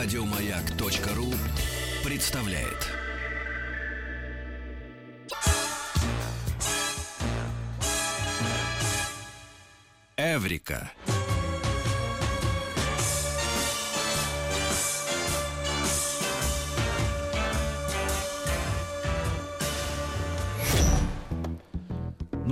Радиомаяк.ру 0.00 1.34
представляет. 2.04 2.86
Эврика. 10.16 10.92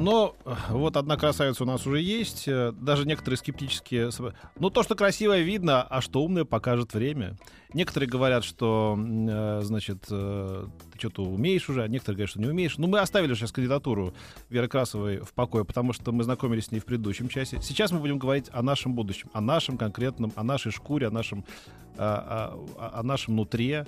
Но 0.07 0.37
э, 0.45 0.55
вот 0.71 0.97
одна 0.97 1.17
красавица 1.17 1.65
у 1.65 1.67
нас 1.67 1.85
уже 1.87 2.01
есть. 2.01 2.45
э, 2.47 2.73
Даже 2.73 3.07
некоторые 3.07 3.37
скептические... 3.39 4.11
Ну, 4.59 4.71
то, 4.71 4.83
что 4.85 4.95
красивое, 4.95 5.41
видно, 5.43 5.83
а 5.83 6.01
что 6.01 6.23
умное, 6.23 6.45
покажет 6.45 6.95
время. 6.95 7.37
Некоторые 7.75 8.09
говорят, 8.09 8.45
что, 8.45 8.97
э, 8.97 9.61
значит, 9.65 10.03
ты 10.03 10.69
что-то 10.99 11.25
умеешь 11.25 11.69
уже, 11.69 11.83
а 11.83 11.89
некоторые 11.89 12.17
говорят, 12.19 12.31
что 12.31 12.41
не 12.41 12.47
умеешь. 12.47 12.79
Ну, 12.79 12.87
мы 12.87 13.01
оставили 13.01 13.35
сейчас 13.35 13.51
кандидатуру 13.51 14.15
Веры 14.49 14.69
Красовой 14.69 15.19
в 15.19 15.33
покое, 15.35 15.65
потому 15.65 15.93
что 15.93 16.13
мы 16.13 16.23
знакомились 16.23 16.67
с 16.67 16.71
ней 16.71 16.79
в 16.79 16.85
предыдущем 16.85 17.29
часе. 17.29 17.61
Сейчас 17.61 17.91
мы 17.91 17.99
будем 17.99 18.19
говорить 18.19 18.47
о 18.53 18.63
нашем 18.63 18.95
будущем, 18.95 19.29
о 19.33 19.41
нашем 19.41 19.77
конкретном, 19.77 20.33
о 20.37 20.45
нашей 20.45 20.71
шкуре, 20.71 21.09
о 21.09 21.11
нашем, 21.11 21.45
о, 21.99 22.57
о- 22.79 23.01
о 23.01 23.03
нашем 23.03 23.35
нутре. 23.35 23.87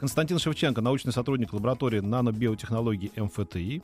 Константин 0.00 0.38
Шевченко, 0.40 0.80
научный 0.80 1.12
сотрудник 1.12 1.52
лаборатории 1.52 2.00
нанобиотехнологий 2.00 3.12
МФТИ. 3.16 3.82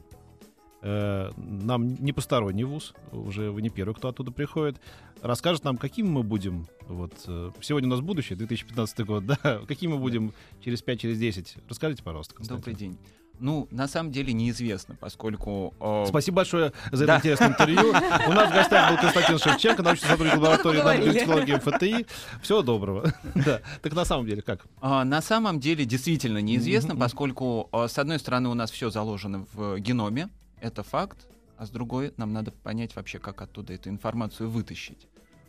Э, 0.89 1.33
нам 1.37 1.97
не 1.97 2.13
посторонний 2.13 2.63
вуз, 2.63 2.95
уже 3.11 3.51
вы 3.51 3.61
не 3.61 3.71
первый, 3.71 3.93
кто 3.93 4.07
оттуда 4.07 4.31
приходит, 4.31 4.81
расскажет 5.21 5.65
нам, 5.65 5.79
какими 5.79 6.07
мы 6.07 6.23
будем, 6.23 6.69
вот, 6.87 7.13
э, 7.27 7.51
сегодня 7.61 7.89
у 7.89 7.91
нас 7.91 8.01
будущее, 8.01 8.37
2015 8.39 9.01
год, 9.01 9.27
да, 9.43 9.61
какими 9.67 9.95
мы 9.95 9.99
будем 9.99 10.33
через 10.65 10.83
5, 10.83 11.01
через 11.01 11.19
10. 11.19 11.57
Расскажите, 11.69 12.05
пожалуйста, 12.05 12.37
Константин. 12.37 12.59
Добрый 12.61 12.75
день. 12.77 12.99
Ну, 13.41 13.67
на 13.73 13.89
самом 13.89 14.13
деле 14.13 14.33
неизвестно, 14.33 14.95
поскольку... 15.01 15.75
э, 15.81 16.05
Спасибо 16.07 16.37
большое 16.37 16.73
за 16.93 17.03
это 17.03 17.07
Да. 17.07 17.17
интересное 17.19 17.49
интервью. 17.49 17.89
У 18.29 18.33
нас 18.33 18.49
в 18.51 18.55
гостях 18.55 18.91
был 18.93 18.99
Константин 19.01 19.39
Шевченко, 19.39 19.83
научный 19.83 20.07
сотрудник 20.07 20.37
лаборатории 20.37 20.79
поговорили. 20.79 21.05
нанобиотехнологии 21.05 21.55
МФТИ. 21.57 22.07
Всего 22.43 22.63
доброго. 22.63 23.13
Да. 23.35 23.61
Так 23.83 23.93
на 23.93 24.05
самом 24.05 24.25
деле 24.27 24.41
как? 24.41 24.67
а, 24.81 25.05
на 25.05 25.21
самом 25.21 25.59
деле 25.59 25.85
действительно 25.85 26.39
неизвестно, 26.39 26.95
поскольку, 26.95 27.69
э, 27.73 27.89
с 27.89 27.99
одной 27.99 28.21
стороны, 28.21 28.49
у 28.51 28.55
нас 28.55 28.71
все 28.71 28.89
заложено 28.89 29.47
в 29.53 29.81
геноме, 29.81 30.29
это 30.61 30.83
факт, 30.83 31.29
а 31.57 31.67
с 31.67 31.71
другой 31.71 32.13
нам 32.17 32.33
надо 32.33 32.51
понять 32.51 32.95
вообще, 32.97 33.19
как 33.19 33.41
оттуда 33.43 33.73
эту 33.73 33.89
информацию 33.89 34.51
вытащить. 34.51 35.09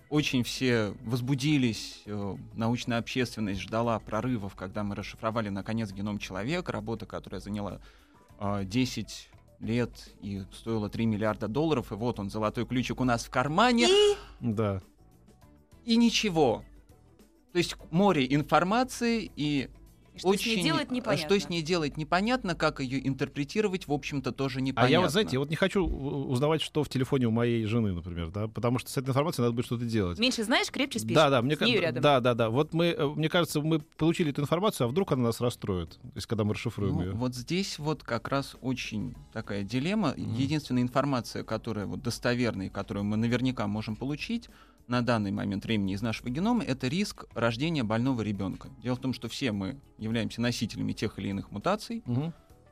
Очень 0.10 0.44
все 0.44 0.94
возбудились, 1.04 2.04
э, 2.06 2.38
научная 2.54 2.98
общественность 3.00 3.60
ждала 3.60 4.00
прорывов, 4.00 4.56
когда 4.56 4.84
мы 4.84 4.96
расшифровали, 4.96 5.50
наконец, 5.50 5.92
геном 5.92 6.18
человека, 6.18 6.72
работа, 6.72 7.06
которая 7.06 7.42
заняла 7.42 7.82
э, 8.40 8.64
10 8.64 9.30
лет 9.60 9.92
и 10.22 10.44
стоила 10.54 10.90
3 10.90 11.06
миллиарда 11.06 11.50
долларов, 11.50 11.92
и 11.92 11.96
вот 11.96 12.20
он, 12.20 12.30
золотой 12.30 12.66
ключик 12.66 13.02
у 13.02 13.04
нас 13.04 13.26
в 13.26 13.30
кармане. 13.30 13.88
Да. 14.40 14.82
и 15.84 15.98
ничего. 15.98 16.64
То 17.52 17.58
есть 17.58 17.76
море 17.92 18.26
информации 18.34 19.32
и 19.36 19.70
И 20.18 20.20
что 20.20 20.34
с 20.38 20.46
ней 20.46 20.54
очень 20.56 20.64
делать 20.64 20.92
непонятно. 20.92 21.26
что 21.28 21.40
с 21.40 21.50
ней 21.50 21.62
делать 21.62 21.98
непонятно, 21.98 22.56
как 22.56 22.80
ее 22.80 23.06
интерпретировать, 23.08 23.88
в 23.88 23.94
общем-то, 23.94 24.32
тоже 24.32 24.62
непонятно. 24.62 24.88
А 24.88 24.92
я 24.92 25.02
вот, 25.02 25.12
знаете, 25.12 25.32
я 25.34 25.40
вот 25.40 25.50
не 25.50 25.56
хочу 25.56 25.86
узнавать, 25.86 26.62
что 26.62 26.84
в 26.84 26.90
телефоне 26.90 27.28
у 27.28 27.32
моей 27.32 27.66
жены, 27.66 27.94
например, 27.94 28.30
да, 28.32 28.48
потому 28.48 28.80
что 28.80 28.90
с 28.90 28.98
этой 28.98 29.10
информацией 29.10 29.44
надо 29.44 29.56
будет 29.56 29.66
что-то 29.66 29.86
делать. 29.86 30.20
Меньше 30.20 30.44
знаешь, 30.44 30.70
крепче 30.72 31.00
спишь. 31.00 31.16
Да, 31.16 31.30
да, 31.30 31.42
мне 31.42 31.56
с 31.56 31.62
нею 31.62 31.80
ка- 31.80 31.86
рядом. 31.88 32.02
да, 32.04 32.20
да, 32.20 32.34
да. 32.34 32.50
Вот 32.50 32.74
мы, 32.74 32.88
э, 32.88 33.06
мне 33.08 33.30
кажется, 33.30 33.62
мы 33.62 33.80
получили 33.80 34.32
эту 34.32 34.42
информацию, 34.42 34.86
а 34.86 34.88
вдруг 34.88 35.12
она 35.12 35.24
нас 35.24 35.42
расстроит, 35.42 35.92
то 35.92 36.12
есть 36.16 36.28
когда 36.28 36.44
мы 36.44 36.54
расшифруем 36.54 36.96
Ну, 36.96 37.02
ее. 37.04 37.12
вот 37.12 37.36
здесь 37.36 37.80
вот 37.80 38.04
как 38.04 38.28
раз 38.28 38.56
очень 38.62 39.16
такая 39.34 39.64
дилемма. 39.64 40.14
Единственная 40.18 40.82
информация, 40.84 41.44
которая 41.44 41.86
вот 41.86 42.02
достоверная, 42.02 42.70
которую 42.70 43.04
мы 43.04 43.18
наверняка 43.18 43.68
можем 43.68 43.96
получить 43.96 44.50
на 44.88 45.02
данный 45.02 45.32
момент 45.32 45.66
времени 45.66 45.94
из 45.94 46.02
нашего 46.02 46.30
генома, 46.30 46.64
это 46.64 46.88
риск 46.88 47.26
рождения 47.34 47.84
больного 47.84 48.22
ребенка. 48.22 48.70
Дело 48.82 48.96
в 48.96 49.00
том, 49.00 49.14
что 49.14 49.28
все 49.28 49.52
мы 49.52 49.80
являемся 49.98 50.42
носителями 50.42 50.94
тех 50.94 51.20
или 51.20 51.30
иных 51.30 51.52
мутаций. 51.52 52.04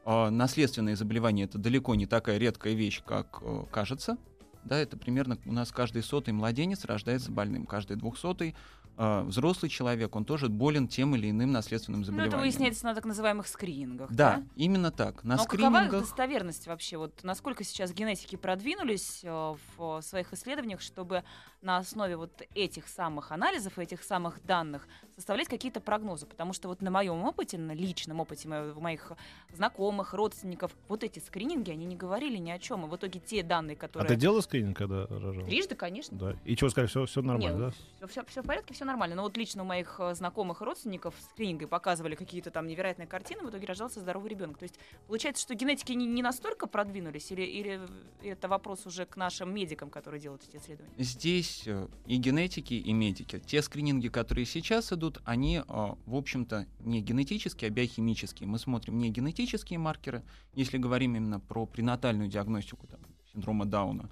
А, 0.05 0.29
наследственные 0.29 0.95
заболевания 0.95 1.43
это 1.43 1.57
далеко 1.57 1.95
не 1.95 2.05
такая 2.05 2.37
редкая 2.37 2.73
вещь, 2.73 3.01
как 3.03 3.39
э, 3.41 3.63
кажется. 3.71 4.17
Да, 4.63 4.77
это 4.77 4.97
примерно 4.97 5.37
у 5.45 5.51
нас 5.51 5.71
каждый 5.71 6.03
сотый 6.03 6.33
младенец 6.33 6.85
рождается 6.85 7.31
больным, 7.31 7.65
каждый 7.65 7.97
двухсотый 7.97 8.55
э, 8.97 9.21
взрослый 9.23 9.69
человек, 9.69 10.15
он 10.15 10.25
тоже 10.25 10.49
болен 10.49 10.87
тем 10.87 11.15
или 11.15 11.29
иным 11.29 11.51
наследственным 11.51 12.01
Ну, 12.01 12.03
это 12.05 12.11
заболеванием. 12.11 12.41
выясняется 12.41 12.85
на 12.85 12.95
так 12.95 13.05
называемых 13.05 13.47
скринингах. 13.47 14.11
Да, 14.11 14.43
именно 14.55 14.91
так. 14.91 15.23
На 15.23 15.35
Но 15.37 15.45
какова 15.45 15.67
их 15.67 15.71
скринингах 15.73 16.01
достоверность 16.01 16.67
вообще? 16.67 16.97
Вот 16.97 17.23
насколько 17.23 17.63
сейчас 17.63 17.91
генетики 17.93 18.35
продвинулись 18.35 19.21
э, 19.23 19.55
в 19.77 20.01
своих 20.01 20.33
исследованиях, 20.33 20.81
чтобы 20.81 21.23
на 21.61 21.77
основе 21.77 22.15
вот 22.15 22.41
этих 22.53 22.87
самых 22.87 23.31
анализов 23.31 23.79
и 23.79 23.81
этих 23.81 24.03
самых 24.03 24.43
данных 24.45 24.87
составлять 25.15 25.47
какие-то 25.47 25.79
прогнозы? 25.81 26.25
Потому 26.25 26.53
что 26.53 26.67
вот 26.67 26.81
на 26.81 26.91
моем 26.91 27.23
опыте, 27.23 27.57
на 27.57 27.71
личном 27.73 28.19
опыте 28.19 28.47
мо- 28.47 28.73
моих 28.79 29.11
знакомых, 29.53 30.13
родственников, 30.13 30.71
вот 30.87 31.03
эти 31.03 31.19
скрининги, 31.19 31.71
они 31.71 31.85
не 31.85 31.95
говорили 31.95 32.37
ни 32.37 32.51
о 32.51 32.59
чем. 32.59 32.85
И 32.85 32.89
в 32.89 32.95
итоге 32.95 33.19
те 33.19 33.43
данные, 33.43 33.75
А 33.75 33.79
которые... 33.79 34.07
ты 34.07 34.15
делала 34.15 34.41
скрининг, 34.41 34.77
когда 34.77 35.07
рожала? 35.07 35.45
Трижды, 35.45 35.75
конечно. 35.75 36.17
Да. 36.17 36.35
И 36.45 36.55
что 36.55 36.69
сказали, 36.69 36.87
все, 36.87 37.05
все 37.05 37.21
нормально, 37.21 37.71
да? 37.99 38.07
Все, 38.07 38.21
в 38.23 38.45
порядке, 38.45 38.73
все 38.73 38.84
нормально. 38.85 39.15
Но 39.15 39.23
вот 39.23 39.37
лично 39.37 39.63
у 39.63 39.65
моих 39.65 39.95
э, 39.99 40.13
знакомых 40.15 40.61
и 40.61 40.65
родственников 40.65 41.15
скринингой 41.31 41.67
показывали 41.67 42.15
какие-то 42.15 42.51
там 42.51 42.67
невероятные 42.67 43.07
картины, 43.07 43.43
в 43.43 43.49
итоге 43.49 43.67
рождался 43.67 43.99
здоровый 43.99 44.29
ребенок. 44.29 44.57
То 44.57 44.63
есть 44.63 44.79
получается, 45.07 45.43
что 45.43 45.55
генетики 45.55 45.91
не, 45.93 46.05
не 46.05 46.21
настолько 46.21 46.67
продвинулись, 46.67 47.31
или, 47.31 47.41
или 47.41 47.81
это 48.23 48.47
вопрос 48.47 48.85
уже 48.85 49.05
к 49.05 49.17
нашим 49.17 49.53
медикам, 49.53 49.89
которые 49.89 50.21
делают 50.21 50.43
эти 50.47 50.57
исследования? 50.57 50.93
здесь 50.97 51.63
э, 51.65 51.87
и 52.05 52.17
генетики, 52.17 52.73
и 52.73 52.93
медики. 52.93 53.39
Те 53.39 53.61
скрининги, 53.61 54.07
которые 54.07 54.45
сейчас 54.45 54.91
идут, 54.93 55.21
они, 55.25 55.57
э, 55.57 55.63
в 55.67 56.15
общем-то, 56.15 56.67
не 56.79 57.01
генетические, 57.01 57.69
а 57.69 57.71
биохимические. 57.71 58.47
Мы 58.47 58.59
смотрим 58.59 58.97
не 58.97 59.09
генетические 59.09 59.79
маркеры, 59.79 60.23
если 60.53 60.77
говорим 60.77 61.15
именно 61.15 61.39
про 61.39 61.65
пренатальную 61.65 62.29
диагностику 62.29 62.87
там, 62.87 62.99
синдрома 63.33 63.65
Дауна, 63.65 64.09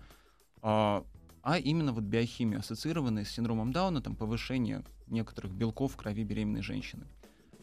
а, 1.44 1.60
именно 1.60 1.92
вот 1.92 2.06
биохимию, 2.06 2.62
ассоциированные 2.62 3.26
с 3.26 3.30
синдромом 3.30 3.74
Дауна, 3.74 4.02
там, 4.02 4.16
повышение 4.16 4.82
некоторых 5.08 5.54
белков 5.54 5.92
в 5.92 5.98
крови 5.98 6.24
беременной 6.24 6.62
женщины. 6.62 7.06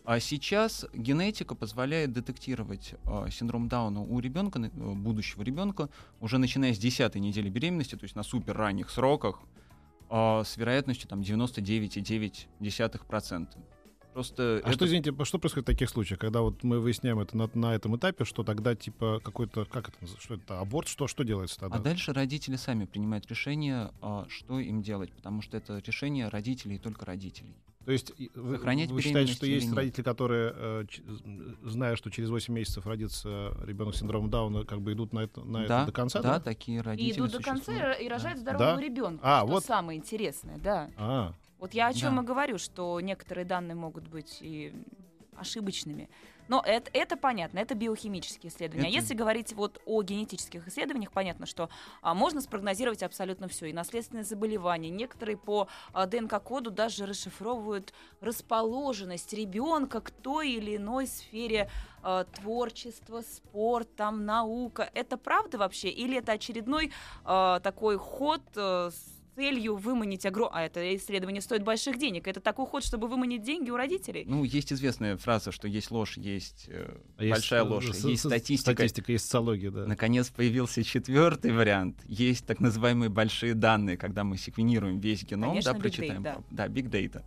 А 0.04 0.20
сейчас 0.20 0.84
генетика 0.92 1.54
позволяет 1.54 2.12
детектировать 2.12 2.94
э, 3.04 3.30
синдром 3.30 3.68
Дауна 3.68 4.02
у 4.02 4.20
ребенка, 4.20 4.60
э, 4.60 4.68
будущего 4.68 5.42
ребенка, 5.42 5.88
уже 6.20 6.36
начиная 6.38 6.74
с 6.74 6.78
10 6.78 7.14
недели 7.16 7.48
беременности, 7.48 7.96
то 7.96 8.04
есть 8.04 8.16
на 8.16 8.22
супер 8.22 8.54
ранних 8.56 8.90
сроках, 8.90 9.40
а, 10.10 10.44
с 10.44 10.58
вероятностью 10.58 11.08
там 11.08 11.22
99,9%. 11.22 13.48
Просто 14.12 14.56
А 14.64 14.68
это 14.68 14.72
что, 14.72 14.86
извините, 14.86 15.12
что 15.24 15.38
происходит 15.38 15.66
в 15.66 15.70
таких 15.72 15.88
случаях, 15.88 16.18
когда 16.18 16.40
вот 16.40 16.62
мы 16.64 16.80
выясняем 16.80 17.20
это 17.20 17.36
на, 17.36 17.48
на 17.54 17.74
этом 17.74 17.96
этапе, 17.96 18.24
что 18.24 18.42
тогда 18.42 18.74
типа 18.74 19.20
какой-то, 19.22 19.64
как 19.64 19.88
это, 19.88 19.98
называется, 20.00 20.24
что 20.24 20.34
это, 20.34 20.58
аборт, 20.60 20.88
что, 20.88 21.06
что 21.06 21.22
делается 21.22 21.60
тогда? 21.60 21.76
А 21.76 21.80
дальше 21.80 22.12
родители 22.12 22.56
сами 22.56 22.86
принимают 22.86 23.26
решение, 23.28 23.92
а, 24.02 24.26
что 24.28 24.58
им 24.58 24.82
делать, 24.82 25.12
потому 25.12 25.42
что 25.42 25.56
это 25.56 25.78
решение 25.86 26.28
родителей 26.28 26.76
и 26.76 26.78
только 26.78 27.06
родителей. 27.06 27.54
То 27.84 27.92
есть 27.92 28.12
и 28.18 28.30
вы, 28.34 28.56
Сохранять 28.56 28.90
вы 28.90 29.00
считаете, 29.00 29.32
что 29.32 29.46
есть 29.46 29.68
нет? 29.68 29.76
родители, 29.76 30.04
которые, 30.04 30.52
э, 30.54 30.84
зная, 31.62 31.96
что 31.96 32.10
через 32.10 32.28
8 32.28 32.52
месяцев 32.52 32.86
родится 32.86 33.56
ребенок 33.64 33.94
с 33.94 34.00
синдромом 34.00 34.28
Дауна, 34.28 34.64
как 34.64 34.82
бы 34.82 34.92
идут 34.92 35.14
на 35.14 35.20
это, 35.20 35.40
на 35.40 35.66
да, 35.66 35.76
это 35.82 35.86
до 35.86 35.92
конца? 35.92 36.20
да, 36.20 36.40
такие 36.40 36.78
И 36.78 36.82
родители 36.82 37.20
идут 37.20 37.32
до 37.32 37.42
конца 37.42 37.92
и 37.94 38.06
рожают 38.06 38.38
Да. 38.38 38.42
здорового 38.42 38.76
Да? 38.76 38.82
ребенка. 38.82 39.20
А, 39.22 39.38
что 39.44 39.46
вот. 39.54 39.64
самое 39.64 39.98
интересное, 39.98 40.58
да. 40.58 40.90
А, 40.98 41.34
Вот 41.60 41.74
я 41.74 41.88
о 41.88 41.92
чем 41.92 42.16
Да. 42.16 42.22
и 42.22 42.24
говорю, 42.24 42.58
что 42.58 42.98
некоторые 43.00 43.44
данные 43.44 43.74
могут 43.76 44.08
быть 44.08 44.38
и 44.40 44.72
ошибочными. 45.36 46.08
Но 46.48 46.60
это, 46.66 46.90
это 46.92 47.16
понятно, 47.16 47.60
это 47.60 47.74
биохимические 47.76 48.50
исследования. 48.50 48.86
А 48.86 48.90
Это- 48.90 48.96
если 48.98 49.14
говорить 49.14 49.52
вот 49.52 49.80
о 49.86 50.02
генетических 50.02 50.66
исследованиях, 50.66 51.12
понятно, 51.12 51.46
что 51.46 51.68
а, 52.02 52.12
можно 52.12 52.40
спрогнозировать 52.40 53.04
абсолютно 53.04 53.46
все. 53.46 53.66
И 53.66 53.72
наследственные 53.72 54.24
заболевания. 54.24 54.90
Некоторые 54.90 55.36
по 55.36 55.68
а, 55.92 56.06
ДНК-коду 56.06 56.70
даже 56.72 57.06
расшифровывают 57.06 57.92
расположенность 58.20 59.32
ребенка 59.32 60.00
к 60.00 60.10
той 60.10 60.50
или 60.52 60.76
иной 60.76 61.06
сфере 61.06 61.70
а, 62.02 62.24
творчества, 62.24 63.20
спорт, 63.22 63.94
там, 63.94 64.24
наука. 64.24 64.90
Это 64.94 65.16
правда 65.16 65.56
вообще? 65.58 65.88
Или 65.88 66.18
это 66.18 66.32
очередной 66.32 66.90
а, 67.24 67.60
такой 67.60 67.96
ход 67.96 68.42
а, 68.56 68.90
с 68.90 69.19
целью 69.40 69.76
выманить 69.76 70.26
огром... 70.26 70.50
А 70.52 70.62
это 70.62 70.94
исследование 70.96 71.40
стоит 71.40 71.64
больших 71.64 71.98
денег. 71.98 72.28
Это 72.28 72.40
такой 72.40 72.66
ход, 72.66 72.84
чтобы 72.84 73.08
выманить 73.08 73.42
деньги 73.42 73.70
у 73.70 73.76
родителей? 73.76 74.24
Ну, 74.26 74.44
есть 74.44 74.70
известная 74.72 75.16
фраза, 75.16 75.50
что 75.50 75.66
есть 75.66 75.90
ложь, 75.90 76.18
есть 76.18 76.66
э, 76.68 76.94
а 77.16 77.24
есть, 77.24 77.32
большая 77.34 77.62
ложь, 77.64 77.90
с- 77.90 78.04
есть 78.04 78.20
статистика. 78.26 78.72
Статистика, 78.72 79.12
есть 79.12 79.24
социология, 79.24 79.70
да. 79.70 79.86
Наконец 79.86 80.28
появился 80.28 80.84
четвертый 80.84 81.52
вариант. 81.52 81.96
Есть 82.06 82.44
так 82.46 82.60
называемые 82.60 83.08
большие 83.08 83.54
данные, 83.54 83.96
когда 83.96 84.24
мы 84.24 84.36
секвенируем 84.36 84.98
весь 85.00 85.24
геном, 85.24 85.50
Конечно, 85.50 85.72
да, 85.72 85.78
big 85.78 85.82
прочитаем. 85.82 86.22
data. 86.22 86.44
Да, 86.50 86.66
big 86.68 86.90
data. 86.90 87.22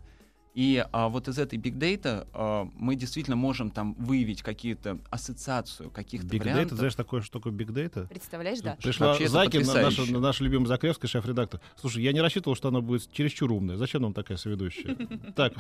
И 0.54 0.86
а, 0.92 1.10
вот 1.10 1.28
из 1.28 1.40
этой 1.40 1.58
big 1.58 1.78
data 1.78 2.28
а, 2.34 2.68
мы 2.76 2.96
действительно 2.96 3.36
можем 3.36 3.72
там 3.72 3.96
выявить 3.96 4.44
какие-то 4.44 5.00
ассоциацию 5.10 5.90
каких-то 5.90 6.28
Big 6.28 6.40
вариантов. 6.40 6.74
Data, 6.74 6.76
знаешь, 6.76 6.96
такое, 6.96 7.22
что 7.22 7.40
такое 7.40 7.54
Big 7.54 7.70
Data? 7.70 8.08
Представляешь, 8.08 8.60
да. 8.62 8.78
Пришла 8.82 9.08
Вообще 9.08 9.30
наша, 9.30 9.46
потрясающе. 9.46 10.18
наша 10.20 10.44
любимая 10.44 10.68
Закревская, 10.68 11.10
шеф-редактор. 11.10 11.60
Слушай, 11.76 12.04
я 12.04 12.14
не 12.14 12.22
рассчитывал, 12.22 12.56
что 12.56 12.68
она 12.68 12.82
будет 12.82 13.12
чересчур 13.12 13.52
умная. 13.52 13.78
Зачем 13.78 14.04
нам 14.04 14.14
такая 14.14 14.38
соведущая? 14.38 14.96
Так, 15.36 15.54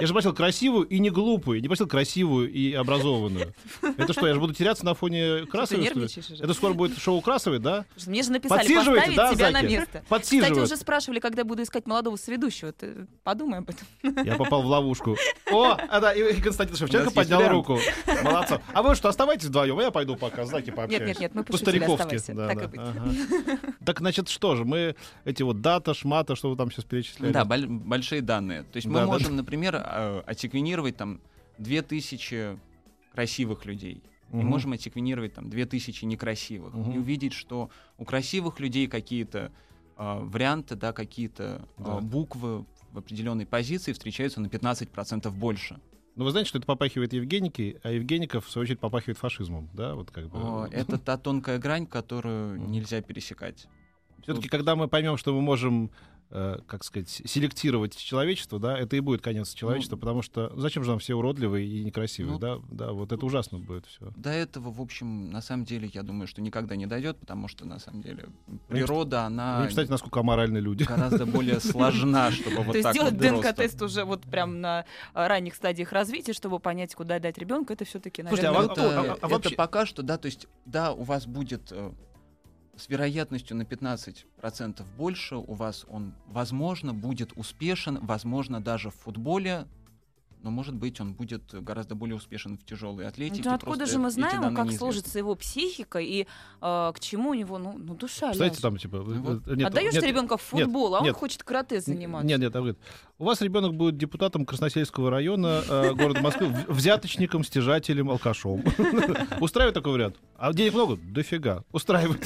я 0.00 0.06
же 0.06 0.12
просил 0.12 0.32
красивую 0.32 0.86
и 0.86 0.98
не 0.98 1.10
глупую. 1.10 1.60
Не 1.60 1.68
просил 1.68 1.86
красивую 1.86 2.50
и 2.50 2.72
образованную. 2.72 3.52
Это 3.82 4.12
что, 4.12 4.26
я 4.26 4.32
же 4.34 4.40
буду 4.40 4.54
теряться 4.54 4.84
на 4.84 4.94
фоне 4.94 5.44
Красовой? 5.46 5.86
Это 5.86 6.54
скоро 6.54 6.72
будет 6.72 6.96
шоу 6.98 7.20
Красовой, 7.20 7.58
да? 7.58 7.84
Мне 8.06 8.22
же 8.22 8.32
написали 8.32 8.74
поставить 8.74 9.16
да, 9.16 9.34
тебя 9.34 9.50
на 9.50 9.60
Заки? 9.60 9.72
место. 9.72 10.02
Кстати, 10.08 10.58
уже 10.58 10.76
спрашивали, 10.76 11.20
когда 11.20 11.44
буду 11.44 11.62
искать 11.62 11.86
молодого 11.86 12.16
соведущего. 12.16 12.72
Ты 12.72 13.06
подумай 13.22 13.58
об 13.58 13.68
этом. 13.68 14.24
Я 14.24 14.37
попал 14.38 14.62
в 14.62 14.66
ловушку. 14.66 15.16
О, 15.52 15.76
а 15.76 16.00
да, 16.00 16.12
и 16.12 16.36
и 16.36 16.40
Константин 16.40 16.76
Шевченко 16.76 17.10
поднял 17.10 17.46
руку. 17.48 17.78
Молодцы. 18.22 18.60
А 18.72 18.82
вы 18.82 18.94
что, 18.94 19.08
оставайтесь 19.08 19.46
вдвоем, 19.48 19.78
а 19.78 19.82
я 19.82 19.90
пойду 19.90 20.16
пока 20.16 20.46
с 20.46 20.48
Заки 20.50 20.70
пообщаюсь. 20.70 21.00
Нет, 21.00 21.08
нет, 21.08 21.20
нет, 21.20 21.34
мы 21.34 21.44
пошутили, 21.44 21.78
По-стариковски. 21.80 22.14
оставайся. 22.16 22.34
Да, 22.34 22.48
Так 22.48 22.58
да. 22.58 22.64
и 22.64 22.68
быть. 22.68 22.80
Ага. 22.80 23.58
Так, 23.84 23.98
значит, 23.98 24.28
что 24.28 24.56
же, 24.56 24.64
мы 24.64 24.94
эти 25.24 25.42
вот 25.42 25.60
дата, 25.60 25.92
шмата, 25.94 26.36
что 26.36 26.50
вы 26.50 26.56
там 26.56 26.70
сейчас 26.70 26.84
перечисляли? 26.84 27.32
Да, 27.32 27.44
боль- 27.44 27.66
большие 27.66 28.22
данные. 28.22 28.62
То 28.62 28.76
есть 28.76 28.86
мы 28.86 28.94
Да, 28.94 29.00
да. 29.00 29.06
можем, 29.06 29.36
например, 29.36 29.74
э, 29.76 30.22
отсеквенировать 30.26 30.96
там 30.96 31.20
2000 31.58 32.58
красивых 33.14 33.64
людей. 33.66 34.02
И 34.32 34.36
Мгм. 34.36 34.46
можем 34.46 34.72
отсеквенировать 34.72 35.34
там 35.34 35.48
2000 35.48 36.04
некрасивых. 36.04 36.74
Мгм. 36.74 36.92
И 36.92 36.98
увидеть, 36.98 37.32
что 37.32 37.70
у 37.96 38.04
красивых 38.04 38.60
людей 38.60 38.86
какие-то 38.86 39.50
э, 40.00 40.18
варианты, 40.22 40.76
да, 40.76 40.92
какие-то 40.92 41.62
э, 41.78 41.82
Да. 41.82 41.94
буквы 42.00 42.64
в 42.92 42.98
определенной 42.98 43.46
позиции 43.46 43.92
встречаются 43.92 44.40
на 44.40 44.46
15% 44.46 45.30
больше. 45.30 45.78
Ну, 46.16 46.24
вы 46.24 46.32
знаете, 46.32 46.48
что 46.48 46.58
это 46.58 46.66
попахивает 46.66 47.12
Евгеники, 47.12 47.78
а 47.84 47.92
Евгеников, 47.92 48.46
в 48.46 48.50
свою 48.50 48.64
очередь, 48.64 48.80
попахивает 48.80 49.18
фашизмом, 49.18 49.68
да? 49.72 49.94
Вот 49.94 50.10
как 50.10 50.28
бы. 50.28 50.68
Э, 50.68 50.68
Это 50.72 50.98
та 50.98 51.16
тонкая 51.16 51.58
грань, 51.58 51.86
которую 51.86 52.60
нельзя 52.68 53.00
пересекать. 53.02 53.68
Все-таки, 54.22 54.48
когда 54.48 54.74
мы 54.74 54.88
поймем, 54.88 55.16
что 55.16 55.32
мы 55.32 55.40
можем, 55.40 55.90
э, 56.30 56.58
как 56.66 56.84
сказать, 56.84 57.08
селектировать 57.08 57.96
человечество, 57.96 58.58
да, 58.58 58.76
это 58.78 58.96
и 58.96 59.00
будет 59.00 59.22
конец 59.22 59.54
человечества, 59.54 59.96
Ну, 59.96 60.00
потому 60.00 60.22
что 60.22 60.50
ну, 60.54 60.60
зачем 60.60 60.84
же 60.84 60.90
нам 60.90 60.98
все 60.98 61.14
уродливые 61.14 61.66
и 61.66 61.84
некрасивые, 61.84 62.32
Ну, 62.34 62.38
да? 62.38 62.58
Да, 62.70 62.92
вот 62.92 63.12
это 63.12 63.24
ужасно 63.24 63.58
будет 63.58 63.86
все. 63.86 64.12
До 64.16 64.30
этого, 64.30 64.70
в 64.70 64.80
общем, 64.80 65.30
на 65.30 65.40
самом 65.40 65.64
деле, 65.64 65.90
я 65.94 66.02
думаю, 66.02 66.26
что 66.26 66.42
никогда 66.42 66.76
не 66.76 66.86
дойдет, 66.86 67.18
потому 67.18 67.48
что, 67.48 67.64
на 67.66 67.78
самом 67.78 68.02
деле, 68.02 68.26
природа, 68.68 69.20
Вы 69.20 69.26
она 69.26 69.56
не 69.58 69.62
представляете, 69.64 69.92
насколько 69.92 70.20
аморальны 70.20 70.58
люди. 70.58 70.84
гораздо 70.84 71.26
более 71.26 71.60
сложна, 71.60 72.30
чтобы 72.30 72.58
вот 72.62 72.72
То 72.72 72.78
есть 72.78 72.82
так 72.84 72.94
сделать. 72.94 73.16
ДНК-тест 73.16 73.80
уже 73.82 74.04
вот 74.04 74.22
прям 74.22 74.60
на 74.60 74.84
а, 75.14 75.28
ранних 75.28 75.54
стадиях 75.54 75.92
развития, 75.92 76.32
чтобы 76.32 76.58
понять, 76.60 76.94
куда 76.94 77.18
дать 77.18 77.38
ребенка, 77.38 77.72
это 77.72 77.84
все-таки, 77.84 78.22
Слушайте, 78.22 78.48
а 78.48 78.52
наверное, 78.52 78.68
вот- 78.68 78.78
это, 78.78 79.00
а- 79.00 79.02
а- 79.02 79.12
а 79.14 79.16
это 79.16 79.28
вообще- 79.28 79.54
пока 79.56 79.86
что, 79.86 80.02
да, 80.02 80.18
то 80.18 80.26
есть, 80.26 80.46
да, 80.66 80.92
у 80.92 81.02
вас 81.04 81.26
будет 81.26 81.72
э, 81.72 81.92
с 82.78 82.88
вероятностью 82.88 83.56
на 83.56 83.62
15% 83.62 84.84
больше, 84.96 85.36
у 85.36 85.54
вас 85.54 85.84
он, 85.88 86.14
возможно, 86.26 86.94
будет 86.94 87.32
успешен, 87.36 87.98
возможно, 88.00 88.60
даже 88.60 88.90
в 88.90 88.94
футболе, 88.94 89.66
но, 90.42 90.50
может 90.50 90.74
быть, 90.74 91.00
он 91.00 91.14
будет 91.14 91.42
гораздо 91.52 91.94
более 91.94 92.16
успешен 92.16 92.58
в 92.58 92.64
тяжелой 92.64 93.06
атлетике. 93.06 93.48
Ну, 93.48 93.54
откуда 93.54 93.86
же 93.86 93.98
мы 93.98 94.10
знаем, 94.10 94.42
как 94.42 94.50
неизвестны. 94.50 94.78
сложится 94.78 95.18
его 95.18 95.34
психика 95.34 95.98
и 95.98 96.26
а, 96.60 96.92
к 96.92 97.00
чему 97.00 97.30
у 97.30 97.34
него, 97.34 97.58
ну, 97.58 97.76
ну 97.76 97.94
душа 97.94 98.32
ляжет. 98.32 98.60
там, 98.60 98.76
типа... 98.76 98.98
Ну 98.98 99.22
вот. 99.22 99.48
э, 99.48 99.54
нет, 99.56 99.68
Отдаешь 99.68 99.94
нет, 99.94 100.04
ребенка 100.04 100.36
в 100.36 100.52
нет, 100.52 100.64
футбол, 100.64 100.94
а 100.94 100.98
он 100.98 101.04
нет. 101.04 101.16
хочет 101.16 101.42
карате 101.42 101.80
заниматься. 101.80 102.26
Нет, 102.26 102.40
нет, 102.40 102.52
там 102.52 102.62
говорит, 102.62 102.78
у 103.18 103.24
вас 103.24 103.40
ребенок 103.40 103.74
будет 103.74 103.96
депутатом 103.96 104.46
Красносельского 104.46 105.10
района 105.10 105.62
э, 105.68 105.94
города 105.94 106.20
Москвы, 106.20 106.54
взяточником, 106.68 107.44
стяжателем, 107.44 108.10
алкашом. 108.10 108.62
Устраивает 109.40 109.74
такой 109.74 109.92
вариант? 109.92 110.16
А 110.36 110.52
денег 110.52 110.74
много? 110.74 110.96
Дофига. 110.96 111.64
Устраивает. 111.72 112.24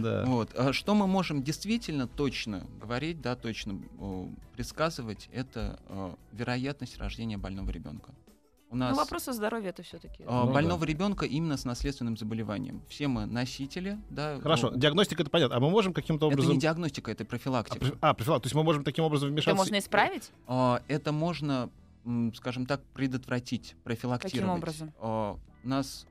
Да. 0.00 0.24
Вот. 0.26 0.54
А 0.56 0.72
Что 0.72 0.94
мы 0.94 1.06
можем 1.06 1.42
действительно 1.42 2.06
точно 2.06 2.66
говорить, 2.80 3.20
да, 3.20 3.36
точно 3.36 3.80
э, 4.00 4.26
предсказывать, 4.54 5.28
это 5.32 5.78
э, 5.88 6.14
вероятность 6.32 6.96
рождения 6.98 7.36
больного 7.36 7.70
ребенка. 7.70 8.14
У 8.70 8.76
нас 8.76 8.92
Ну, 8.92 8.96
вопрос 8.96 9.28
о 9.28 9.34
здоровье 9.34 9.68
это 9.68 9.82
все-таки. 9.82 10.22
э, 10.22 10.26
Ну 10.26 10.46
да. 10.46 10.52
больного 10.52 10.84
ребенка 10.84 11.26
именно 11.26 11.58
с 11.58 11.66
наследственным 11.66 12.16
заболеванием. 12.16 12.82
Все 12.88 13.06
мы 13.06 13.26
носители, 13.26 13.98
да. 14.08 14.40
Хорошо, 14.40 14.70
ну, 14.70 14.78
диагностика 14.78 15.22
это 15.22 15.30
понятно. 15.30 15.56
А 15.56 15.60
мы 15.60 15.68
можем 15.68 15.92
каким-то 15.92 16.26
это 16.28 16.34
образом... 16.34 16.54
не 16.54 16.58
диагностика, 16.60 17.10
это 17.10 17.24
А, 17.24 17.26
профилактика. 17.26 17.78
профи- 17.84 17.98
А, 18.00 18.14
профилактика. 18.14 18.42
То 18.44 18.46
есть 18.46 18.54
мы 18.54 18.62
можем 18.64 18.82
таким 18.82 19.04
образом 19.04 19.26
Это 19.28 19.34
вмешаться... 19.34 19.56
можно 19.56 19.78
исправить? 19.78 20.30
А, 20.46 20.80
Это 20.88 21.12
можно, 21.12 21.68
скажем 22.34 22.64
так, 22.64 22.82
предотвратить, 22.94 23.76
профилактировать. 23.84 24.32
Каким 24.32 24.48
образом? 24.48 24.92
А, 25.00 25.36
У 25.64 25.68
нас 25.68 26.06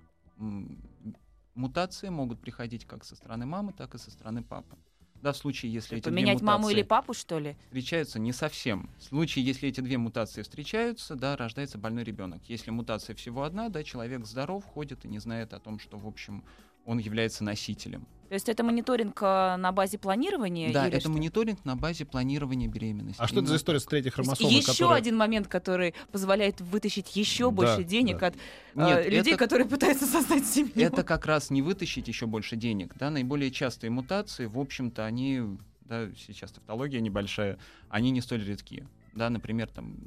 мутации 1.55 2.09
могут 2.09 2.39
приходить 2.39 2.85
как 2.85 3.03
со 3.03 3.15
стороны 3.15 3.45
мамы, 3.45 3.73
так 3.73 3.95
и 3.95 3.97
со 3.97 4.11
стороны 4.11 4.43
папы. 4.43 4.77
Да, 5.21 5.33
в 5.33 5.37
случае, 5.37 5.71
если 5.71 5.97
эти 5.97 6.03
две 6.05 6.11
Поменять 6.11 6.41
маму 6.41 6.63
мутации- 6.63 6.73
или 6.73 6.81
папу, 6.83 7.13
что 7.13 7.37
ли? 7.37 7.55
встречаются 7.65 8.17
не 8.17 8.33
совсем. 8.33 8.89
В 8.97 9.03
случае, 9.03 9.45
если 9.45 9.69
эти 9.69 9.79
две 9.79 9.99
мутации 9.99 10.41
встречаются, 10.41 11.15
да, 11.15 11.37
рождается 11.37 11.77
больной 11.77 12.03
ребенок. 12.03 12.41
Если 12.47 12.71
мутация 12.71 13.15
всего 13.15 13.43
одна, 13.43 13.69
да, 13.69 13.83
человек 13.83 14.25
здоров, 14.25 14.65
ходит 14.65 15.05
и 15.05 15.07
не 15.07 15.19
знает 15.19 15.53
о 15.53 15.59
том, 15.59 15.77
что, 15.77 15.97
в 15.99 16.07
общем, 16.07 16.43
он 16.85 16.97
является 16.99 17.43
носителем. 17.43 18.07
То 18.29 18.35
есть 18.35 18.47
это 18.47 18.63
мониторинг 18.63 19.19
а, 19.21 19.57
на 19.57 19.73
базе 19.73 19.97
планирования? 19.97 20.71
да, 20.71 20.87
это 20.87 21.01
что? 21.01 21.09
мониторинг 21.09 21.65
на 21.65 21.75
базе 21.75 22.05
планирования 22.05 22.69
беременности. 22.69 23.21
А 23.21 23.27
что 23.27 23.39
это 23.41 23.49
за 23.49 23.57
история 23.57 23.81
с 23.81 23.85
третьей 23.85 24.11
хромосомой, 24.11 24.53
еще 24.53 24.67
которая- 24.71 24.99
один 24.99 25.17
момент, 25.17 25.49
который 25.49 25.93
позволяет 26.13 26.61
вытащить 26.61 27.13
еще 27.17 27.45
Да, 27.45 27.51
больше 27.51 27.83
денег 27.83 28.19
да. 28.19 28.27
от 28.27 28.35
а, 28.75 28.85
Нет, 28.87 29.05
людей, 29.11 29.33
это- 29.33 29.37
которые 29.37 29.67
пытаются 29.67 30.05
создать 30.05 30.45
семью. 30.45 30.71
Это 30.75 31.03
как 31.03 31.25
раз 31.25 31.49
не 31.49 31.61
вытащить 31.61 32.07
еще 32.07 32.25
больше 32.25 32.55
денег. 32.55 32.93
Да? 32.95 33.09
Наиболее 33.09 33.51
частые 33.51 33.91
мутации, 33.91 34.45
в 34.45 34.57
общем-то, 34.57 35.05
они, 35.05 35.41
да, 35.81 36.07
сейчас 36.15 36.53
тавтология 36.53 37.01
небольшая, 37.01 37.59
они 37.89 38.11
не 38.11 38.21
столь 38.21 38.45
редки. 38.45 38.87
Да, 39.13 39.29
например, 39.29 39.67
там 39.67 39.97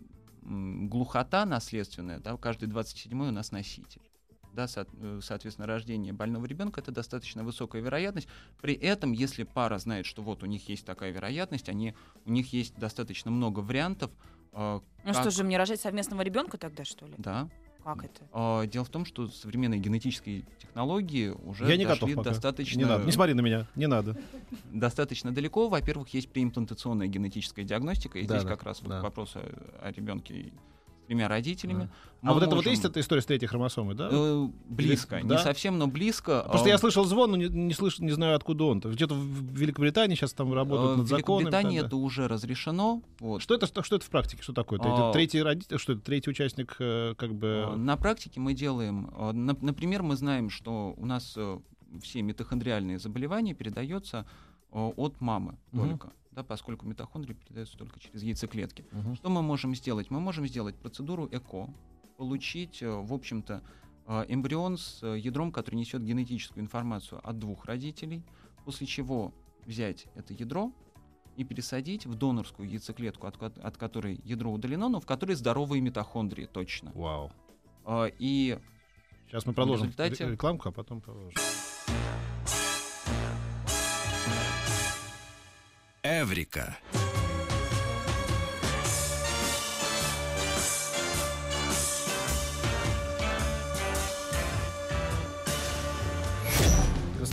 глухота 0.43 1.45
наследственная, 1.45 2.21
да, 2.21 2.39
каждый 2.39 2.69
27 2.69 3.21
у 3.23 3.31
нас 3.31 3.53
носитель. 3.53 4.01
Да, 4.55 4.69
со- 4.69 4.87
э, 5.01 5.21
соответственно, 5.23 5.67
рождение 5.67 6.13
больного 6.13 6.47
ребенка 6.47 6.81
это 6.81 6.93
достаточно 6.93 7.43
высокая 7.43 7.83
вероятность. 7.83 8.29
При 8.63 8.75
этом, 8.75 9.13
если 9.13 9.43
пара 9.43 9.79
знает, 9.79 10.07
что 10.07 10.23
вот 10.23 10.43
у 10.43 10.47
них 10.47 10.69
есть 10.69 10.87
такая 10.87 11.11
вероятность, 11.11 11.69
они, 11.69 11.95
у 12.25 12.31
них 12.31 12.53
есть 12.53 12.77
достаточно 12.77 13.31
много 13.31 13.61
вариантов. 13.61 14.11
э, 14.53 14.81
Ну 15.05 15.13
что 15.13 15.25
как- 15.25 15.33
же, 15.33 15.43
мне 15.43 15.59
рожать 15.59 15.81
совместного 15.81 16.23
ребенка 16.23 16.57
тогда, 16.59 16.85
что 16.85 17.07
ли? 17.07 17.15
Да. 17.19 17.49
Как 17.83 18.03
это? 18.05 18.23
А, 18.33 18.65
Дело 18.67 18.85
в 18.85 18.89
том, 18.89 19.05
что 19.05 19.27
современные 19.29 19.79
генетические 19.81 20.45
технологии 20.59 21.29
уже 21.29 21.67
Я 21.69 21.77
не 21.77 21.85
дошли 21.85 22.01
готов 22.07 22.15
пока. 22.25 22.31
достаточно, 22.31 22.79
Не 22.79 22.85
надо. 22.87 23.05
Не 23.05 23.13
смотри 23.13 23.35
на 23.35 23.41
меня. 23.43 23.67
Не 23.75 23.89
надо. 23.89 24.17
достаточно 24.73 25.33
далеко. 25.33 25.69
Во-первых, 25.69 26.09
есть 26.15 26.31
преимплантационная 26.31 27.09
генетическая 27.09 27.65
диагностика, 27.65 28.19
и 28.21 28.27
Да, 28.27 28.37
здесь 28.37 28.45
да, 28.45 28.49
как 28.51 28.63
раз 28.63 28.81
да. 28.81 29.01
к 29.01 29.03
вопросу 29.03 29.41
о, 29.41 29.89
о 29.89 29.93
ребенке 29.93 30.53
тремя 31.07 31.29
родителями. 31.29 31.89
А 32.23 32.27
Мы 32.29 32.35
вот 32.35 32.43
это 32.43 32.51
вот 32.51 32.57
можем- 32.57 32.71
есть 32.73 32.85
эта 32.85 33.01
история 33.01 33.21
с 33.21 33.27
третьей 33.27 33.47
хромосомой, 33.49 33.95
да? 33.95 34.09
Э, 34.11 34.49
близко, 34.69 35.17
Или- 35.17 35.25
не 35.25 35.29
да? 35.31 35.39
совсем, 35.39 35.79
но 35.79 35.87
близко. 35.87 36.45
Просто 36.49 36.69
А, 36.69 36.71
я 36.71 36.79
слышал 36.79 37.05
звон, 37.05 37.33
но 37.33 37.37
не, 37.37 37.49
не, 37.49 37.73
слыш- 37.75 38.01
не 38.03 38.13
знаю, 38.13 38.37
откуда 38.37 38.65
он. 38.65 38.81
Где-то 38.81 39.15
в 39.15 39.53
Великобритании 39.55 40.15
сейчас 40.15 40.33
там 40.33 40.53
работают 40.55 40.93
э, 40.93 40.97
над 40.97 41.07
В 41.07 41.09
законами. 41.11 41.45
Великобритании 41.45 41.81
это 41.85 41.97
уже 41.97 42.27
разрешено. 42.29 43.03
Вот. 43.21 43.43
Что 43.43 43.55
это, 43.55 43.67
что, 43.67 43.83
что 43.83 43.97
это 43.97 44.05
в 44.07 44.11
практике? 44.11 44.43
Что 44.43 44.53
такое? 44.55 44.79
Это, 44.81 45.11
А, 45.11 45.13
третий 45.13 45.43
родитель, 45.43 45.79
что 45.79 45.93
это 45.93 46.01
третий 46.03 46.31
участник, 46.31 46.77
э, 46.79 47.15
как 47.19 47.35
бы. 47.35 47.75
На 47.77 47.97
практике 47.97 48.41
мы 48.41 48.55
делаем, 48.55 49.09
нап- 49.17 49.59
например, 49.61 50.03
мы 50.03 50.17
знаем, 50.17 50.49
что 50.49 50.95
у 50.97 51.05
нас 51.07 51.35
э, 51.37 51.59
все 52.03 52.23
митохондриальные 52.23 52.99
заболевания 52.99 53.55
передаются 53.55 54.27
от 54.73 55.21
мамы 55.21 55.57
только, 55.73 56.13
да, 56.35 56.43
поскольку 56.43 56.87
митохондрии 56.87 57.35
передаются 57.35 57.77
только 57.79 58.01
через 58.01 58.23
яйцеклетки. 58.23 58.85
Мгм. 58.93 59.15
Что 59.17 59.31
мы 59.31 59.43
можем 59.43 59.75
сделать? 59.75 60.11
Мы 60.11 60.21
можем 60.21 60.47
сделать 60.47 60.75
процедуру 60.77 61.29
ЭКО, 61.31 61.69
получить, 62.17 62.83
э, 62.83 62.91
в 62.91 63.13
общем-то, 63.13 63.63
э, 64.07 64.25
эмбрион 64.29 64.77
с 64.77 65.03
э, 65.03 65.19
ядром, 65.19 65.53
который 65.53 65.77
несет 65.77 66.03
генетическую 66.05 66.63
информацию 66.63 67.21
от 67.27 67.39
двух 67.39 67.65
родителей, 67.67 68.23
после 68.65 68.87
чего 68.87 69.33
взять 69.65 70.07
это 70.15 70.35
ядро 70.35 70.73
и 71.37 71.45
пересадить 71.45 72.07
в 72.07 72.15
донорскую 72.15 72.69
яйцеклетку, 72.69 73.27
от, 73.27 73.41
от 73.59 73.77
которой 73.77 74.21
ядро 74.25 74.53
удалено, 74.53 74.89
но 74.89 75.01
в 75.01 75.07
которой 75.07 75.35
здоровые 75.35 75.81
митохондрии 75.81 76.47
точно. 76.47 76.93
Вау. 76.95 77.33
И 78.19 78.59
Сейчас 79.27 79.45
мы 79.47 79.53
продолжим 79.53 79.89
результате- 79.89 80.25
ре- 80.27 80.33
рекламку, 80.33 80.69
а 80.69 80.73
потом 80.73 81.01
продолжим. 81.01 81.33
Эврика. 86.25 86.79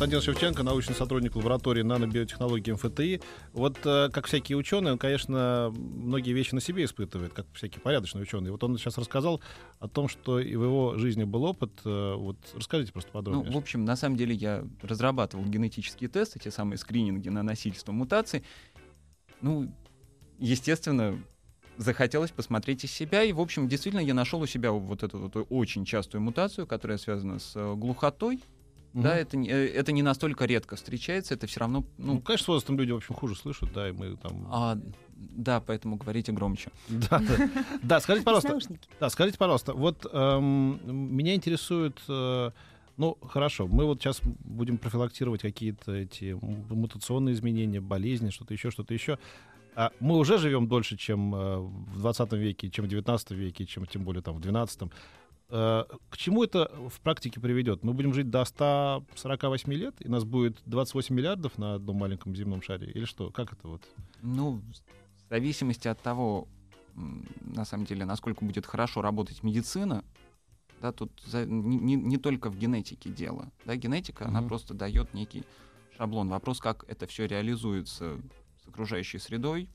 Константин 0.01 0.21
Шевченко, 0.21 0.63
научный 0.63 0.95
сотрудник 0.95 1.36
лаборатории 1.36 1.83
нанобиотехнологии 1.83 2.71
МФТИ. 2.71 3.21
Вот 3.53 3.77
э, 3.86 4.10
как 4.12 4.25
всякие 4.25 4.57
ученые, 4.57 4.93
он, 4.93 4.98
конечно, 4.98 5.71
многие 5.75 6.31
вещи 6.31 6.55
на 6.55 6.60
себе 6.60 6.86
испытывает, 6.86 7.33
как 7.33 7.45
всякие 7.53 7.81
порядочные 7.81 8.24
ученые. 8.24 8.51
Вот 8.51 8.63
он 8.63 8.79
сейчас 8.79 8.98
рассказал 8.98 9.41
о 9.79 9.88
том, 9.88 10.07
что 10.07 10.39
и 10.39 10.55
в 10.55 10.63
его 10.63 10.98
жизни 10.98 11.24
был 11.24 11.43
опыт. 11.43 11.71
Э, 11.86 12.15
вот 12.15 12.38
расскажите 12.55 12.91
просто 12.91 13.12
подробнее. 13.12 13.45
Ну, 13.45 13.53
в 13.53 13.57
общем, 13.57 13.86
на 13.86 13.95
самом 13.95 14.15
деле 14.15 14.33
я 14.33 14.65
разрабатывал 14.81 15.45
генетические 15.45 16.10
тесты, 16.10 16.39
те 16.39 16.50
самые 16.50 16.79
скрининги 16.79 17.29
на 17.29 17.43
носительство 17.43 17.91
мутаций. 17.91 18.43
Ну, 19.41 19.71
естественно, 20.39 21.17
захотелось 21.77 22.31
посмотреть 22.31 22.83
из 22.83 22.91
себя, 22.91 23.24
и, 23.24 23.33
в 23.33 23.39
общем, 23.39 23.67
действительно, 23.67 24.01
я 24.01 24.13
нашел 24.13 24.41
у 24.41 24.45
себя 24.45 24.71
вот 24.71 25.03
эту 25.03 25.17
вот 25.19 25.48
очень 25.50 25.86
частую 25.86 26.21
мутацию, 26.21 26.67
которая 26.67 26.98
связана 26.98 27.39
с 27.39 27.53
э, 27.55 27.74
глухотой. 27.75 28.39
Мгм. 28.93 29.03
Да, 29.03 29.15
это, 29.15 29.38
не- 29.38 29.50
э, 29.50 29.67
это 29.67 29.91
не 29.93 30.03
настолько 30.03 30.45
редко 30.45 30.75
встречается, 30.75 31.33
это 31.33 31.48
все 31.48 31.62
равно, 31.62 31.86
Ну, 31.98 32.15
ну, 32.15 32.21
конечно, 32.21 32.45
с 32.45 32.48
возрастом 32.50 32.77
люди, 32.77 32.91
в 32.91 32.98
общем, 32.98 33.15
хуже 33.15 33.36
слышат, 33.36 33.71
да, 33.74 33.89
и 33.89 33.93
мы 33.93 34.15
там... 34.17 34.48
а, 34.51 34.77
да, 35.15 35.62
поэтому 35.62 35.95
говорите 35.95 36.31
громче. 36.31 36.71
Да, 36.89 37.19
да. 37.19 37.65
Да, 37.81 38.00
скажите, 38.01 38.25
пожалуйста. 38.25 38.60
Да, 39.00 39.10
скажите, 39.10 39.38
пожалуйста, 39.38 39.74
вот 39.74 40.05
эм, 40.12 40.79
меня 41.15 41.36
интересует, 41.36 41.98
э, 42.10 42.51
ну, 42.98 43.17
хорошо, 43.21 43.67
мы 43.67 43.86
вот 43.86 44.01
сейчас 44.01 44.21
будем 44.24 44.77
профилактировать 44.77 45.41
какие-то 45.41 45.93
эти 45.93 46.38
мутационные 46.41 47.33
изменения, 47.33 47.81
болезни, 47.81 48.29
что-то 48.29 48.53
еще, 48.53 48.71
что-то 48.71 48.93
еще. 48.93 49.17
А 49.74 49.91
мы 50.00 50.17
уже 50.17 50.38
живем 50.38 50.67
дольше, 50.67 50.98
чем 50.98 51.33
э, 51.33 51.57
в 51.60 52.00
20 52.00 52.33
веке, 52.33 52.69
чем 52.69 52.86
в 52.86 52.88
19 52.89 53.31
веке, 53.31 53.65
чем 53.65 53.86
тем 53.86 54.03
более 54.03 54.21
там 54.21 54.36
в 54.36 54.41
12 54.41 54.91
Э, 55.51 55.83
К 56.10 56.17
чему 56.17 56.43
это 56.43 56.71
в 56.89 57.01
практике 57.01 57.39
приведет? 57.39 57.83
Мы 57.83 57.93
будем 57.93 58.13
жить 58.13 58.29
до 58.29 58.45
148 58.45 59.74
лет, 59.74 59.95
и 60.00 60.07
нас 60.07 60.24
будет 60.24 60.57
28 60.65 61.13
миллиардов 61.13 61.57
на 61.57 61.75
одном 61.75 61.98
маленьком 61.98 62.36
земном 62.36 62.62
шаре? 62.62 62.89
Или 62.89 63.05
что? 63.05 63.29
Как 63.31 63.51
это 63.51 63.67
вот? 63.67 63.83
Ну, 64.21 64.62
в 64.62 65.29
зависимости 65.29 65.89
от 65.89 66.01
того, 66.01 66.48
на 67.41 67.65
самом 67.65 67.86
деле, 67.86 68.05
насколько 68.05 68.45
будет 68.45 68.65
хорошо 68.65 69.01
работать 69.01 69.43
медицина, 69.43 70.05
да, 70.81 70.91
тут 70.91 71.11
за- 71.25 71.45
не, 71.45 71.77
не- 71.77 71.95
не 71.95 72.17
только 72.17 72.50
в 72.50 72.57
генетике 72.57 73.09
дело. 73.09 73.51
Да, 73.65 73.75
генетика, 73.75 74.25
она 74.27 74.39
Мгм. 74.41 74.50
просто 74.50 74.73
дает 74.73 75.13
некий 75.13 75.43
шаблон. 75.97 76.29
Вопрос, 76.29 76.59
как 76.59 76.83
это 76.88 77.05
все 77.07 77.27
реализуется 77.27 78.17
с 78.63 78.67
окружающей 78.67 79.19
средой. 79.19 79.69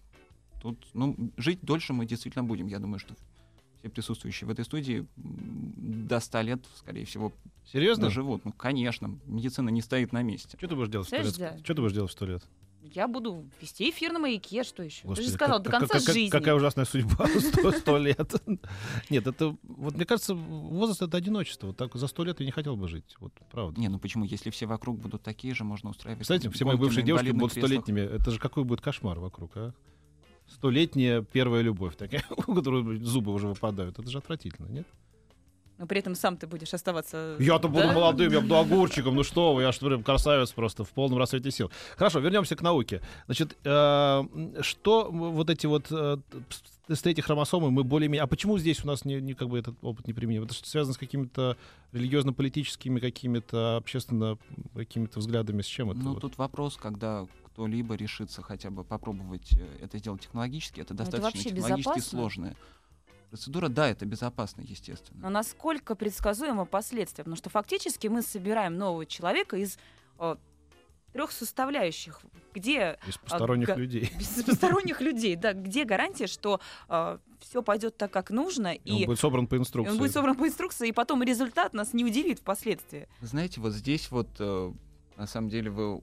Тут, 0.60 0.84
ну, 0.94 1.16
жить 1.36 1.60
дольше 1.62 1.92
мы 1.92 2.06
действительно 2.06 2.42
будем. 2.44 2.66
Я 2.66 2.78
думаю, 2.80 2.98
что 2.98 3.14
все 3.78 3.88
присутствующие 3.88 4.48
в 4.48 4.50
этой 4.50 4.64
студии 4.64 5.06
до 5.16 6.18
100 6.18 6.40
лет, 6.42 6.64
скорее 6.76 7.04
всего, 7.04 7.32
Серьезно? 7.64 8.04
доживут. 8.04 8.44
Ну, 8.44 8.52
конечно, 8.52 9.16
медицина 9.26 9.68
не 9.68 9.82
стоит 9.82 10.12
на 10.12 10.22
месте. 10.22 10.56
Что 10.58 10.66
ты 10.68 10.74
будешь 10.74 10.88
делать 10.88 11.06
в 11.06 11.10
сто 11.10 11.22
Знаешь, 11.22 11.38
лет? 11.38 11.56
да. 11.58 11.64
Что 11.64 11.74
ты 11.74 11.80
будешь 11.82 11.92
делать 11.94 12.10
в 12.10 12.14
сто 12.14 12.26
лет? 12.26 12.42
Я 12.94 13.08
буду 13.08 13.48
вести 13.60 13.90
эфир 13.90 14.12
на 14.12 14.18
маяке, 14.18 14.64
что 14.64 14.82
еще? 14.82 15.02
Ты 15.02 15.08
Господи, 15.08 15.28
же 15.28 15.34
сказал, 15.34 15.56
как- 15.58 15.64
до 15.64 15.70
как- 15.70 15.80
конца 15.80 16.04
как- 16.04 16.14
жизни. 16.14 16.30
Какая 16.30 16.54
ужасная 16.54 16.84
судьба, 16.84 17.26
сто, 17.40 17.72
сто 17.72 17.98
лет. 17.98 18.34
Нет, 19.10 19.26
это, 19.26 19.56
вот 19.62 19.94
мне 19.94 20.04
кажется, 20.04 20.34
возраст— 20.34 21.02
это 21.02 21.16
одиночество. 21.16 21.68
Вот 21.68 21.76
так 21.76 21.94
за 21.94 22.06
сто 22.06 22.24
лет 22.24 22.40
я 22.40 22.46
не 22.46 22.52
хотел 22.52 22.76
бы 22.76 22.88
жить, 22.88 23.16
вот 23.20 23.32
правда. 23.50 23.80
Не, 23.80 23.88
ну 23.88 23.98
почему? 23.98 24.24
Если 24.24 24.50
все 24.50 24.66
вокруг 24.66 24.98
будут 24.98 25.22
такие 25.22 25.54
же, 25.54 25.64
можно 25.64 25.90
устраивать... 25.90 26.18
Представляете, 26.18 26.50
все 26.50 26.64
мои 26.64 26.76
бывшие 26.76 27.04
девушки 27.04 27.30
будут 27.30 27.52
столетними. 27.52 28.00
Это 28.00 28.30
же 28.30 28.38
какой 28.38 28.64
будет 28.64 28.80
кошмар 28.80 29.18
вокруг, 29.18 29.56
а? 29.56 29.72
Столетняя 30.48 31.22
первая 31.22 31.62
любовь, 31.62 31.96
такая, 31.96 32.24
у 32.46 32.54
которой 32.54 32.98
зубы 33.00 33.32
уже 33.32 33.48
выпадают. 33.48 33.98
Это 33.98 34.08
же 34.08 34.18
отвратительно, 34.18 34.68
нет? 34.68 34.86
Но 35.78 35.86
при 35.86 35.98
этом 35.98 36.14
сам 36.14 36.36
ты 36.36 36.46
будешь 36.46 36.72
оставаться... 36.72 37.36
Я-то 37.38 37.68
буду 37.68 37.88
Да? 37.88 37.92
молодым, 37.92 38.32
я 38.32 38.40
буду 38.40 38.56
огурчиком, 38.56 39.14
ну 39.14 39.22
что 39.22 39.54
вы, 39.54 39.62
я 39.62 39.72
что 39.72 39.86
прям 39.86 40.02
красавец 40.02 40.52
просто 40.52 40.84
в 40.84 40.90
полном 40.90 41.18
расцвете 41.18 41.50
сил. 41.50 41.70
Хорошо, 41.96 42.20
вернемся 42.20 42.56
к 42.56 42.62
науке. 42.62 43.02
Значит, 43.26 43.56
э, 43.64 44.24
что 44.60 45.10
вот 45.10 45.50
эти 45.50 45.66
вот 45.66 45.88
э, 45.90 46.16
с 46.88 47.02
третьей 47.02 47.22
хромосомы 47.22 47.70
мы 47.70 47.84
более-менее... 47.84 48.22
А 48.22 48.26
почему 48.26 48.58
здесь 48.58 48.84
у 48.84 48.86
нас 48.86 49.04
не, 49.04 49.20
не 49.20 49.34
как 49.34 49.48
бы 49.48 49.58
этот 49.58 49.76
опыт 49.82 50.06
не 50.06 50.14
применим? 50.14 50.44
Это 50.44 50.54
что 50.54 50.66
связано 50.66 50.94
с 50.94 50.98
какими-то 50.98 51.56
религиозно-политическими, 51.92 52.98
какими-то 53.00 53.76
общественно 53.76 54.38
какими-то 54.74 55.18
взглядами, 55.18 55.60
с 55.62 55.66
чем 55.66 55.90
это? 55.90 56.00
Ну, 56.00 56.14
вот? 56.14 56.20
тут 56.20 56.38
вопрос, 56.38 56.76
когда 56.76 57.26
кто-либо 57.48 57.94
решится 57.96 58.42
хотя 58.42 58.70
бы 58.70 58.84
попробовать 58.84 59.52
э, 59.52 59.78
это 59.82 59.98
сделать 59.98 60.22
технологически, 60.22 60.80
это 60.80 60.94
это 60.94 61.04
достаточно 61.04 61.24
вообще 61.24 61.50
технологически 61.50 61.88
безопасно? 61.88 62.18
сложная 62.18 62.56
процедура. 63.30 63.68
Да, 63.68 63.88
это 63.88 64.06
безопасно, 64.06 64.62
Но 64.62 64.68
естественно. 64.70 65.30
насколько 65.30 65.94
предсказуемы 65.94 66.66
последствия? 66.66 67.24
Потому 67.24 67.36
что 67.36 67.50
фактически 67.50 68.06
мы 68.08 68.22
собираем 68.22 68.76
нового 68.76 69.06
человека 69.06 69.56
из 69.56 69.78
трех 71.12 71.32
составляющих, 71.32 72.20
где 72.52 72.98
Из 73.06 73.16
посторонних 73.16 73.68
га- 73.68 73.74
людей. 73.76 74.10
без 74.18 74.42
посторонних 74.44 75.00
людей, 75.00 75.34
да, 75.36 75.54
где 75.54 75.84
гарантия, 75.84 76.26
что 76.26 76.60
все 77.40 77.62
пойдет 77.62 77.96
так, 77.96 78.10
как 78.10 78.30
нужно, 78.30 78.74
И 78.74 78.90
Он 78.92 78.98
и 78.98 79.06
будет 79.06 79.20
собран 79.20 79.46
по 79.46 79.56
инструкции. 79.56 79.92
он 79.92 79.98
будет 79.98 80.12
собран 80.12 80.36
по 80.36 80.46
инструкции, 80.46 80.88
и 80.88 80.92
потом 80.92 81.22
результат 81.22 81.72
нас 81.74 81.94
не 81.94 82.04
удивит 82.04 82.40
впоследствии. 82.40 83.08
Вы 83.20 83.26
знаете, 83.28 83.60
вот 83.60 83.72
здесь 83.72 84.10
вот 84.10 84.28
э, 84.38 84.72
на 85.16 85.26
самом 85.26 85.48
деле 85.48 85.70
вы 85.70 86.02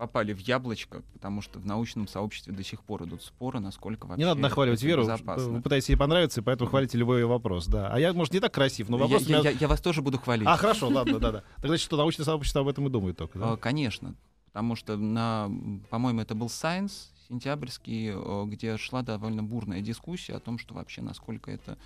попали 0.00 0.32
в 0.32 0.38
яблочко, 0.40 1.02
потому 1.12 1.42
что 1.42 1.58
в 1.58 1.66
научном 1.66 2.08
сообществе 2.08 2.54
до 2.54 2.64
сих 2.64 2.82
пор 2.82 3.04
идут 3.04 3.22
споры, 3.22 3.60
насколько 3.60 4.06
вообще 4.06 4.20
Не 4.20 4.24
надо 4.24 4.40
нахваливать 4.40 4.82
Веру, 4.82 5.02
безопасно. 5.02 5.50
вы 5.50 5.60
пытаетесь 5.60 5.90
ей 5.90 5.96
понравиться, 5.96 6.40
и 6.40 6.42
поэтому 6.42 6.70
хвалите 6.70 6.96
любой 6.96 7.22
вопрос. 7.26 7.66
Да. 7.66 7.92
А 7.92 8.00
я, 8.00 8.14
может, 8.14 8.32
не 8.32 8.40
так 8.40 8.54
красив, 8.54 8.88
но 8.88 8.96
вопрос... 8.96 9.24
я, 9.24 9.40
меня- 9.40 9.50
я- 9.50 9.56
я 9.60 9.68
вас 9.68 9.82
тоже 9.82 10.00
буду 10.00 10.18
хвалить. 10.18 10.46
А, 10.48 10.56
хорошо, 10.56 10.88
ладно, 10.92 11.18
да-да. 11.18 11.42
Так 11.56 11.66
значит, 11.66 11.84
что 11.84 11.98
научное 11.98 12.24
сообщество 12.24 12.62
об 12.62 12.68
этом 12.68 12.86
и 12.86 12.90
думает 12.90 13.18
только, 13.18 13.38
да? 13.38 13.52
Э, 13.52 13.56
Конечно, 13.58 14.14
потому 14.46 14.74
что 14.74 14.96
на, 14.96 15.50
по-моему, 15.90 16.22
это 16.22 16.34
был 16.34 16.46
Science 16.46 17.08
сентябрьский, 17.28 18.12
э, 18.14 18.44
где 18.46 18.78
шла 18.78 19.02
довольно 19.02 19.42
бурная 19.42 19.82
дискуссия 19.82 20.32
о 20.32 20.40
том, 20.40 20.58
что 20.58 20.72
вообще 20.72 21.02
насколько 21.02 21.50
это 21.50 21.76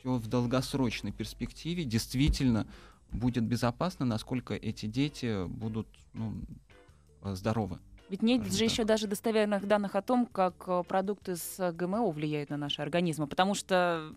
все 0.00 0.14
в 0.16 0.26
долгосрочной 0.26 1.12
перспективе 1.12 1.84
действительно 1.84 2.66
будет 3.12 3.44
безопасно, 3.44 4.04
насколько 4.06 4.54
эти 4.54 4.86
дети 4.86 5.46
будут 5.46 5.86
ну, 6.14 6.34
здоровы. 7.22 7.78
Ведь 8.08 8.22
нет 8.22 8.40
Скажем 8.40 8.52
же 8.52 8.64
так. 8.64 8.72
еще 8.72 8.84
даже 8.84 9.06
достоверных 9.06 9.66
данных 9.68 9.94
о 9.94 10.02
том, 10.02 10.26
как 10.26 10.64
э, 10.66 10.82
продукты 10.86 11.36
с 11.36 11.60
э, 11.60 11.70
ГМО 11.72 12.10
влияют 12.10 12.50
на 12.50 12.56
наши 12.56 12.82
организмы, 12.82 13.28
потому 13.28 13.54
что 13.54 14.12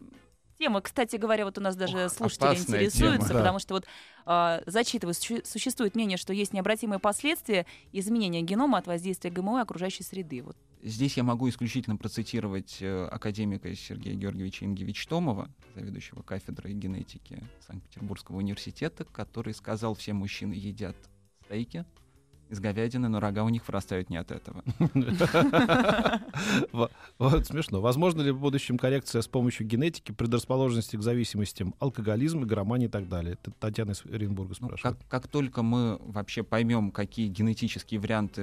тема, 0.57 0.81
кстати 0.81 1.15
говоря, 1.17 1.45
вот 1.45 1.59
у 1.59 1.61
нас 1.61 1.75
даже 1.75 2.05
Ох, 2.05 2.11
слушатели 2.11 2.59
интересуются, 2.59 3.27
тема. 3.27 3.39
потому 3.39 3.59
что 3.59 3.75
вот 3.75 3.85
э, 4.25 4.61
зачитываю, 4.65 5.13
существует 5.13 5.93
мнение, 5.93 6.17
что 6.17 6.33
есть 6.33 6.53
необратимые 6.53 6.97
последствия 6.99 7.67
изменения 7.91 8.41
генома 8.41 8.79
от 8.79 8.87
воздействия 8.87 9.29
ГМО 9.29 9.59
и 9.59 9.61
окружающей 9.61 10.03
среды. 10.03 10.41
Вот 10.41 10.57
Здесь 10.81 11.15
я 11.15 11.23
могу 11.23 11.47
исключительно 11.47 11.95
процитировать 11.95 12.77
э, 12.81 13.07
академика 13.11 13.73
Сергея 13.75 14.15
Георгиевича 14.15 14.65
Ингевич 14.65 15.05
Томова, 15.05 15.49
заведующего 15.75 16.23
кафедрой 16.23 16.73
генетики 16.73 17.43
Санкт-Петербургского 17.67 18.37
университета, 18.37 19.05
который 19.05 19.53
сказал, 19.53 19.93
все 19.93 20.13
мужчины 20.13 20.53
едят 20.53 20.95
стейки 21.45 21.85
из 22.49 22.59
говядины, 22.59 23.07
но 23.09 23.19
рога 23.19 23.43
у 23.43 23.49
них 23.49 23.67
вырастают 23.67 24.09
не 24.09 24.17
от 24.17 24.31
этого. 24.31 24.63
Во- 26.71 26.89
Вот 27.19 27.45
смешно. 27.47 27.81
Возможно 27.81 28.21
ли 28.21 28.31
в 28.31 28.39
будущем 28.39 28.77
коррекция 28.77 29.21
с 29.21 29.27
помощью 29.27 29.65
генетики 29.67 30.11
предрасположенности 30.11 30.95
к 30.97 31.01
зависимостям, 31.01 31.73
алкоголизм, 31.79 32.43
игромания 32.43 32.87
и 32.87 32.91
так 32.91 33.07
далее? 33.09 33.37
Татьяна 33.59 33.91
из 33.91 34.03
Оренбурга 34.05 34.53
Ну, 34.59 34.67
спрашивает. 34.67 34.97
как, 34.97 35.07
как 35.23 35.27
только 35.31 35.63
мы 35.63 35.97
вообще 36.05 36.43
поймем, 36.43 36.91
какие 36.91 37.27
генетические 37.27 37.99
варианты 37.99 38.41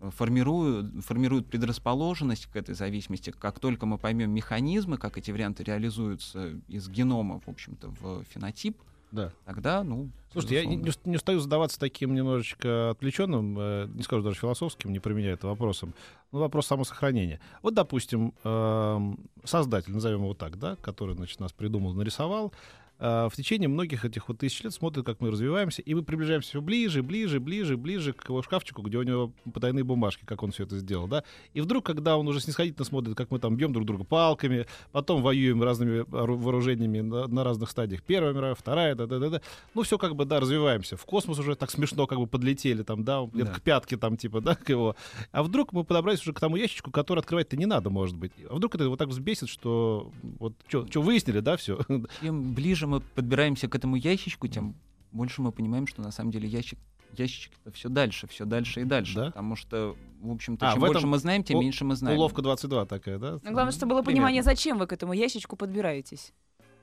э, 0.00 0.10
формируют, 0.10 1.04
формируют 1.04 1.46
предрасположенность 1.48 2.46
к 2.46 2.56
этой 2.56 2.74
зависимости, 2.74 3.30
как 3.30 3.58
только 3.60 3.86
мы 3.86 3.98
поймем 3.98 4.30
механизмы, 4.30 4.98
как 4.98 5.18
эти 5.18 5.30
варианты 5.30 5.62
реализуются 5.64 6.52
из 6.68 6.88
генома, 6.88 7.40
в 7.44 7.48
общем-то, 7.48 7.88
в 8.00 8.24
фенотип, 8.30 8.76
Да. 9.16 9.32
тогда, 9.44 9.82
ну, 9.82 10.10
Слушайте, 10.32 10.56
я 10.56 10.66
не, 10.66 10.76
не 10.76 10.90
уст- 10.90 11.00
не 11.06 11.16
устаю 11.16 11.40
задаваться 11.40 11.80
таким 11.80 12.14
немножечко 12.14 12.90
отвлеченным, 12.90 13.56
э, 13.58 13.86
не 13.94 14.02
скажу 14.02 14.22
даже 14.22 14.36
философским, 14.36 14.92
не 14.92 14.98
применяя 15.00 15.32
это 15.32 15.46
вопросом, 15.46 15.94
но 16.32 16.40
вопрос 16.40 16.66
самосохранения. 16.66 17.40
Вот, 17.62 17.72
допустим, 17.74 18.34
эм, 18.44 19.18
создатель, 19.44 19.92
назовем 19.92 20.20
его 20.22 20.34
так, 20.34 20.58
да, 20.58 20.76
который, 20.76 21.14
значит, 21.14 21.40
нас 21.40 21.52
придумал, 21.52 21.94
нарисовал, 21.94 22.52
в 22.98 23.32
течение 23.36 23.68
многих 23.68 24.04
этих 24.04 24.28
вот 24.28 24.38
тысяч 24.38 24.62
лет 24.64 24.72
смотрит, 24.72 25.04
как 25.04 25.20
мы 25.20 25.30
развиваемся, 25.30 25.82
и 25.82 25.94
мы 25.94 26.02
приближаемся 26.02 26.48
все 26.50 26.60
ближе, 26.62 27.02
ближе, 27.02 27.40
ближе, 27.40 27.76
ближе 27.76 28.12
к 28.12 28.28
его 28.28 28.42
шкафчику, 28.42 28.82
где 28.82 28.98
у 28.98 29.02
него 29.02 29.32
потайные 29.52 29.84
бумажки, 29.84 30.24
как 30.24 30.42
он 30.42 30.50
все 30.52 30.64
это 30.64 30.78
сделал, 30.78 31.06
да. 31.06 31.22
И 31.54 31.60
вдруг, 31.60 31.84
когда 31.84 32.16
он 32.16 32.26
уже 32.28 32.40
снисходительно 32.40 32.84
смотрит, 32.84 33.14
как 33.14 33.30
мы 33.30 33.38
там 33.38 33.56
бьем 33.56 33.72
друг 33.72 33.84
друга 33.86 34.04
палками, 34.04 34.66
потом 34.92 35.22
воюем 35.22 35.62
разными 35.62 36.04
ору- 36.16 36.36
вооружениями 36.38 37.00
на, 37.00 37.26
на 37.26 37.44
разных 37.44 37.70
стадиях, 37.70 38.02
Первая 38.02 38.32
мировая, 38.32 38.54
Вторая, 38.54 38.94
да-да-да, 38.94 39.40
ну 39.74 39.82
все 39.82 39.98
как 39.98 40.16
бы, 40.16 40.24
да, 40.24 40.40
развиваемся. 40.40 40.96
В 40.96 41.04
космос 41.04 41.38
уже 41.38 41.54
так 41.54 41.70
смешно 41.70 42.06
как 42.06 42.18
бы 42.18 42.26
подлетели 42.26 42.82
там, 42.82 43.04
да, 43.04 43.26
Да. 43.32 43.46
к 43.46 43.60
пятке 43.60 43.96
там, 43.96 44.16
типа, 44.16 44.40
да, 44.40 44.54
к 44.54 44.68
его. 44.70 44.96
А 45.32 45.42
вдруг 45.42 45.72
мы 45.72 45.84
подобрались 45.84 46.22
уже 46.22 46.32
к 46.32 46.40
тому 46.40 46.56
ящичку, 46.56 46.90
который 46.90 47.18
открывать-то 47.20 47.56
не 47.56 47.66
надо, 47.66 47.90
может 47.90 48.16
быть. 48.16 48.32
А 48.48 48.54
вдруг 48.54 48.74
это 48.74 48.88
вот 48.88 48.98
так 48.98 49.08
взбесит, 49.08 49.48
что 49.48 50.10
вот 50.38 50.54
что 50.68 51.02
выяснили, 51.02 51.40
да, 51.40 51.56
все? 51.56 51.78
Чем 52.22 52.54
ближе 52.54 52.85
мы 52.86 53.00
подбираемся 53.00 53.68
к 53.68 53.74
этому 53.74 53.96
ящичку, 53.96 54.48
тем 54.48 54.74
больше 55.12 55.42
мы 55.42 55.52
понимаем, 55.52 55.86
что 55.86 56.02
на 56.02 56.10
самом 56.10 56.30
деле 56.30 56.48
ящик 56.48 56.78
ящичек-то 57.16 57.70
все 57.72 57.88
дальше, 57.88 58.26
все 58.26 58.44
дальше 58.44 58.82
и 58.82 58.84
дальше. 58.84 59.14
Да? 59.14 59.26
Потому 59.26 59.56
что, 59.56 59.96
в 60.20 60.30
общем-то, 60.32 60.68
А, 60.68 60.72
чем 60.72 60.80
в 60.80 60.84
этом 60.84 60.92
больше 60.94 61.06
мы 61.06 61.18
знаем, 61.18 61.42
тем 61.44 61.56
у- 61.58 61.62
меньше 61.62 61.84
мы 61.84 61.96
знаем. 61.96 62.18
Уловка 62.18 62.42
22 62.42 62.84
такая, 62.84 63.18
да? 63.18 63.38
Ну, 63.42 63.52
главное, 63.52 63.72
чтобы 63.72 63.90
было 63.94 64.02
Примерно. 64.02 64.16
понимание, 64.26 64.42
зачем 64.42 64.76
вы 64.78 64.86
к 64.86 64.92
этому 64.92 65.12
ящичку 65.14 65.56
подбираетесь. 65.56 66.32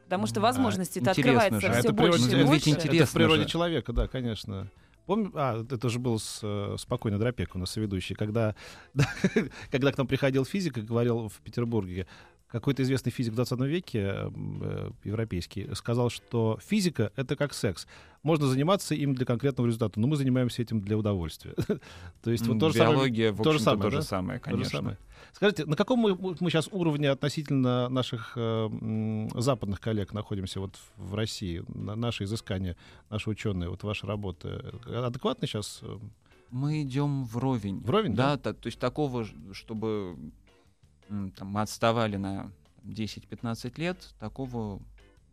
Потому 0.06 0.26
что 0.26 0.40
А, 0.40 0.44
возможностей-то 0.44 1.12
интересно 1.12 1.42
открывается 1.44 1.62
же. 1.62 1.68
А 1.68 1.80
все 1.80 1.90
это 1.90 1.94
больше 1.94 2.18
природа- 2.18 2.24
и 2.24 2.28
это 2.30 2.38
ведь 2.38 2.48
больше. 2.48 2.70
интересно. 2.70 2.96
Это 2.98 3.06
в 3.06 3.14
природе 3.14 3.42
же. 3.44 3.48
человека, 3.50 3.94
да, 3.94 4.08
конечно. 4.08 4.72
Помню, 5.06 5.32
а, 5.36 5.64
это 5.70 5.90
же 5.90 6.00
был 6.00 6.18
с, 6.18 6.40
э, 6.42 6.76
спокойный 6.80 7.20
Дропек 7.20 7.56
у 7.56 7.60
нас 7.60 7.72
соведущий, 7.72 8.16
когда, 8.16 8.56
когда 9.72 9.92
к 9.92 9.98
нам 9.98 10.08
приходил 10.08 10.46
физик 10.46 10.78
и 10.78 10.82
говорил 10.82 11.28
в 11.30 11.42
Петербурге, 11.42 12.08
какой-то 12.54 12.84
известный 12.84 13.12
физик 13.12 13.34
в 13.34 13.36
20 13.36 13.60
веке, 13.62 14.00
э, 14.00 14.92
европейский, 15.04 15.74
сказал, 15.74 16.12
что 16.12 16.60
физика— 16.64 17.12
это 17.16 17.36
как 17.36 17.52
секс. 17.54 17.88
Можно 18.22 18.46
заниматься 18.46 18.94
им 18.94 19.16
для 19.16 19.26
конкретного 19.26 19.66
результата, 19.68 20.00
но 20.00 20.06
мы 20.06 20.16
занимаемся 20.18 20.62
этим 20.62 20.80
для 20.80 20.96
удовольствия. 20.96 21.56
То 22.24 22.30
есть 22.32 22.46
вот 22.48 22.60
то 22.60 22.70
же 22.70 22.78
самое. 22.78 22.96
Биология, 22.96 23.32
в 23.32 23.38
то 23.38 23.52
же 23.52 23.58
общем-то, 23.58 23.64
самое, 23.64 23.82
то 23.82 23.90
же 23.90 23.98
да? 23.98 24.04
самое, 24.04 24.40
То 24.40 24.46
же 24.52 24.56
конечно. 24.56 24.78
самое. 24.78 24.98
Скажите, 25.34 25.66
на 25.66 25.76
каком 25.76 26.00
мы, 26.00 26.16
мы 26.16 26.50
сейчас 26.52 26.70
уровне 26.72 27.10
относительно 27.10 27.90
наших 27.90 28.34
э, 28.36 29.30
западных 29.34 29.82
коллег 29.82 30.14
находимся 30.14 30.60
вот 30.60 30.78
в 30.98 31.16
России? 31.16 31.64
На, 31.68 31.96
наши 31.96 32.26
изыскания, 32.26 32.78
наши 33.10 33.32
ученые, 33.32 33.70
вот 33.72 33.82
ваши 33.82 34.06
работы 34.06 34.62
адекватны 34.86 35.48
сейчас? 35.48 35.80
э, 35.82 35.98
Мы 36.52 36.84
идем 36.84 37.26
вровень. 37.26 37.80
Вровень, 37.82 38.14
да? 38.14 38.36
да? 38.36 38.38
та- 38.38 38.54
то 38.54 38.68
есть 38.68 38.78
такого, 38.78 39.26
чтобы 39.54 40.16
там, 41.08 41.48
мы 41.48 41.62
отставали 41.62 42.18
на 42.18 42.52
10-15 42.84 43.80
лет, 43.80 44.14
такого 44.20 44.82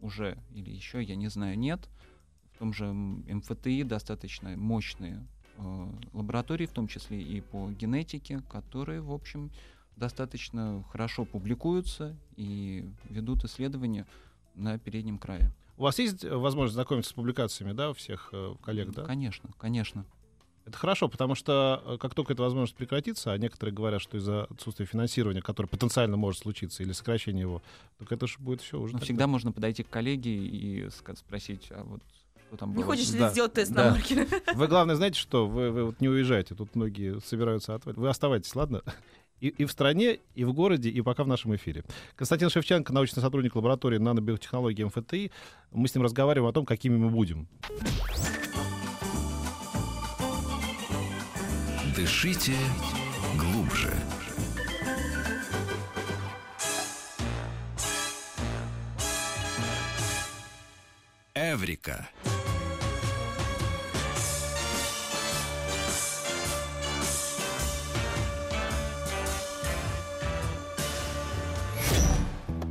уже 0.00 0.38
или 0.54 0.70
еще, 0.70 1.02
я 1.02 1.16
не 1.16 1.28
знаю, 1.28 1.58
нет. 1.58 1.88
В 2.54 2.58
том 2.58 2.72
же 2.72 2.92
МФТИ 2.92 3.84
достаточно 3.84 4.56
мощные 4.56 5.26
э, 5.56 5.92
лаборатории, 6.12 6.66
в 6.66 6.72
том 6.72 6.88
числе 6.88 7.22
и 7.22 7.40
по 7.40 7.70
генетике, 7.70 8.42
которые, 8.50 9.00
в 9.00 9.12
общем, 9.12 9.50
достаточно 9.96 10.84
хорошо 10.90 11.24
публикуются 11.24 12.16
и 12.36 12.88
ведут 13.08 13.44
исследования 13.44 14.06
на 14.54 14.78
переднем 14.78 15.18
крае. 15.18 15.52
У 15.76 15.82
вас 15.82 15.98
есть 15.98 16.24
возможность 16.24 16.74
знакомиться 16.74 17.10
с 17.10 17.14
публикациями, 17.14 17.72
да, 17.72 17.90
у 17.90 17.94
всех 17.94 18.30
э, 18.32 18.54
коллег, 18.62 18.90
да? 18.90 19.04
Конечно, 19.04 19.50
конечно. 19.58 20.04
Это 20.66 20.76
хорошо, 20.76 21.08
потому 21.08 21.34
что 21.34 21.82
э, 21.84 21.96
как 21.98 22.14
только 22.14 22.32
эта 22.34 22.42
возможность 22.42 22.76
прекратится, 22.76 23.32
а 23.32 23.38
некоторые 23.38 23.74
говорят, 23.74 24.00
что 24.02 24.18
из-за 24.18 24.44
отсутствия 24.44 24.86
финансирования, 24.86 25.42
которое 25.42 25.68
потенциально 25.68 26.16
может 26.16 26.42
случиться, 26.42 26.82
или 26.82 26.92
сокращения 26.92 27.40
его, 27.40 27.62
так 27.98 28.12
это 28.12 28.26
же 28.26 28.36
будет 28.38 28.60
все 28.60 28.78
уже. 28.78 28.92
Но 28.92 28.98
тогда. 28.98 29.04
всегда 29.04 29.26
можно 29.26 29.52
подойти 29.52 29.82
к 29.82 29.88
коллеге 29.90 30.30
и 30.36 30.88
спросить, 31.16 31.68
а 31.70 31.82
вот 31.84 32.00
что 32.48 32.56
там 32.56 32.70
Не 32.70 32.76
было. 32.76 32.84
хочешь 32.84 33.10
ли 33.10 33.18
Да. 33.18 33.30
сделать 33.30 33.52
тест 33.54 33.72
Да. 33.72 33.86
на 33.86 33.90
маркеры? 33.92 34.28
Вы, 34.54 34.68
главное, 34.68 34.94
знаете 34.96 35.18
что? 35.18 35.46
Вы, 35.48 35.70
вы 35.70 35.84
вот 35.84 36.00
не 36.00 36.08
уезжайте. 36.08 36.54
Тут 36.54 36.74
многие 36.76 37.20
собираются 37.20 37.74
отвалить. 37.74 37.98
Вы 37.98 38.08
оставайтесь, 38.08 38.54
ладно? 38.54 38.82
И, 39.40 39.48
и 39.48 39.64
в 39.64 39.72
стране, 39.72 40.18
и 40.34 40.44
в 40.44 40.52
городе, 40.52 40.90
и 40.90 41.00
пока 41.00 41.24
в 41.24 41.26
нашем 41.28 41.54
эфире. 41.56 41.82
Константин 42.16 42.50
Шевченко, 42.50 42.92
научный 42.92 43.20
сотрудник 43.22 43.56
лаборатории 43.56 43.96
нанобиотехнологии 43.96 44.84
МФТИ. 44.84 45.32
Мы 45.72 45.88
с 45.88 45.94
ним 45.94 46.04
разговариваем 46.04 46.50
о 46.50 46.52
том, 46.52 46.66
какими 46.66 46.96
мы 46.98 47.08
будем. 47.08 47.48
Дышите 52.00 52.56
глубже. 53.36 53.92
Эврика. 61.34 62.08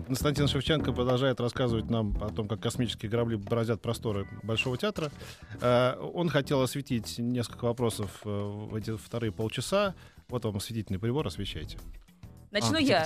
Константин 0.10 0.48
Шевченко 0.48 0.91
продолжает 0.91 1.39
рассказывать 1.39 1.91
нам 1.91 2.17
о 2.24 2.30
том, 2.30 2.48
как 2.48 2.60
космические 2.60 3.12
корабли 3.12 3.38
бороздят 3.38 3.80
просторы 3.80 4.28
Большого 4.41 4.76
театра. 4.76 5.12
Э, 5.62 5.98
Он 6.15 6.30
хотел 6.30 6.63
осветить 6.63 7.19
несколько 7.19 7.65
вопросов 7.65 8.22
э, 8.26 8.28
в 8.28 8.74
эти 8.74 8.98
вторые 8.98 9.32
полчаса. 9.32 9.93
Вот 10.28 10.45
вам 10.45 10.58
осветительный 10.58 10.98
прибор, 10.98 11.28
освещайте. 11.28 11.78
Начну 12.50 12.78
А, 12.78 12.82
я. 12.82 13.04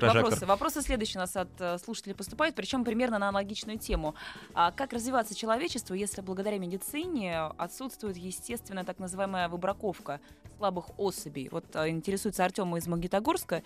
прожектор? 0.00 0.14
вопросы. 0.24 0.46
Вопросы 0.46 0.82
следующие 0.82 1.18
у 1.18 1.20
нас 1.20 1.36
от 1.36 1.48
э, 1.60 1.78
слушателей 1.78 2.16
поступают, 2.16 2.56
причем 2.56 2.84
примерно 2.84 3.20
на 3.20 3.28
аналогичную 3.28 3.78
тему. 3.78 4.16
А 4.52 4.72
как 4.72 4.92
развиваться 4.92 5.36
человечеству, 5.36 5.94
если 5.94 6.22
благодаря 6.22 6.58
медицине 6.58 7.38
отсутствует 7.56 8.16
естественная 8.16 8.82
так 8.82 8.98
называемая 8.98 9.48
выбраковка 9.48 10.18
слабых 10.56 10.86
особей? 10.98 11.48
Вот 11.52 11.66
интересуется 11.76 12.44
Артем 12.44 12.76
из 12.76 12.88
Магнитогорска. 12.88 13.62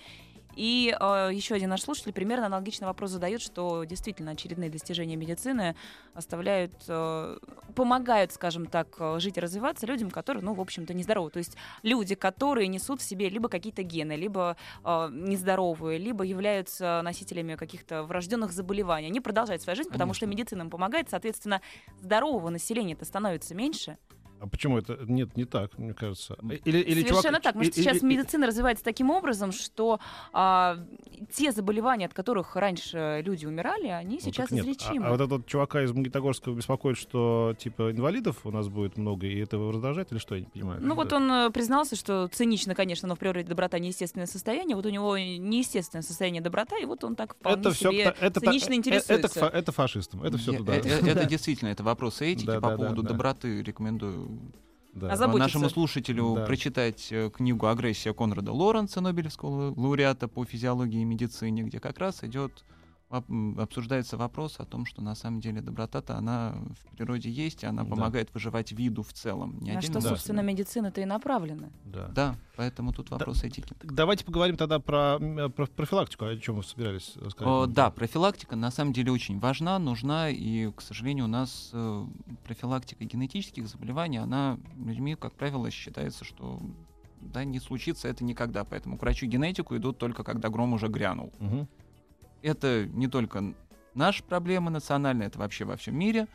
И 0.57 0.97
э, 0.99 1.31
еще 1.33 1.55
один 1.55 1.71
наш 1.71 1.83
слушатель 1.83 2.13
примерно 2.13 2.47
аналогичный 2.47 2.87
вопрос 2.87 3.11
задает, 3.11 3.43
что 3.43 3.85
действительно 3.85 4.33
очередные 4.33 4.71
достижения 4.71 5.15
медицины 5.15 5.77
оставляют, 6.15 6.73
э, 6.89 7.39
помогают, 7.75 8.33
скажем 8.33 8.67
так, 8.67 8.89
э, 8.99 9.21
жить 9.21 9.37
и 9.37 9.41
развиваться 9.41 9.87
людям, 9.87 10.11
которые, 10.11 10.43
ну, 10.43 10.55
в 10.55 10.61
общем-то, 10.61 10.95
нездоровы. 10.95 11.31
То 11.31 11.39
есть 11.39 11.57
люди, 11.83 12.15
которые 12.15 12.69
несут 12.69 13.01
в 13.01 13.05
себе 13.05 13.29
либо 13.29 13.51
какие-то 13.51 13.83
гены, 13.83 14.17
либо 14.17 14.57
э, 14.83 15.09
нездоровые, 15.13 15.99
либо 15.99 16.25
являются 16.25 17.03
носителями 17.05 17.55
каких-то 17.55 18.03
врожденных 18.05 18.53
заболеваний. 18.53 19.09
Они 19.09 19.21
продолжают 19.21 19.63
свою 19.63 19.77
жизнь, 19.77 19.91
потому 19.91 20.15
что 20.15 20.25
Конечно. 20.25 20.41
медицина 20.41 20.63
им 20.63 20.71
помогает, 20.71 21.11
соответственно, 21.11 21.61
здорового 22.01 22.49
населения-то 22.49 23.05
становится 23.05 23.55
меньше. 23.55 23.99
А 24.39 24.47
почему 24.47 24.79
это? 24.79 24.99
Нет, 25.07 25.37
не 25.37 25.45
так, 25.45 25.79
мне 25.79 25.95
кажется. 25.95 26.37
М. 26.43 26.51
Или, 26.51 26.79
или 26.79 27.01
Совершенно 27.07 27.39
чувак- 27.39 27.43
так. 27.43 27.53
Потому 27.55 27.65
что 27.65 27.75
сейчас 27.75 28.03
и- 28.03 28.07
медицина 28.07 28.47
развивается 28.47 28.85
таким 28.85 29.11
образом, 29.11 29.51
что 29.53 29.99
а, 30.33 30.79
те 31.35 31.53
заболевания, 31.53 32.07
от 32.07 32.13
которых 32.15 32.55
раньше 32.57 33.23
люди 33.25 33.47
умирали, 33.47 33.87
они 33.89 34.17
Ну, 34.17 34.21
сейчас 34.21 34.49
так 34.49 34.53
нет. 34.53 34.61
А- 34.67 34.71
излечимы. 34.71 35.07
А, 35.07 35.11
вот 35.11 35.21
этот 35.21 35.47
чувака 35.47 35.83
из 35.83 35.93
Магнитогорска 35.93 36.51
беспокоит, 36.51 36.99
что 36.99 37.55
типа 37.59 37.91
инвалидов 37.93 38.41
у 38.45 38.51
нас 38.51 38.69
будет 38.69 38.99
много, 38.99 39.27
и 39.27 39.39
это 39.39 39.57
его 39.57 39.71
раздражает, 39.73 40.13
или 40.13 40.19
что, 40.19 40.35
я 40.35 40.43
не 40.43 40.47
понимаю. 40.49 40.81
Ну 40.83 40.95
вот 40.95 41.13
он 41.13 41.31
э, 41.31 41.51
признался, 41.51 41.97
что 41.97 42.29
цинично, 42.29 42.75
конечно, 42.75 43.09
но 43.09 43.15
в 43.17 43.19
природе 43.19 43.49
доброта 43.49 43.79
неестественное 43.79 44.27
состояние. 44.27 44.77
Вот 44.77 44.85
у 44.87 44.91
него 44.91 45.17
неестественное 45.17 46.03
состояние 46.03 46.43
доброта, 46.43 46.77
и 46.79 46.85
вот 46.85 47.05
он 47.05 47.17
так 47.17 47.35
вполне 47.37 47.61
это 47.61 47.71
все, 47.73 47.91
себе 47.91 48.15
это, 48.21 48.41
цинично 48.41 48.67
это, 48.67 48.75
интересуется. 48.75 49.15
это, 49.15 49.29
фа- 49.41 49.49
это 49.59 49.73
фашистам, 49.73 50.23
это 50.23 50.37
все 50.39 50.53
туда. 50.59 50.75
э- 50.77 50.81
э- 50.85 51.09
Это 51.11 51.25
действительно, 51.27 51.69
это 51.71 51.83
вопрос 51.83 52.21
этики. 52.21 52.47
Да, 52.47 52.57
По 52.57 52.61
да, 52.61 52.71
да, 52.71 52.77
поводу 52.77 53.03
да. 53.03 53.09
доброты 53.11 53.63
рекомендую 53.63 54.27
Да. 54.95 55.13
А 55.13 55.17
заботиться. 55.17 55.43
нашему 55.59 55.69
слушателю 55.69 56.35
Да. 56.37 56.47
прочитать 56.47 57.09
э, 57.11 57.29
книгу 57.31 57.67
«Агрессия» 57.67 58.15
Конрада 58.15 58.53
Лоренца, 58.53 59.03
Нобелевского 59.03 59.75
лауреата 59.79 60.27
по 60.27 60.45
физиологии 60.47 61.03
и 61.03 61.05
медицине, 61.05 61.65
где 61.65 61.81
как 61.81 61.99
раз 61.99 62.25
идет 62.25 62.65
обсуждается 63.09 64.17
вопрос 64.17 64.57
о 64.59 64.65
том, 64.65 64.85
что 64.85 65.01
на 65.03 65.15
самом 65.15 65.41
деле 65.41 65.61
доброта-то 65.61 66.17
она 66.17 66.57
в 66.81 66.97
природе 66.97 67.31
есть, 67.31 67.63
и 67.63 67.67
она 67.67 67.85
Да. 67.85 67.91
помогает 67.91 68.35
выживать 68.35 68.73
виду 68.73 69.03
в 69.03 69.13
целом. 69.13 69.59
Не 69.61 69.73
На 69.75 69.81
что, 69.81 69.95
Да. 69.95 70.01
собственно, 70.01 70.41
медицина-то 70.41 71.01
и 71.01 71.05
направлена. 71.05 71.69
Да. 71.85 72.09
Да, 72.09 72.37
поэтому 72.57 72.93
тут 72.93 73.11
вопрос 73.11 73.45
этики. 73.45 73.75
Так 73.79 73.95
Давайте 73.95 74.25
поговорим 74.25 74.57
тогда 74.57 74.81
про, 74.81 75.19
м, 75.21 75.53
про 75.53 75.67
профилактику, 75.67 76.25
о 76.25 76.37
чем 76.37 76.57
вы 76.57 76.65
собирались 76.65 77.11
сказать. 77.11 77.41
О, 77.43 77.67
да, 77.67 77.91
профилактика 77.91 78.57
на 78.57 78.71
самом 78.71 78.93
деле 78.93 79.13
очень 79.13 79.39
важна, 79.39 79.79
нужна, 79.79 80.29
и, 80.31 80.71
к 80.73 80.81
сожалению, 80.81 81.27
у 81.27 81.29
нас 81.29 81.71
э, 81.73 82.07
профилактика 82.45 83.05
генетических 83.05 83.69
заболеваний, 83.69 84.19
она 84.19 84.59
людьми, 84.85 85.15
как 85.15 85.33
правило, 85.35 85.71
считается, 85.71 86.25
что 86.25 86.61
да, 87.21 87.45
не 87.45 87.61
случится 87.61 88.09
это 88.09 88.25
никогда, 88.25 88.65
поэтому 88.65 88.99
к 88.99 89.03
врачу-генетику 89.03 89.77
идут 89.77 89.99
только 89.99 90.23
когда 90.25 90.49
гром 90.49 90.73
уже 90.75 90.89
грянул. 90.89 91.33
Мгм. 91.39 91.69
Это 92.43 92.87
не 92.87 93.09
только 93.09 93.55
наша 93.95 94.23
проблема 94.23 94.71
национальная, 94.71 95.29
это 95.29 95.39
вообще 95.39 95.65
во 95.65 95.77
всем 95.77 95.99
мире. 95.99 96.29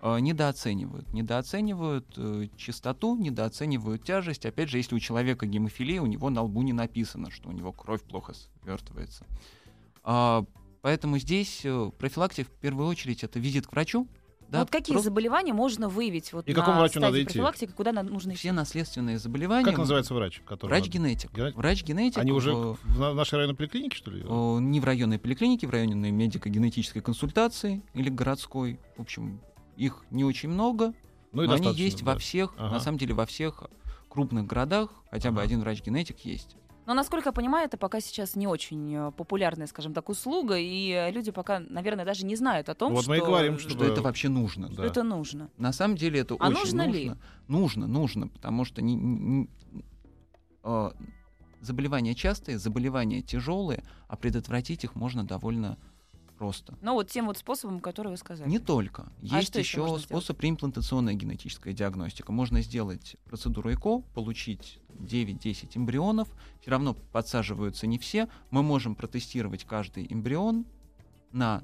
Э, 0.00 0.18
Недооценивают. 0.18 1.12
Недооценивают 1.12 2.06
э, 2.16 2.48
частоту, 2.56 3.16
недооценивают 3.16 4.04
тяжесть. 4.04 4.46
Опять 4.46 4.68
же, 4.68 4.78
если 4.78 4.94
у 4.94 5.00
человека 5.00 5.46
гемофилия, 5.46 6.02
у 6.02 6.06
него 6.06 6.30
на 6.30 6.42
лбу 6.42 6.62
не 6.62 6.72
написано, 6.72 7.30
что 7.30 7.48
у 7.48 7.52
него 7.52 7.72
кровь 7.72 8.02
плохо 8.02 8.34
свертывается. 8.62 9.26
А, 10.02 10.44
Поэтому 10.84 11.16
здесь 11.16 11.62
э, 11.64 11.90
профилактика 11.98 12.50
в 12.50 12.60
первую 12.60 12.86
очередь 12.86 13.24
это 13.24 13.38
визит 13.38 13.66
к 13.66 13.72
врачу. 13.72 14.06
Да, 14.54 14.60
вот 14.60 14.70
какие 14.70 14.94
просто 14.94 15.10
заболевания 15.10 15.52
можно 15.52 15.88
выявить 15.88 16.32
вот 16.32 16.48
И 16.48 16.52
на 16.52 16.60
какому 16.60 16.78
врачу 16.78 17.00
надо 17.00 17.22
идти? 17.22 17.38
куда 17.74 17.92
нужно 17.92 18.30
идти? 18.30 18.38
все 18.38 18.52
наследственные 18.52 19.18
заболевания. 19.18 19.64
Как 19.64 19.78
называется 19.78 20.14
врач? 20.14 20.40
который 20.46 20.70
Врач-генетик. 20.70 21.32
Генетик? 21.34 21.56
Врач-генетик. 21.56 22.18
Они 22.18 22.32
уже 22.32 22.54
в- 22.54 22.78
в 22.82 22.98
на- 22.98 23.14
нашей 23.14 23.34
районной 23.36 23.56
поликлинике, 23.56 23.96
что 23.96 24.10
ли? 24.10 24.24
О, 24.26 24.58
не 24.60 24.80
в 24.80 24.84
районной 24.84 25.18
поликлинике, 25.18 25.66
в 25.66 25.70
районной 25.70 26.10
медико-генетической 26.12 27.00
консультации 27.00 27.82
или 27.94 28.08
городской. 28.08 28.78
В 28.96 29.02
общем, 29.02 29.40
их 29.76 30.04
не 30.10 30.24
очень 30.24 30.48
много, 30.50 30.94
Ну 31.32 31.42
и 31.42 31.46
но 31.46 31.54
они 31.54 31.72
есть 31.72 32.04
да. 32.04 32.12
во 32.12 32.18
всех, 32.18 32.54
Ага. 32.56 32.74
на 32.74 32.80
самом 32.80 32.98
деле 32.98 33.14
во 33.14 33.26
всех 33.26 33.64
крупных 34.08 34.46
городах, 34.46 34.90
хотя 35.10 35.30
бы 35.32 35.38
Ага. 35.38 35.46
один 35.46 35.60
врач-генетик 35.60 36.20
есть. 36.20 36.56
Но, 36.86 36.94
насколько 36.94 37.28
я 37.30 37.32
понимаю, 37.32 37.66
это 37.66 37.76
пока 37.76 38.00
сейчас 38.00 38.36
не 38.36 38.46
очень 38.46 38.94
э, 38.94 39.12
популярная, 39.12 39.66
скажем 39.66 39.94
так, 39.94 40.08
услуга, 40.08 40.56
и 40.58 40.90
э, 40.90 41.10
люди 41.10 41.30
пока, 41.30 41.58
наверное, 41.60 42.04
даже 42.04 42.26
не 42.26 42.36
знают 42.36 42.68
о 42.68 42.74
том, 42.74 42.92
Вот 42.92 43.02
что, 43.02 43.10
мы 43.10 43.16
и 43.18 43.20
говорим, 43.20 43.58
Что 43.58 43.70
Чтобы- 43.70 43.86
это 43.86 44.02
вообще 44.02 44.28
нужно. 44.28 44.68
Да. 44.68 44.84
это 44.84 45.02
нужно. 45.02 45.48
На 45.56 45.72
самом 45.72 45.96
деле 45.96 46.20
это 46.20 46.34
А 46.38 46.48
очень 46.48 46.58
нужно 46.58 46.82
ли? 46.82 47.04
нужно. 47.08 47.18
Нужно, 47.48 47.86
нужно, 47.86 48.28
потому 48.28 48.64
что 48.64 48.82
не- 48.82 48.94
не- 48.96 49.48
э, 50.62 50.90
заболевания 51.60 52.14
частые, 52.14 52.58
заболевания 52.58 53.22
тяжелые, 53.22 53.82
а 54.08 54.16
предотвратить 54.16 54.84
их 54.84 54.94
можно 54.94 55.24
довольно 55.24 55.78
просто. 56.44 56.76
Ну, 56.82 56.92
вот 56.92 57.08
тем 57.08 57.26
вот 57.26 57.38
способом, 57.38 57.80
который 57.80 58.08
вы 58.08 58.18
сказали. 58.18 58.50
Не 58.50 58.58
только. 58.58 59.04
А 59.30 59.38
Есть 59.38 59.54
еще 59.56 59.82
еще 59.86 59.98
способ 59.98 60.38
реимплантационная 60.42 61.14
генетическая 61.14 61.72
диагностика. 61.72 62.32
Можно 62.32 62.60
сделать 62.60 63.16
процедуру 63.24 63.72
ЭКО, 63.72 64.00
получить 64.12 64.78
9-10 64.90 65.70
эмбрионов. 65.78 66.28
Все 66.60 66.70
равно 66.70 66.92
подсаживаются 67.12 67.86
не 67.86 67.98
все. 67.98 68.28
Мы 68.50 68.62
можем 68.62 68.94
протестировать 68.94 69.64
каждый 69.64 70.06
эмбрион 70.10 70.66
на 71.32 71.62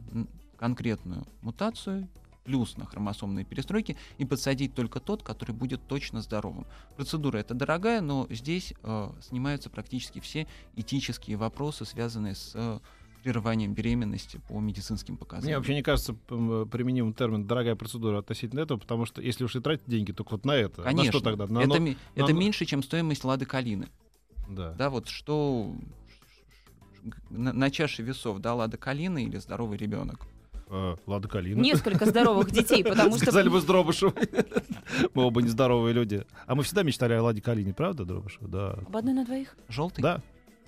конкретную 0.57 1.27
мутацию, 1.43 2.09
плюс 2.45 2.79
на 2.79 2.87
хромосомные 2.87 3.45
перестройки, 3.45 3.99
и 4.17 4.25
подсадить 4.25 4.75
только 4.75 4.99
тот, 4.99 5.23
который 5.23 5.53
будет 5.53 5.87
точно 5.87 6.23
здоровым. 6.23 6.67
Процедура 6.97 7.37
эта 7.37 7.53
дорогая, 7.53 8.01
но 8.01 8.27
здесь 8.31 8.73
э, 8.83 9.11
снимаются 9.21 9.69
практически 9.69 10.21
все 10.21 10.47
этические 10.75 11.37
вопросы, 11.37 11.85
связанные 11.85 12.35
с 12.35 12.53
э, 12.55 12.81
прерыванием 13.23 13.75
беременности 13.75 14.41
по 14.49 14.59
медицинским 14.61 15.15
Мне 15.15 15.19
показаниям. 15.21 15.59
вообще 15.59 15.75
не 15.75 15.83
кажется 15.83 16.17
м, 16.31 16.69
применимым 16.69 17.13
термин 17.15 17.47
«дорогая 17.47 17.77
процедура» 17.77 18.19
относительно 18.19 18.61
этого, 18.61 18.79
потому 18.79 19.07
что 19.07 19.23
если 19.23 19.45
уж 19.45 19.57
и 19.57 19.61
тратить 19.61 19.87
деньги, 19.87 20.13
только 20.13 20.33
вот 20.33 20.45
на 20.45 20.53
это. 20.53 20.83
Конечно. 20.83 21.05
На 21.05 21.11
что 21.13 21.21
тогда? 21.21 21.47
На 21.47 21.61
это 21.61 21.81
на 21.81 21.89
это 22.15 22.33
но- 22.33 22.39
меньше, 22.39 22.65
чем 22.65 22.83
стоимость 22.83 23.25
лады 23.25 23.45
калины. 23.47 23.89
Да. 24.49 24.73
Да, 24.73 24.91
вот 24.91 25.09
что 25.09 25.75
на, 27.31 27.53
на 27.53 27.71
чаше 27.71 28.03
весов, 28.03 28.39
да, 28.41 28.55
лада 28.55 28.77
калина 28.77 29.19
или 29.25 29.37
здоровый 29.39 29.79
ребенок. 29.79 30.27
Э, 30.73 30.95
Лада 31.07 31.27
Калина. 31.29 31.61
Несколько 31.61 32.07
здоровых 32.07 32.53
детей, 32.53 32.85
потому 32.85 33.17
что... 33.17 33.25
Сказали 33.27 33.49
бы 33.49 33.61
с 33.61 33.65
Дробышевой. 33.65 34.15
Мы 35.15 35.25
оба 35.25 35.43
нездоровые 35.43 35.93
люди. 35.93 36.25
А 36.47 36.55
мы 36.55 36.63
всегда 36.63 36.85
мечтали 36.85 37.13
о 37.15 37.23
Ладе 37.25 37.43
Калине, 37.43 37.75
правда, 37.75 38.05
Дробышева? 38.05 38.47
Да. 38.47 38.71
Об 38.87 38.97
одной 38.97 39.15
на 39.15 39.25
двоих? 39.25 39.57
Желтый? 39.69 40.01
Да. 40.03 40.23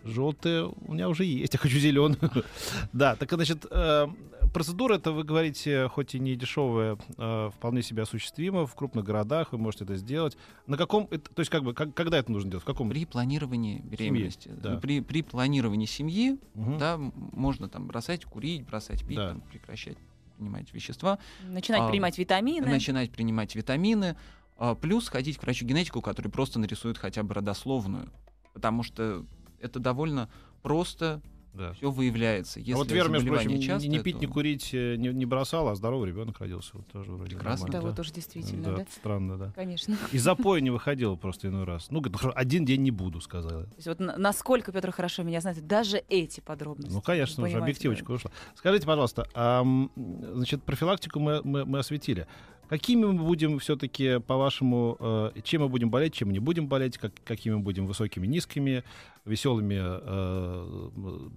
Желтые 0.05 0.67
у 0.69 0.93
меня 0.93 1.09
уже 1.09 1.25
есть, 1.25 1.55
я 1.55 1.59
хочу 1.59 1.79
зеленую. 1.79 2.19
Да, 2.93 3.15
так 3.17 3.33
значит, 3.33 3.67
э, 3.71 4.07
процедура 4.53 4.97
это, 4.97 5.13
вы 5.13 5.25
говорите, 5.25 5.89
хоть 5.89 6.15
и 6.15 6.19
не 6.19 6.35
дешевая, 6.35 6.99
э, 7.17 7.51
вполне 7.55 7.83
себе 7.83 8.03
осуществима 8.03 8.67
в 8.67 8.75
крупных 8.75 9.05
городах, 9.05 9.53
вы 9.53 9.59
можете 9.59 9.85
это 9.85 9.97
сделать. 9.97 10.37
На 10.67 10.77
каком, 10.77 11.07
это- 11.11 11.31
то 11.33 11.41
есть 11.41 11.51
как 11.51 11.63
бы, 11.65 11.73
как- 11.75 11.95
когда 11.95 12.19
это 12.19 12.31
нужно 12.33 12.51
делать? 12.51 12.63
В 12.63 12.67
каком? 12.67 12.91
При 12.91 13.05
планировании 13.07 13.79
беременности. 13.81 14.49
да. 14.49 14.77
При, 14.79 15.01
при 15.01 15.23
планировании 15.23 15.87
семьи, 15.87 16.39
да, 16.55 16.99
можно 17.33 17.69
там 17.69 17.87
бросать 17.87 18.25
курить, 18.25 18.65
бросать 18.67 19.07
пить, 19.07 19.17
Да. 19.17 19.31
там, 19.31 19.41
прекращать 19.41 19.97
принимать 20.37 20.73
вещества, 20.75 21.19
Начинать 21.49 21.83
А, 21.83 21.89
принимать 21.89 22.19
витамины. 22.19 22.67
начинать 22.67 23.11
принимать 23.13 23.55
витамины, 23.55 24.17
а, 24.59 24.75
плюс 24.75 25.09
ходить 25.09 25.39
к 25.39 25.43
врачу-генетику, 25.45 26.01
который 26.01 26.29
просто 26.29 26.59
нарисует 26.59 26.99
хотя 26.99 27.23
бы 27.23 27.35
родословную. 27.35 28.11
Потому 28.53 28.83
что 28.83 29.25
это 29.63 29.79
довольно 29.79 30.29
просто 30.63 31.21
Да. 31.55 31.73
все 31.75 31.91
выявляется. 31.91 32.61
Если 32.61 32.73
а 32.73 32.77
вот 32.77 32.91
Вера, 32.91 33.09
между 33.09 33.29
прочим, 33.29 33.61
частое, 33.61 33.91
не 33.91 33.99
пить, 33.99 34.15
то- 34.17 34.21
не 34.21 34.27
курить 34.27 34.71
э, 34.73 34.97
не, 34.97 35.09
не 35.11 35.27
бросала, 35.27 35.73
а 35.73 35.75
здоровый 35.75 36.09
ребенок 36.09 36.39
родился. 36.41 36.71
Вот 36.75 36.87
тоже 36.89 37.11
вроде 37.13 37.37
Прекрасно. 37.37 37.67
Да, 37.67 37.73
нормально, 37.75 37.91
вот 37.91 37.97
тоже 37.97 38.13
действительно, 38.13 38.65
Да, 38.65 38.77
да? 38.77 38.87
Странно, 38.91 39.37
да. 39.39 39.53
Конечно. 39.55 39.97
И 40.13 40.19
запоя 40.19 40.61
не 40.61 40.71
выходила 40.71 41.15
просто 41.17 41.49
иной 41.49 41.65
раз. 41.65 41.91
Ну, 41.91 42.01
говорит, 42.01 42.13
«Ну, 42.15 42.19
хорошо, 42.19 42.39
один 42.39 42.65
день 42.65 42.83
не 42.83 42.91
буду, 42.91 43.21
сказала. 43.21 43.65
То 43.65 43.75
есть 43.77 43.87
вот 43.89 44.01
на- 44.01 44.17
насколько 44.17 44.73
Петр 44.73 44.93
хорошо 44.93 45.23
меня 45.25 45.41
знает, 45.41 45.67
даже 45.67 46.03
эти 46.09 46.41
подробности. 46.41 46.93
Ну, 46.95 47.03
конечно, 47.03 47.45
уже 47.45 47.59
объективочка 47.59 48.11
ушла. 48.13 48.31
Скажите, 48.55 48.87
пожалуйста, 48.87 49.27
а, 49.35 49.63
значит, 49.97 50.63
профилактику 50.63 51.21
мы, 51.21 51.43
мы, 51.45 51.65
мы 51.67 51.79
осветили. 51.81 52.27
Какими 52.73 53.05
мы 53.05 53.23
будем 53.23 53.59
все-таки, 53.59 54.19
по-вашему, 54.21 54.97
э, 54.99 55.33
чем 55.45 55.61
мы 55.61 55.69
будем 55.69 55.91
болеть, 55.91 56.15
чем 56.15 56.31
не 56.31 56.39
будем 56.39 56.69
болеть, 56.69 56.97
как, 56.97 57.13
какими 57.23 57.57
мы 57.57 57.61
будем 57.61 57.87
высокими, 57.87 58.27
низкими, 58.27 58.83
веселыми, 59.27 59.77
э, 59.79 60.91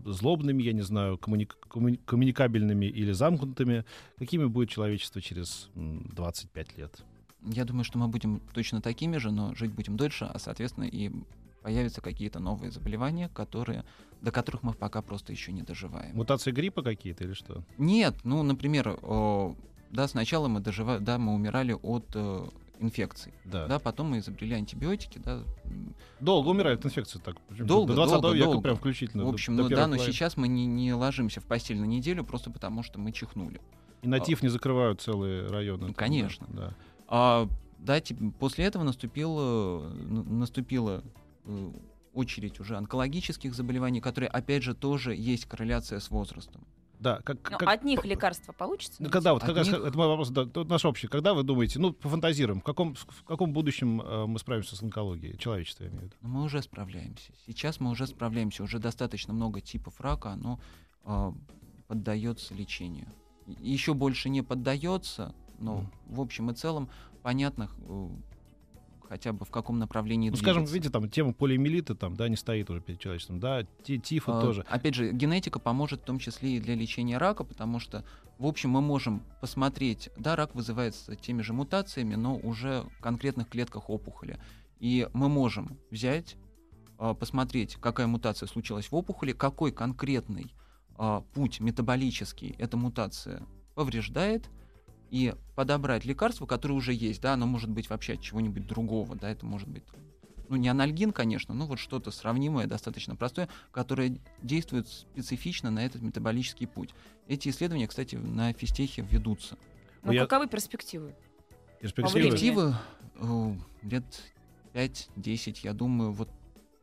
злобными, 0.05 0.63
я 0.63 0.71
не 0.71 0.83
знаю, 0.83 1.17
коммуни- 1.17 1.49
коммуни- 1.69 1.99
коммуникабельными 2.05 2.85
или 2.85 3.11
замкнутыми? 3.11 3.83
Какими 4.17 4.45
будет 4.45 4.69
человечество 4.69 5.19
через 5.19 5.69
м, 5.75 6.09
25 6.15 6.77
лет? 6.77 7.03
Я 7.41 7.65
думаю, 7.65 7.83
что 7.83 7.97
мы 7.99 8.07
будем 8.07 8.39
точно 8.53 8.79
такими 8.81 9.17
же, 9.17 9.29
но 9.31 9.53
жить 9.55 9.71
будем 9.73 9.97
дольше, 9.97 10.23
а, 10.33 10.39
соответственно, 10.39 10.85
и 10.85 11.11
появятся 11.61 11.99
какие-то 11.99 12.39
новые 12.39 12.71
заболевания, 12.71 13.27
которые, 13.27 13.83
до 14.21 14.31
которых 14.31 14.63
мы 14.63 14.71
пока 14.71 15.01
просто 15.01 15.33
еще 15.33 15.51
не 15.51 15.63
доживаем. 15.63 16.15
Мутации 16.15 16.51
гриппа 16.51 16.81
какие-то 16.81 17.25
или 17.25 17.33
что? 17.33 17.61
Нет, 17.77 18.15
ну, 18.23 18.41
например, 18.41 18.97
да, 19.95 20.07
сначала 20.07 20.47
мы 20.47 20.59
доживали, 20.59 20.99
да, 20.99 21.17
мы 21.17 21.33
умирали 21.33 21.73
от 21.73 22.05
э, 22.13 22.45
инфекций, 22.79 23.33
Да. 23.45 23.67
да, 23.67 23.79
потом 23.79 24.11
мы 24.11 24.19
изобрели 24.19 24.53
антибиотики, 24.55 25.17
да. 25.19 25.41
Долго 26.19 26.49
умирают 26.49 26.81
от 26.81 26.87
инфекции 26.87 27.19
так. 27.23 27.37
Долго, 27.49 27.93
До 27.93 28.05
20 28.05 28.21
долго, 28.21 28.35
века 28.35 28.45
долго. 28.47 28.61
прям 28.61 28.75
включительно. 28.77 29.23
В 29.23 29.27
до- 29.27 29.33
общем, 29.33 29.55
до 29.55 29.63
ну 29.63 29.69
да, 29.69 29.75
первых 29.75 29.91
но 29.91 29.97
войн. 29.97 30.11
сейчас 30.11 30.37
мы 30.37 30.47
не, 30.47 30.65
не 30.65 30.93
ложимся 30.93 31.39
в 31.41 31.45
постель 31.45 31.79
на 31.79 31.85
неделю 31.85 32.23
просто 32.23 32.51
потому, 32.51 32.83
что 32.83 32.99
мы 32.99 33.11
чихнули. 33.11 33.59
И 34.01 34.07
на 34.07 34.19
ТИФ 34.19 34.43
не 34.43 34.49
закрывают 34.49 35.01
целые 35.01 35.47
районы. 35.47 35.87
Ну, 35.87 35.93
конечно. 35.93 36.45
Да. 36.51 36.73
А, 37.07 37.47
да, 37.79 37.99
тип- 38.01 38.35
после 38.39 38.65
этого 38.65 38.83
наступила, 38.83 39.87
н- 39.89 40.39
наступила 40.39 41.03
э, 41.45 41.71
очередь 42.13 42.59
уже 42.59 42.77
онкологических 42.77 43.53
заболеваний, 43.55 44.01
которые, 44.01 44.29
опять 44.29 44.63
же, 44.63 44.73
тоже 44.75 45.15
есть 45.15 45.45
корреляция 45.45 45.99
с 45.99 46.09
возрастом. 46.11 46.65
Да, 46.99 47.19
как, 47.21 47.37
Ну, 47.51 47.57
как- 47.57 47.69
от 47.69 47.83
них 47.83 48.01
по- 48.01 48.05
лекарства 48.07 48.51
получится? 48.53 49.03
Ну, 49.03 49.09
когда 49.09 49.33
вот, 49.33 49.43
От 49.43 49.47
когда, 49.47 49.63
них- 49.63 49.73
это 49.73 49.97
мой 49.97 50.07
вопрос, 50.07 50.29
да, 50.29 50.45
наш 50.63 50.85
общий. 50.85 51.07
Когда 51.07 51.33
вы 51.33 51.43
думаете, 51.43 51.79
ну, 51.79 51.93
пофантазируем, 51.93 52.61
в 52.61 52.63
каком, 52.63 52.95
в 52.95 53.23
каком 53.23 53.51
будущем 53.53 54.01
э, 54.01 54.25
мы 54.25 54.39
справимся 54.39 54.75
с 54.75 54.81
онкологией, 54.81 55.37
человечество, 55.37 55.83
я 55.83 55.89
имею 55.89 56.01
в 56.01 56.05
виду? 56.05 56.15
Но 56.21 56.29
мы 56.29 56.43
уже 56.43 56.61
справляемся. 56.61 57.31
Сейчас 57.45 57.79
мы 57.79 57.89
уже 57.91 58.07
справляемся. 58.07 58.63
Уже 58.63 58.79
достаточно 58.79 59.33
много 59.33 59.61
типов 59.61 59.99
рака, 60.01 60.31
оно 60.31 60.59
а, 61.03 61.33
поддается 61.87 62.53
лечению. 62.55 63.07
Еще 63.59 63.93
больше 63.93 64.29
не 64.29 64.41
поддается, 64.41 65.35
но 65.59 65.75
Мгм. 65.77 65.91
в 66.07 66.21
общем 66.21 66.49
и 66.49 66.53
целом 66.55 66.89
понятно 67.21 67.69
э, 67.87 68.07
хотя 69.07 69.33
бы 69.33 69.45
в 69.45 69.49
каком 69.51 69.79
направлении 69.79 70.29
Ну, 70.29 70.35
скажем, 70.35 70.63
двигаться. 70.63 70.73
видите, 70.75 70.91
там 70.91 71.09
тема 71.09 71.33
полиомиелита 71.33 71.95
там, 71.95 72.15
да, 72.15 72.27
не 72.29 72.35
стоит 72.35 72.69
уже 72.69 72.81
перед 72.81 72.99
человечеством, 72.99 73.39
да, 73.39 73.63
ти- 73.83 73.99
тифа 73.99 74.37
А, 74.37 74.41
тоже. 74.41 74.65
Опять 74.69 74.95
же, 74.95 75.11
генетика 75.11 75.59
поможет 75.59 76.01
в 76.01 76.03
том 76.03 76.19
числе 76.19 76.57
и 76.57 76.59
для 76.59 76.75
лечения 76.75 77.17
рака, 77.17 77.43
потому 77.43 77.79
что, 77.79 78.03
в 78.37 78.45
общем, 78.45 78.71
мы 78.71 78.81
можем 78.81 79.23
посмотреть, 79.41 80.09
да, 80.17 80.35
рак 80.35 80.55
вызывается 80.55 81.15
теми 81.15 81.41
же 81.41 81.53
мутациями, 81.53 82.15
но 82.15 82.35
уже 82.37 82.85
в 82.97 83.01
конкретных 83.01 83.49
клетках 83.49 83.89
опухоли. 83.89 84.39
И 84.79 85.07
мы 85.13 85.29
можем 85.29 85.77
взять, 85.91 86.35
а, 86.97 87.13
посмотреть, 87.13 87.75
какая 87.79 88.07
мутация 88.07 88.47
случилась 88.47 88.91
в 88.91 88.95
опухоли, 88.95 89.31
какой 89.33 89.71
конкретный 89.71 90.53
а, 90.97 91.21
путь 91.33 91.59
метаболический 91.59 92.55
эта 92.57 92.77
мутация 92.77 93.43
повреждает, 93.75 94.49
и 95.11 95.33
подобрать 95.55 96.05
лекарство, 96.05 96.45
которое 96.45 96.73
уже 96.73 96.93
есть, 96.93 97.21
да, 97.21 97.33
оно 97.33 97.45
может 97.45 97.69
быть 97.69 97.89
вообще 97.89 98.13
от 98.13 98.21
чего-нибудь 98.21 98.65
другого, 98.67 99.15
да, 99.15 99.29
это 99.29 99.45
может 99.45 99.67
быть, 99.67 99.83
ну, 100.49 100.55
не 100.55 100.67
анальгин, 100.67 101.11
конечно, 101.11 101.53
но 101.53 101.65
вот 101.65 101.79
что-то 101.79 102.11
сравнимое, 102.11 102.67
достаточно 102.67 103.15
простое, 103.15 103.49
которое 103.71 104.17
действует 104.41 104.87
специфично 104.87 105.71
на 105.71 105.85
этот 105.85 106.01
метаболический 106.01 106.67
путь. 106.67 106.91
Эти 107.27 107.49
исследования, 107.49 107.87
кстати, 107.87 108.15
на 108.15 108.53
физтехе 108.53 109.01
ведутся. 109.09 109.57
Ну, 110.03 110.11
я- 110.11 110.21
каковы 110.21 110.47
перспективы? 110.47 111.15
Перспективы. 111.79 112.21
Перспективы 112.21 112.75
э, 113.15 113.55
лет 113.83 114.05
5-10, 114.73 115.59
я 115.63 115.73
думаю, 115.73 116.11
вот 116.11 116.29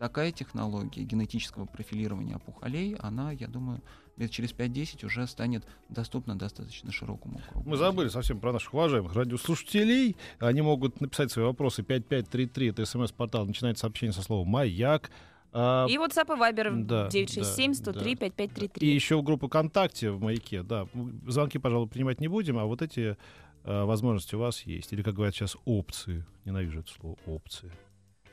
такая 0.02 0.32
технология 0.32 1.04
генетического 1.04 1.64
профилирования 1.64 2.34
опухолей, 2.34 2.96
она, 2.98 3.30
я 3.30 3.46
думаю, 3.46 3.80
лет 4.16 4.32
через 4.32 4.50
5-10 4.52 5.06
уже 5.06 5.28
станет 5.28 5.64
доступна 5.90 6.36
достаточно 6.36 6.90
широкому 6.90 7.40
кругу. 7.52 7.70
Мы 7.70 7.76
забыли 7.76 8.08
совсем 8.08 8.40
про 8.40 8.52
наших 8.52 8.74
уважаемых 8.74 9.14
радиослушателей. 9.14 10.16
Они 10.40 10.60
могут 10.60 11.00
написать 11.00 11.30
свои 11.30 11.44
вопросы 11.44 11.84
5533, 11.84 12.70
это 12.70 12.84
смс-портал, 12.84 13.46
начинает 13.46 13.78
сообщение 13.78 14.12
со 14.12 14.22
словом 14.22 14.48
«Маяк». 14.48 15.12
А, 15.52 15.86
И 15.88 15.96
WhatsApp 15.98 16.34
и 16.34 16.40
Viber 16.40 16.82
да, 16.82 17.08
967 17.08 17.70
да, 17.70 17.78
103 17.78 18.14
да. 18.14 18.20
5533. 18.26 18.88
И 18.88 18.92
еще 18.92 19.18
в 19.18 19.22
группу 19.22 19.46
ВКонтакте 19.46 20.10
в 20.10 20.20
«Маяке», 20.20 20.64
да. 20.64 20.88
Звонки, 21.28 21.58
пожалуй, 21.58 21.86
принимать 21.86 22.20
не 22.20 22.26
будем, 22.26 22.58
а 22.58 22.64
вот 22.64 22.82
эти 22.82 23.16
э, 23.62 23.84
возможности 23.84 24.34
у 24.34 24.40
вас 24.40 24.62
есть. 24.62 24.92
Или, 24.92 25.02
как 25.02 25.14
говорят 25.14 25.36
сейчас, 25.36 25.56
опции. 25.64 26.24
Ненавижу 26.44 26.80
это 26.80 26.90
слово 26.90 27.16
«опции». 27.24 27.70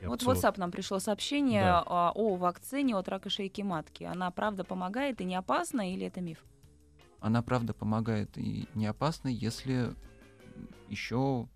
Вот 0.08 0.22
в. 0.22 0.28
WhatsApp 0.28 0.54
нам 0.58 0.70
пришло 0.70 0.98
сообщение 0.98 1.62
Да. 1.62 1.82
о 1.82 2.36
вакцине 2.36 2.96
от 2.96 3.08
рака 3.08 3.30
шейки 3.30 3.62
матки. 3.62 4.04
Она 4.04 4.30
правда 4.30 4.64
помогает 4.64 5.20
и 5.20 5.24
не 5.24 5.34
опасна, 5.34 5.92
или 5.92 6.06
это 6.06 6.20
миф? 6.20 6.44
Она, 7.20 7.42
правда, 7.42 7.74
помогает 7.74 8.38
и 8.38 8.66
не 8.74 8.86
опасна, 8.86 9.28
если 9.28 9.94
еще 10.88 11.48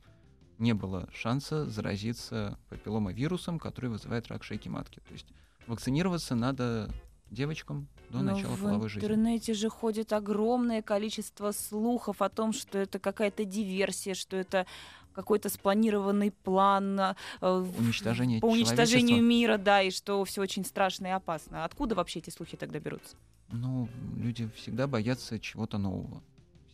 не 0.59 0.73
было 0.75 1.09
шанса 1.13 1.65
заразиться 1.67 2.59
папилломавирусом, 2.69 3.59
который 3.59 3.91
вызывает 3.91 4.29
рак 4.29 4.45
шейки 4.45 4.69
матки. 4.69 5.01
То 5.01 5.13
есть 5.13 5.27
Вакцинироваться 5.67 6.35
надо 6.35 6.91
девочкам 7.31 7.89
до 8.11 8.19
Но 8.19 8.35
начала 8.35 8.55
в 8.55 8.61
половой 8.61 8.89
жизни. 8.91 9.07
интернете 9.07 9.55
же 9.55 9.71
ходит 9.71 10.13
огромное 10.13 10.83
количество 10.83 11.53
слухов 11.53 12.21
о 12.21 12.29
том, 12.29 12.53
что 12.53 12.79
это 12.79 12.99
какая-то 12.99 13.45
диверсия, 13.47 14.13
что 14.15 14.37
это 14.37 14.67
какой-то 15.15 15.49
спланированный 15.49 16.31
план 16.31 16.99
э, 17.01 17.15
Уничтожение 17.41 18.41
по 18.41 18.47
уничтожению 18.47 19.23
мира, 19.23 19.57
да, 19.57 19.83
и 19.83 19.91
что 19.91 20.25
все 20.25 20.43
очень 20.43 20.65
страшно 20.65 21.07
и 21.07 21.11
опасно. 21.11 21.65
Откуда 21.65 21.95
вообще 21.95 22.19
эти 22.19 22.31
слухи 22.31 22.57
тогда 22.57 22.79
берутся? 22.79 23.17
Ну, 23.53 23.89
люди 24.17 24.49
всегда 24.57 24.87
боятся 24.87 25.39
чего-то 25.39 25.79
нового. 25.79 26.23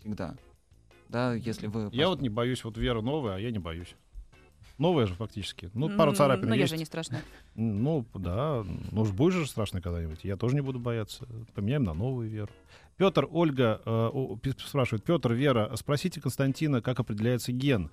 Всегда. 0.01 0.35
Да, 1.09 1.35
если 1.35 1.67
вы... 1.67 1.91
Я 1.93 2.09
вот 2.09 2.21
не 2.21 2.29
боюсь, 2.29 2.65
вот 2.65 2.77
Вера 2.77 3.01
новая, 3.01 3.35
а 3.35 3.39
я 3.39 3.51
не 3.51 3.59
боюсь. 3.59 3.95
Новая 4.79 5.07
же 5.07 5.15
фактически. 5.15 5.71
Ну, 5.75 5.95
пару 5.95 6.15
царапин 6.15 6.49
Но 6.49 6.55
я 6.55 6.63
есть. 6.63 6.73
же 6.73 6.79
не 6.79 6.87
страшно. 6.87 7.21
Ну, 7.55 8.07
да. 8.15 8.65
Ну 8.93 9.03
уж 9.03 9.11
будет 9.11 9.35
же 9.35 9.47
страшно 9.47 9.83
когда-нибудь. 9.83 10.21
Я 10.23 10.39
тоже 10.39 10.55
не 10.55 10.63
буду 10.63 10.79
бояться. 10.79 11.27
Поменяем 11.55 11.85
на 11.85 11.93
новую 11.93 12.31
веру. 12.31 12.51
Петр, 12.97 13.29
Ольга 13.31 13.83
э, 13.85 14.51
спрашивает. 14.67 15.05
Петр, 15.05 15.35
Вера, 15.35 15.71
спросите 15.77 16.21
Константина, 16.21 16.81
как 16.81 16.99
определяется 16.99 17.53
ген. 17.53 17.91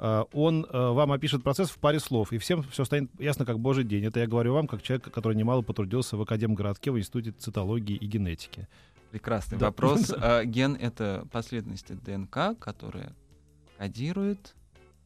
Э, 0.00 0.24
он 0.32 0.64
э, 0.64 0.90
вам 0.92 1.12
опишет 1.12 1.42
процесс 1.42 1.68
в 1.68 1.78
паре 1.78 2.00
слов, 2.00 2.32
и 2.32 2.38
всем 2.38 2.62
все 2.62 2.84
станет 2.86 3.10
ясно, 3.20 3.44
как 3.44 3.60
божий 3.60 3.84
день. 3.84 4.06
Это 4.06 4.20
я 4.20 4.26
говорю 4.26 4.54
вам, 4.54 4.66
как 4.66 4.82
человек, 4.82 5.12
который 5.12 5.36
немало 5.36 5.60
потрудился 5.60 6.16
в 6.16 6.22
Академгородке 6.22 6.90
в 6.90 6.98
Институте 6.98 7.32
цитологии 7.32 7.96
и 7.96 8.06
генетики. 8.06 8.66
Прекрасный 9.10 9.58
Да. 9.58 9.66
вопрос. 9.66 10.10
А, 10.16 10.42
Ген— 10.44 10.74
это 10.80 11.28
последовательность 11.30 12.02
ДНК, 12.02 12.58
которая 12.58 13.14
кодирует 13.76 14.54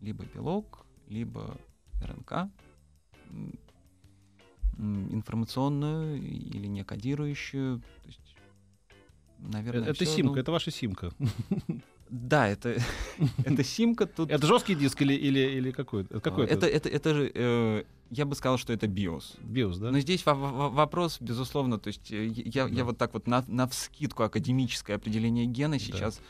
либо 0.01 0.25
белок, 0.33 0.87
либо 1.09 1.57
РНК, 2.01 2.51
информационную 4.79 6.23
или 6.23 6.69
не 6.69 6.85
кодирующую. 6.85 7.81
То 7.81 8.07
есть, 8.07 8.21
наверное, 9.39 9.89
это 9.89 10.05
всё, 10.05 10.17
симка, 10.17 10.35
ну, 10.35 10.41
это 10.41 10.53
ваша 10.53 10.71
симка. 10.71 11.11
Да, 12.11 12.49
это, 12.49 12.77
это 13.45 13.65
симка 13.65 14.07
тут. 14.07 14.31
Это 14.31 14.47
жесткий 14.47 14.75
диск 14.75 15.03
или, 15.03 15.15
или, 15.15 15.39
или 15.41 15.71
какой? 15.71 16.03
Это 16.05 16.21
какой 16.21 16.47
это, 16.47 16.67
это, 16.67 16.89
это 16.89 17.15
же, 17.15 17.31
э, 17.35 17.85
я 18.11 18.25
бы 18.25 18.35
сказал, 18.35 18.59
что 18.59 18.73
это 18.73 18.87
биос. 18.87 19.35
биос, 19.43 19.79
да? 19.79 19.91
Но 19.91 19.99
здесь 20.01 20.25
во- 20.27 20.35
во- 20.35 20.71
вопрос, 20.71 21.19
безусловно, 21.21 21.79
то 21.79 21.89
есть 21.89 22.13
э, 22.13 22.27
я, 22.27 22.69
Да. 22.69 22.75
я 22.75 22.85
вот 22.85 22.99
так 22.99 23.15
вот 23.15 23.27
на, 23.27 23.45
на 23.49 23.67
вскидку 23.67 24.23
академическое 24.23 24.97
определение 24.97 25.47
гена 25.47 25.79
сейчас 25.79 26.21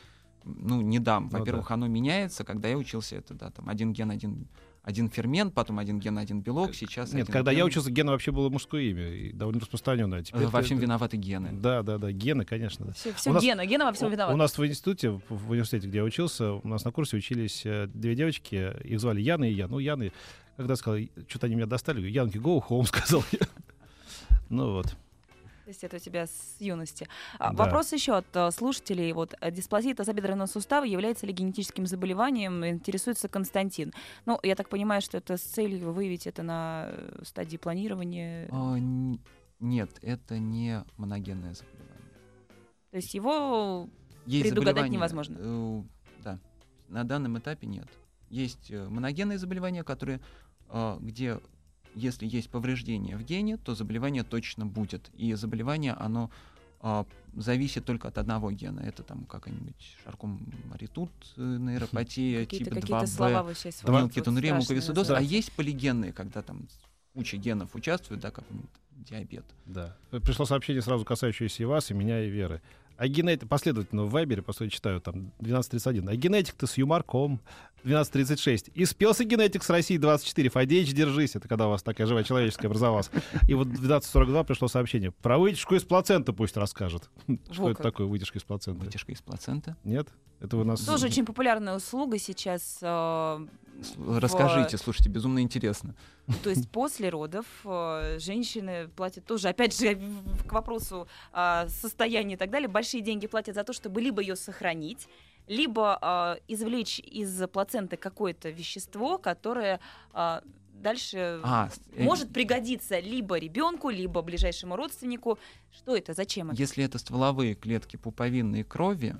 ну, 0.44 0.80
не 0.80 0.98
дам. 0.98 1.28
Ну 1.32 1.38
Во-первых, 1.38 1.70
оно 1.70 1.86
меняется. 1.86 2.44
Когда 2.44 2.68
я 2.68 2.76
учился, 2.76 3.16
это 3.16 3.34
да, 3.34 3.50
там 3.50 3.68
один 3.68 3.92
ген, 3.92 4.10
один, 4.10 4.46
один 4.84 5.08
фермент, 5.10 5.54
потом 5.54 5.78
один 5.78 5.98
ген, 5.98 6.18
один 6.18 6.42
белок. 6.42 6.74
Сейчас 6.74 7.12
Нет, 7.12 7.22
один 7.24 7.32
когда 7.32 7.50
я 7.50 7.58
ген. 7.58 7.66
учился, 7.66 7.90
Гена 7.90 8.12
вообще 8.12 8.30
было 8.32 8.50
мужское 8.50 8.82
имя, 8.82 9.08
и 9.08 9.32
довольно 9.32 9.60
распространенное. 9.60 10.20
Э, 10.20 10.22
Теперь 10.22 10.46
Во 10.46 10.58
это- 10.58 10.66
всем 10.66 10.78
виноваты 10.78 11.16
гены. 11.16 11.50
Да, 11.52 11.82
да, 11.82 11.96
да, 11.98 12.12
гены, 12.12 12.44
конечно. 12.44 12.86
да. 12.86 12.92
Все, 12.92 13.30
У 13.30 13.32
нас- 13.32 13.42
Гена, 13.42 13.64
Гена 13.66 13.86
во 13.86 13.92
всем 13.92 14.08
У- 14.08 14.10
виноват. 14.10 14.34
У 14.34 14.36
нас 14.36 14.56
в 14.58 14.64
институте, 14.66 15.18
в, 15.28 15.50
университете, 15.50 15.88
где 15.88 15.98
я 15.98 16.04
учился, 16.04 16.52
у 16.52 16.68
нас 16.68 16.84
на 16.84 16.92
курсе 16.92 17.16
учились 17.16 17.62
э, 17.64 17.88
две 17.92 18.14
девочки, 18.14 18.72
их 18.84 19.00
звали 19.00 19.20
Яна 19.22 19.44
и 19.50 19.54
я. 19.54 19.68
Ну, 19.68 19.78
Яны, 19.78 20.12
когда 20.56 20.72
я 20.74 20.76
сказал, 20.76 21.00
что-то 21.28 21.46
они 21.46 21.56
меня 21.56 21.66
достали, 21.66 22.06
Янки, 22.08 22.36
go 22.36 22.62
home, 22.68 22.84
сказал 22.86 23.24
я. 23.32 23.46
Ну 24.50 24.72
вот. 24.72 24.94
То 25.64 25.70
есть 25.70 25.82
это 25.82 25.96
у 25.96 25.98
тебя 25.98 26.26
с 26.26 26.56
юности. 26.60 27.08
А, 27.38 27.52
Да. 27.52 27.64
Вопрос 27.64 27.92
еще 27.92 28.16
от 28.16 28.26
э, 28.34 28.50
слушателей. 28.50 29.12
Вот 29.12 29.34
э, 29.40 29.50
дисплазия 29.50 29.94
тазобедренного 29.94 30.46
сустава 30.46 30.84
является 30.84 31.26
ли 31.26 31.32
генетическим 31.32 31.86
заболеванием? 31.86 32.64
Интересуется 32.66 33.28
Константин. 33.28 33.92
Ну, 34.26 34.38
я 34.42 34.56
так 34.56 34.68
понимаю, 34.68 35.00
что 35.00 35.16
это 35.16 35.38
с 35.38 35.40
целью 35.42 35.92
выявить 35.92 36.26
это 36.26 36.42
на 36.42 36.88
э, 36.90 37.22
стадии 37.24 37.56
планирования. 37.56 38.46
А, 38.52 38.76
н- 38.76 39.18
нет, 39.58 39.90
это 40.02 40.38
не 40.38 40.84
моногенное 40.98 41.54
заболевание. 41.54 42.10
То 42.90 42.96
есть 42.98 43.14
его 43.14 43.88
Есть 44.26 44.50
Предугадать 44.50 44.90
невозможно. 44.90 45.84
да, 46.22 46.38
на 46.88 47.04
данном 47.04 47.38
этапе 47.38 47.66
нет. 47.66 47.88
Есть 48.28 48.70
моногенные 48.70 49.38
заболевания, 49.38 49.82
которые, 49.82 50.20
где, 51.00 51.40
если 51.94 52.26
есть 52.26 52.50
повреждение 52.50 53.16
в 53.16 53.22
гене, 53.22 53.56
то 53.56 53.74
заболевание 53.74 54.22
точно 54.22 54.66
будет. 54.66 55.10
И 55.16 55.32
заболевание, 55.34 55.92
оно 55.92 56.30
э, 56.82 57.04
зависит 57.36 57.84
только 57.84 58.08
от 58.08 58.18
одного 58.18 58.50
гена. 58.50 58.80
Это 58.80 59.02
там 59.02 59.24
какая-нибудь 59.24 59.96
шарком-маритут, 60.04 61.10
э, 61.36 61.56
нейропатия, 61.60 62.44
типа 62.46 62.70
какие-то 62.70 63.04
2Б, 63.04 63.06
слова 63.06 63.42
вы 63.42 63.54
сейчас 63.54 63.80
Два- 63.82 64.02
мелкитонурия, 64.02 64.54
муковисцидоз. 64.54 65.10
А 65.10 65.20
есть 65.20 65.52
полигенные, 65.52 66.12
когда 66.12 66.42
там 66.42 66.68
куча 67.14 67.36
генов 67.36 67.74
участвует, 67.74 68.20
да, 68.20 68.30
как 68.30 68.44
диабет. 68.90 69.44
Да. 69.66 69.96
Пришло 70.10 70.44
сообщение 70.44 70.82
сразу 70.82 71.04
касающееся 71.04 71.62
и 71.62 71.66
вас, 71.66 71.90
и 71.90 71.94
меня, 71.94 72.24
и 72.24 72.30
Веры. 72.30 72.62
А 72.96 73.08
генетик, 73.08 73.48
последовательно 73.48 74.04
в 74.04 74.10
Вайбере, 74.10 74.40
просто 74.42 74.70
читаю, 74.70 75.00
там, 75.00 75.32
1231. 75.40 76.08
А 76.08 76.14
генетик-то 76.16 76.66
с 76.66 76.76
юморком, 76.76 77.40
1236. 77.82 78.70
И 78.74 78.84
спелся 78.84 79.24
генетик 79.24 79.62
с 79.64 79.70
России 79.70 79.96
24. 79.98 80.48
Фадеич, 80.50 80.92
держись. 80.94 81.36
Это 81.36 81.48
когда 81.48 81.66
у 81.66 81.70
вас 81.70 81.82
такая 81.82 82.06
живая 82.06 82.24
человеческая 82.24 82.68
образовалась. 82.68 83.10
И 83.48 83.54
вот 83.54 83.66
в 83.66 83.72
1242 83.84 84.44
пришло 84.44 84.68
сообщение. 84.68 85.10
Про 85.10 85.38
вытяжку 85.38 85.74
из 85.74 85.82
плаценты 85.82 86.32
пусть 86.32 86.56
расскажет. 86.56 87.10
Что 87.50 87.62
Во 87.64 87.70
это 87.70 87.82
как. 87.82 87.92
такое, 87.92 88.06
вытяжка 88.06 88.38
из 88.38 88.44
плаценты? 88.44 88.84
Вытяжка 88.84 89.12
из 89.12 89.20
плаценты. 89.22 89.76
Нет? 89.84 90.08
Это 90.40 90.56
вы 90.56 90.64
нас... 90.64 90.80
Тоже 90.80 91.06
очень 91.06 91.24
популярная 91.26 91.76
услуга 91.76 92.18
сейчас. 92.18 92.78
э, 92.80 92.86
С- 92.86 93.48
Расскажите, 94.08 94.76
слушайте, 94.78 95.08
безумно 95.08 95.40
интересно. 95.40 95.94
То 96.42 96.50
есть 96.50 96.70
после 96.70 97.08
родов 97.08 97.46
э, 97.64 98.18
женщины 98.18 98.88
платят 98.88 99.24
тоже, 99.26 99.48
опять 99.48 99.78
же, 99.78 100.00
к 100.46 100.52
вопросу 100.52 101.06
э, 101.32 101.66
состояния 101.68 102.34
и 102.34 102.36
так 102.38 102.50
далее, 102.50 102.68
большие 102.68 103.02
деньги 103.02 103.26
платят 103.26 103.54
за 103.54 103.64
то, 103.64 103.72
чтобы 103.72 104.00
либо 104.00 104.22
ее 104.22 104.36
сохранить, 104.36 105.08
либо 105.46 105.98
э, 106.00 106.36
извлечь 106.48 106.98
из 107.00 107.46
плаценты 107.48 107.96
какое-то 107.96 108.48
вещество, 108.50 109.18
которое 109.18 109.80
э, 110.14 110.40
дальше 110.72 111.40
А, 111.42 111.68
э, 111.92 112.02
может 112.04 112.32
пригодиться 112.32 112.98
либо 113.00 113.38
ребенку, 113.38 113.90
либо 113.90 114.22
ближайшему 114.22 114.76
родственнику. 114.76 115.38
Что 115.72 115.96
это? 115.96 116.14
Зачем 116.14 116.50
это? 116.50 116.60
Если 116.60 116.84
это 116.84 116.98
стволовые 116.98 117.54
клетки 117.54 117.96
пуповинной 117.96 118.62
крови, 118.62 119.16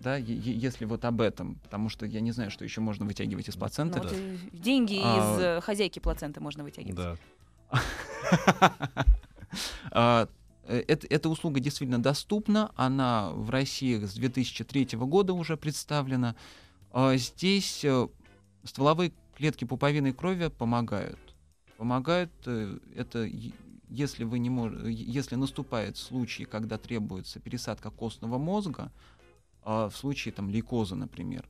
да, 0.00 0.16
если 0.16 0.84
вот 0.84 1.04
об 1.04 1.20
этом, 1.20 1.56
потому 1.56 1.88
что 1.88 2.06
я 2.06 2.20
не 2.20 2.32
знаю, 2.32 2.50
что 2.50 2.64
еще 2.64 2.80
можно 2.80 3.04
вытягивать 3.06 3.48
из 3.48 3.54
Ну, 3.54 3.60
плаценты. 3.60 4.00
вот, 4.00 4.12
э, 4.12 4.36
деньги 4.52 5.00
А, 5.02 5.16
из 5.36 5.40
э, 5.42 5.60
хозяйки 5.60 5.98
плаценты 5.98 6.40
можно 6.40 6.64
вытягивать. 6.64 6.96
Да. 6.96 7.16
А, 9.92 10.28
э, 10.64 10.82
это- 10.88 11.06
Эта 11.08 11.28
услуга 11.28 11.60
действительно 11.60 12.02
доступна, 12.02 12.72
она 12.76 13.30
в 13.30 13.50
России 13.50 14.04
с 14.04 14.14
2003 14.14 15.06
года 15.06 15.32
уже 15.32 15.56
представлена. 15.56 16.34
А 16.92 17.16
Здесь 17.16 17.84
стволовые 18.64 19.12
клетки 19.36 19.64
пуповинной 19.64 20.12
крови 20.12 20.48
помогают. 20.48 21.18
Помогают 21.78 22.30
это 22.46 23.28
если 23.88 24.24
вы 24.24 24.38
не 24.40 24.50
мож... 24.50 24.72
если 24.84 25.36
наступает 25.36 25.96
случай, 25.96 26.44
когда 26.44 26.76
требуется 26.78 27.38
пересадка 27.38 27.90
костного 27.90 28.36
мозга, 28.38 28.90
а 29.66 29.88
в 29.88 29.96
случае 29.96 30.32
там 30.32 30.48
лейкоза, 30.48 30.94
например, 30.94 31.44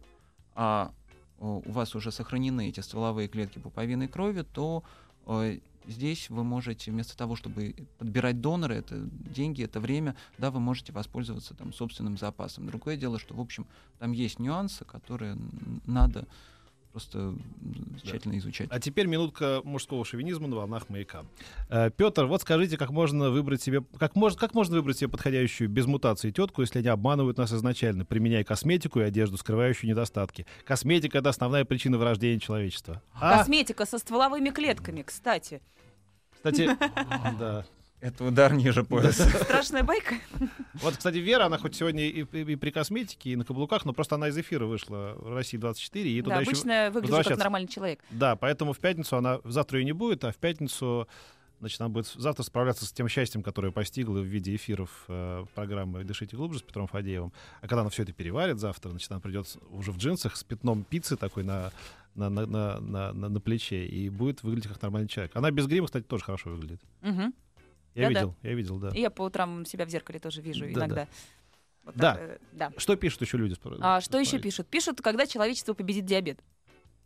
а 0.55 0.91
у 1.39 1.71
вас 1.71 1.95
уже 1.95 2.11
сохранены 2.11 2.71
эти 2.71 2.81
стволовые 2.81 3.29
клетки 3.29 3.59
пуповинной 3.59 4.09
крови, 4.09 4.41
то 4.41 4.83
э, 5.27 5.59
здесь 5.87 6.31
вы 6.31 6.43
можете 6.43 6.91
вместо 6.91 7.15
того, 7.15 7.37
чтобы 7.37 7.75
подбирать 7.99 8.41
донора, 8.41 8.73
это 8.73 8.97
деньги, 8.99 9.63
это 9.63 9.81
время, 9.81 10.17
да, 10.39 10.51
вы 10.51 10.61
можете 10.61 10.95
воспользоваться 10.95 11.53
там 11.53 11.75
собственным 11.75 12.17
запасом. 12.17 12.67
Другое 12.67 12.97
дело, 12.97 13.19
что, 13.19 13.35
в 13.35 13.41
общем, 13.41 13.67
там 13.99 14.13
есть 14.13 14.39
нюансы, 14.39 14.87
которые 14.87 15.37
надо 15.85 16.27
просто 16.97 17.35
тщательно 18.03 18.39
изучать. 18.39 18.69
А 18.71 18.81
теперь 18.81 19.07
минутка 19.07 19.61
мужского 19.65 20.03
шовинизма 20.03 20.49
на 20.49 20.57
волнах 20.57 20.89
маяка. 20.89 21.25
Э, 21.69 21.91
Петр, 21.91 22.25
вот 22.25 22.41
скажите, 22.41 22.79
как 22.79 22.89
можно 22.89 23.29
выбрать 23.29 23.61
себе, 23.61 23.85
как 23.99 24.17
можно, 24.17 24.39
как 24.41 24.55
можно 24.55 24.77
выбрать 24.77 24.97
себе 24.97 25.11
подходящую 25.11 25.69
без 25.69 25.85
мутации 25.85 26.31
тетку, 26.31 26.63
если 26.63 26.79
они 26.79 26.89
обманывают 26.89 27.37
нас 27.37 27.53
изначально, 27.53 28.07
применяя 28.07 28.45
косметику 28.45 29.01
и 29.01 29.03
одежду, 29.03 29.37
скрывающую 29.37 29.91
недостатки? 29.91 30.47
Косметика— 30.65 31.19
это 31.19 31.29
основная 31.29 31.67
причина 31.67 31.99
вырождения 31.99 32.41
человечества. 32.41 33.03
А, 33.13 33.37
Косметика 33.37 33.85
со 33.85 33.99
стволовыми 33.99 34.49
клетками, 34.49 35.03
кстати. 35.03 35.61
кстати, 36.33 36.71
да. 37.39 37.67
Это 38.01 38.25
удар 38.25 38.53
ниже 38.53 38.85
пояса. 38.85 39.25
Страшная 39.45 39.83
байка. 39.83 40.17
Вот, 40.75 40.97
кстати, 40.97 41.17
Вера, 41.17 41.47
она 41.47 41.57
хоть 41.59 41.75
сегодня 41.75 42.07
и, 42.07 42.25
и- 42.25 42.53
и 42.53 42.57
при 42.57 42.71
косметике, 42.71 43.31
и 43.31 43.37
на 43.37 43.45
каблуках, 43.45 43.85
но 43.85 43.93
просто 43.93 44.17
она 44.17 44.29
из 44.29 44.37
эфира 44.39 44.67
вышла 44.67 45.15
в 45.19 45.35
России 45.35 45.57
24, 45.57 46.11
и 46.11 46.21
Да, 46.21 46.25
туда 46.25 46.41
еще... 46.41 46.51
обычно 46.51 46.91
выгляжу 46.93 47.29
как 47.29 47.39
нормальный 47.39 47.69
человек. 47.69 48.01
Да, 48.11 48.37
поэтому 48.37 48.73
в 48.75 48.79
пятницу 48.79 49.17
она... 49.17 49.41
Завтра 49.45 49.79
ее 49.79 49.85
не 49.87 49.93
будет, 49.93 50.25
а 50.25 50.33
в 50.33 50.37
пятницу... 50.37 51.09
Значит, 51.59 51.81
она 51.81 51.89
будет 51.89 52.07
завтра 52.09 52.43
справляться 52.43 52.85
с 52.85 52.93
тем 52.93 53.09
счастьем, 53.09 53.43
которое 53.43 53.73
постигло 53.73 54.19
в 54.19 54.25
виде 54.27 54.55
эфиров 54.55 54.91
э, 55.09 55.47
программы 55.55 56.05
«Дышите 56.05 56.37
глубже» 56.37 56.59
с 56.59 56.63
Петром 56.63 56.87
Фадеевым. 56.87 57.33
А 57.63 57.67
когда 57.67 57.81
она 57.81 57.89
все 57.89 58.03
это 58.03 58.13
переварит 58.13 58.59
завтра, 58.59 58.91
значит, 58.91 59.11
она 59.11 59.21
придет 59.21 59.57
уже 59.71 59.91
в 59.91 59.97
джинсах 59.97 60.37
с 60.37 60.45
пятном 60.45 60.85
пиццы 60.85 61.17
такой 61.17 61.45
на, 61.45 61.73
на, 62.15 62.29
на, 62.29 62.45
на, 62.45 62.81
на, 62.81 63.13
на- 63.15 63.29
на 63.31 63.41
плече 63.41 63.87
и 63.87 64.11
будет 64.11 64.43
выглядеть 64.43 64.71
как 64.71 64.83
нормальный 64.83 65.09
человек. 65.09 65.35
Она 65.35 65.51
без 65.51 65.67
грима, 65.67 65.87
кстати, 65.87 66.05
тоже 66.05 66.25
хорошо 66.25 66.51
выглядит. 66.51 66.83
Мгм. 67.01 67.33
Я 67.97 68.09
Да-да. 68.09 68.21
видел, 68.21 68.35
я 68.43 68.55
видел, 68.55 68.79
да. 68.79 68.89
И 68.91 69.01
я 69.01 69.11
по 69.11 69.23
утрам 69.23 69.65
себя 69.65 69.87
в 69.87 69.89
зеркале 69.91 70.19
тоже 70.19 70.43
вижу 70.43 70.67
Да, 70.67 70.71
иногда. 70.71 71.09
Вот 71.85 71.95
Да. 71.97 72.15
так, 72.15 72.21
э, 72.23 72.39
да. 72.53 72.73
Что 72.77 72.95
пишут 72.97 73.23
еще 73.23 73.39
люди? 73.39 73.57
А 73.81 74.01
что 74.01 74.19
еще 74.19 74.39
пишут? 74.39 74.67
Пишут, 74.67 75.01
когда 75.01 75.27
человечество 75.27 75.73
победит 75.73 76.05
диабет. 76.05 76.39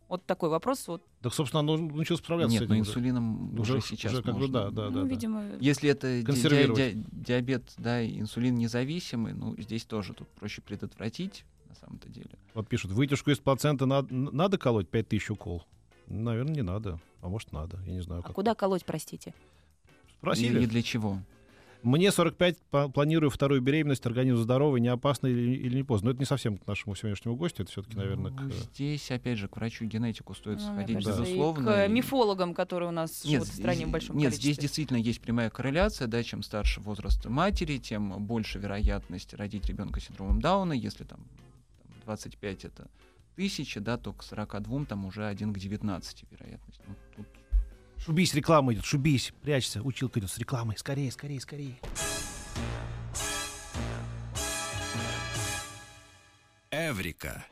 Вот 0.09 0.25
такой 0.25 0.49
вопрос. 0.49 0.85
Вот, 0.89 1.01
Так, 1.21 1.33
собственно, 1.33 1.61
оно 1.61 1.77
начало 1.77 2.17
справляться 2.17 2.51
Нет, 2.51 2.63
с 2.65 2.67
но 2.67 2.75
этим 2.75 2.81
уже. 2.81 2.89
инсулином 2.91 3.57
уже, 3.57 3.77
Уже, 3.77 3.81
сейчас 3.87 4.11
уже 4.11 4.21
как 4.21 4.33
бы 4.33 4.41
можно. 4.41 4.53
да, 4.53 4.69
да, 4.71 4.89
ну, 4.89 4.95
да. 4.95 5.01
да. 5.03 5.07
видимо, 5.07 5.43
Если 5.61 5.89
это 5.89 6.21
ди- 6.21 6.25
ди- 6.33 6.73
ди- 6.73 7.05
диабет, 7.11 7.73
да, 7.77 8.05
инсулин 8.05 8.55
независимый, 8.55 9.31
ну, 9.33 9.55
здесь 9.57 9.85
тоже 9.85 10.13
тут 10.13 10.27
проще 10.31 10.61
предотвратить, 10.61 11.45
на 11.69 11.75
самом-то 11.75 12.09
деле. 12.09 12.31
Вот 12.53 12.67
пишут, 12.67 12.91
вытяжку 12.91 13.31
из 13.31 13.37
плаценты 13.39 13.85
надо, 13.85 14.13
надо 14.13 14.57
колоть 14.57 14.89
5000 14.89 15.29
укол? 15.29 15.63
Наверное, 16.07 16.55
не 16.55 16.61
надо. 16.63 16.99
А 17.21 17.29
может, 17.29 17.53
надо. 17.53 17.79
Я 17.85 17.93
не 17.93 18.01
знаю, 18.01 18.19
а 18.19 18.23
как. 18.23 18.35
куда 18.35 18.53
колоть, 18.53 18.83
простите? 18.83 19.33
Спросили. 20.21 20.63
И 20.63 20.65
для 20.67 20.81
чего? 20.83 21.19
Мне 21.81 22.11
45, 22.11 22.59
по- 22.69 22.89
планирую 22.89 23.31
вторую 23.31 23.59
беременность, 23.59 24.05
организм 24.05 24.37
здоровый, 24.37 24.79
не 24.81 24.87
опасно 24.89 25.25
или, 25.25 25.55
или 25.55 25.77
не 25.77 25.83
поздно. 25.83 26.05
Но 26.09 26.11
это 26.11 26.19
не 26.19 26.27
совсем 26.27 26.59
к 26.59 26.67
нашему 26.67 26.93
сегодняшнему 26.95 27.35
гостю, 27.35 27.63
это 27.63 27.71
все-таки, 27.71 27.97
наверное, 27.97 28.29
Ну, 28.29 28.37
к... 28.51 28.53
Здесь, 28.53 29.09
опять 29.09 29.39
же, 29.39 29.47
к 29.47 29.55
врачу-генетику 29.57 30.35
стоит 30.35 30.59
Ну, 30.59 30.73
сходить, 30.73 30.97
кажется, 30.97 31.23
и 31.23 31.25
безусловно. 31.25 31.71
к 31.73 31.85
и- 31.87 31.89
мифологам, 31.91 32.53
которые 32.53 32.89
у 32.89 32.91
нас 32.91 33.23
Нет, 33.25 33.33
живут 33.41 33.47
в 33.47 33.55
стране 33.55 33.87
в 33.87 33.89
большом 33.89 34.15
нет, 34.15 34.25
количестве. 34.29 34.53
здесь 34.53 34.61
действительно 34.61 34.97
есть 34.97 35.21
прямая 35.21 35.49
корреляция, 35.49 36.07
да, 36.07 36.21
чем 36.21 36.43
старше 36.43 36.81
возраст 36.81 37.25
матери, 37.25 37.79
тем 37.79 38.25
больше 38.27 38.59
вероятность 38.59 39.33
родить 39.33 39.65
ребенка 39.65 39.99
с 39.99 40.03
синдромом 40.03 40.39
Дауна. 40.39 40.73
Если 40.73 41.03
там, 41.03 41.19
там 41.81 41.91
25 42.05 42.65
это 42.65 42.87
тысяча, 43.35 43.79
да, 43.79 43.97
то 43.97 44.13
к 44.13 44.21
42 44.21 44.85
там 44.85 45.05
уже 45.05 45.25
1 45.25 45.51
к 45.51 45.57
19 45.57 46.25
вероятность. 46.29 46.79
Ну, 46.87 46.93
Шубись, 48.03 48.33
реклама 48.33 48.73
идет, 48.73 48.83
шубись, 48.83 49.31
прячься. 49.43 49.81
Училка 49.83 50.19
идет 50.19 50.31
с 50.31 50.37
рекламой. 50.39 50.75
Скорее, 50.75 51.11
скорее, 51.11 51.39
скорее. 51.39 51.75
Эврика. 56.71 57.45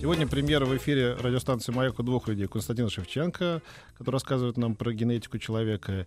Сегодня 0.00 0.26
премьера 0.26 0.64
в 0.64 0.74
эфире 0.76 1.14
радиостанции 1.14 1.72
«Маяк» 1.72 1.98
у 1.98 2.02
двух 2.02 2.28
людей. 2.28 2.46
Константина 2.46 2.88
Шевченко, 2.88 3.60
который 3.98 4.14
рассказывает 4.14 4.56
нам 4.56 4.76
про 4.76 4.92
генетику 4.92 5.38
человека, 5.38 6.06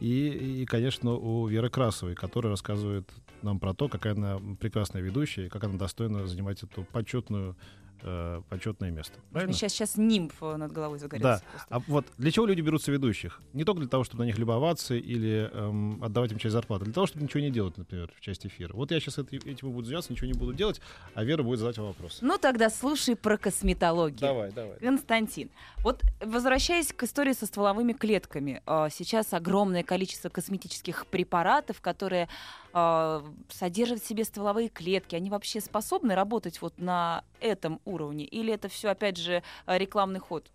и, 0.00 0.62
и, 0.62 0.66
конечно, 0.66 1.12
у 1.12 1.46
Веры 1.46 1.68
Красовой, 1.68 2.14
которая 2.14 2.50
рассказывает 2.50 3.08
нам 3.42 3.58
про 3.58 3.74
то, 3.74 3.88
какая 3.88 4.14
она 4.14 4.38
прекрасная 4.58 5.02
ведущая, 5.02 5.46
и 5.46 5.48
как 5.48 5.64
она 5.64 5.78
достойна 5.78 6.26
занимать 6.26 6.62
эту 6.62 6.84
почетную, 6.84 7.56
э, 8.02 8.42
почетное 8.48 8.90
место. 8.90 9.18
Правильно? 9.32 9.52
Сейчас, 9.52 9.72
сейчас 9.72 9.96
нимб 9.96 10.32
э, 10.40 10.56
над 10.56 10.72
головой 10.72 10.98
загорелся. 10.98 11.42
просто. 11.50 11.66
А 11.70 11.80
вот 11.86 12.06
для 12.18 12.30
чего 12.30 12.46
люди 12.46 12.60
берутся 12.60 12.92
ведущих? 12.92 13.40
Не 13.52 13.64
только 13.64 13.80
для 13.80 13.88
того, 13.88 14.04
чтобы 14.04 14.24
на 14.24 14.26
них 14.26 14.38
любоваться 14.38 14.94
или 14.94 15.50
эм, 15.52 16.02
отдавать 16.02 16.32
им 16.32 16.38
часть 16.38 16.52
зарплаты, 16.52 16.84
для 16.84 16.94
того, 16.94 17.06
чтобы 17.06 17.24
ничего 17.24 17.40
не 17.40 17.50
делать, 17.50 17.76
например, 17.76 18.10
в 18.16 18.20
части 18.20 18.46
эфира. 18.46 18.72
Вот 18.74 18.90
я 18.90 19.00
сейчас 19.00 19.18
этим 19.18 19.68
и 19.68 19.72
буду 19.72 19.86
заниматься, 19.86 20.12
ничего 20.12 20.26
не 20.26 20.38
буду 20.38 20.52
делать, 20.52 20.80
а 21.14 21.24
Вера 21.24 21.42
будет 21.42 21.58
задавать 21.58 21.78
вам 21.78 21.86
вопросы. 21.88 22.18
Ну 22.24 22.38
тогда 22.38 22.70
слушай 22.70 23.16
про 23.16 23.36
косметологию. 23.36 24.20
Давай, 24.20 24.52
давай. 24.52 24.78
Константин, 24.78 25.50
вот 25.78 26.02
возвращаясь 26.20 26.92
к 26.92 27.02
истории 27.02 27.32
со 27.32 27.46
стволовыми 27.46 27.92
клетками, 27.92 28.62
а, 28.66 28.88
сейчас 28.90 29.32
огромное 29.32 29.82
количество 29.82 30.28
косметических 30.28 31.06
препаратов, 31.06 31.80
которые 31.80 32.28
а, 32.72 33.24
содержат 33.48 34.02
в 34.02 34.06
себе 34.06 34.24
стволовые 34.24 34.68
клетки, 34.68 35.14
они 35.14 35.30
вообще 35.30 35.60
способны 35.60 36.14
работать 36.14 36.60
вот 36.62 36.78
на 36.78 37.24
этом 37.40 37.80
уровне? 37.84 38.24
Или 38.24 38.52
это 38.52 38.68
все, 38.68 38.88
опять 38.90 39.16
же, 39.16 39.42
а, 39.66 39.78
рекламный 39.78 40.20
ход? 40.20 40.50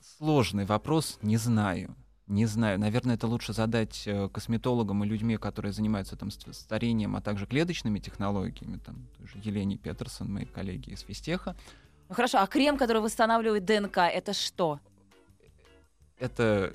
сложный 0.00 0.64
вопрос, 0.64 1.18
не 1.22 1.36
знаю. 1.36 1.94
Не 2.26 2.46
знаю. 2.46 2.78
Наверное, 2.78 3.16
это 3.16 3.26
лучше 3.26 3.52
задать 3.52 4.04
э, 4.06 4.28
косметологам 4.28 5.02
и 5.02 5.06
людьми, 5.06 5.36
которые 5.36 5.72
занимаются 5.72 6.16
там 6.16 6.30
ст- 6.30 6.54
старением, 6.54 7.16
а 7.16 7.20
также 7.20 7.46
клеточными 7.46 7.98
технологиями, 7.98 8.78
там, 8.78 9.08
Елене 9.42 9.76
Петерсон, 9.76 10.32
мои 10.32 10.44
коллеги 10.44 10.90
из 10.90 11.00
Фистеха. 11.00 11.56
Ну 12.08 12.14
хорошо, 12.14 12.38
а 12.38 12.46
крем, 12.46 12.76
который 12.76 13.02
восстанавливает 13.02 13.64
ДНК, 13.64 13.98
это 13.98 14.32
что? 14.32 14.78
Это, 16.20 16.72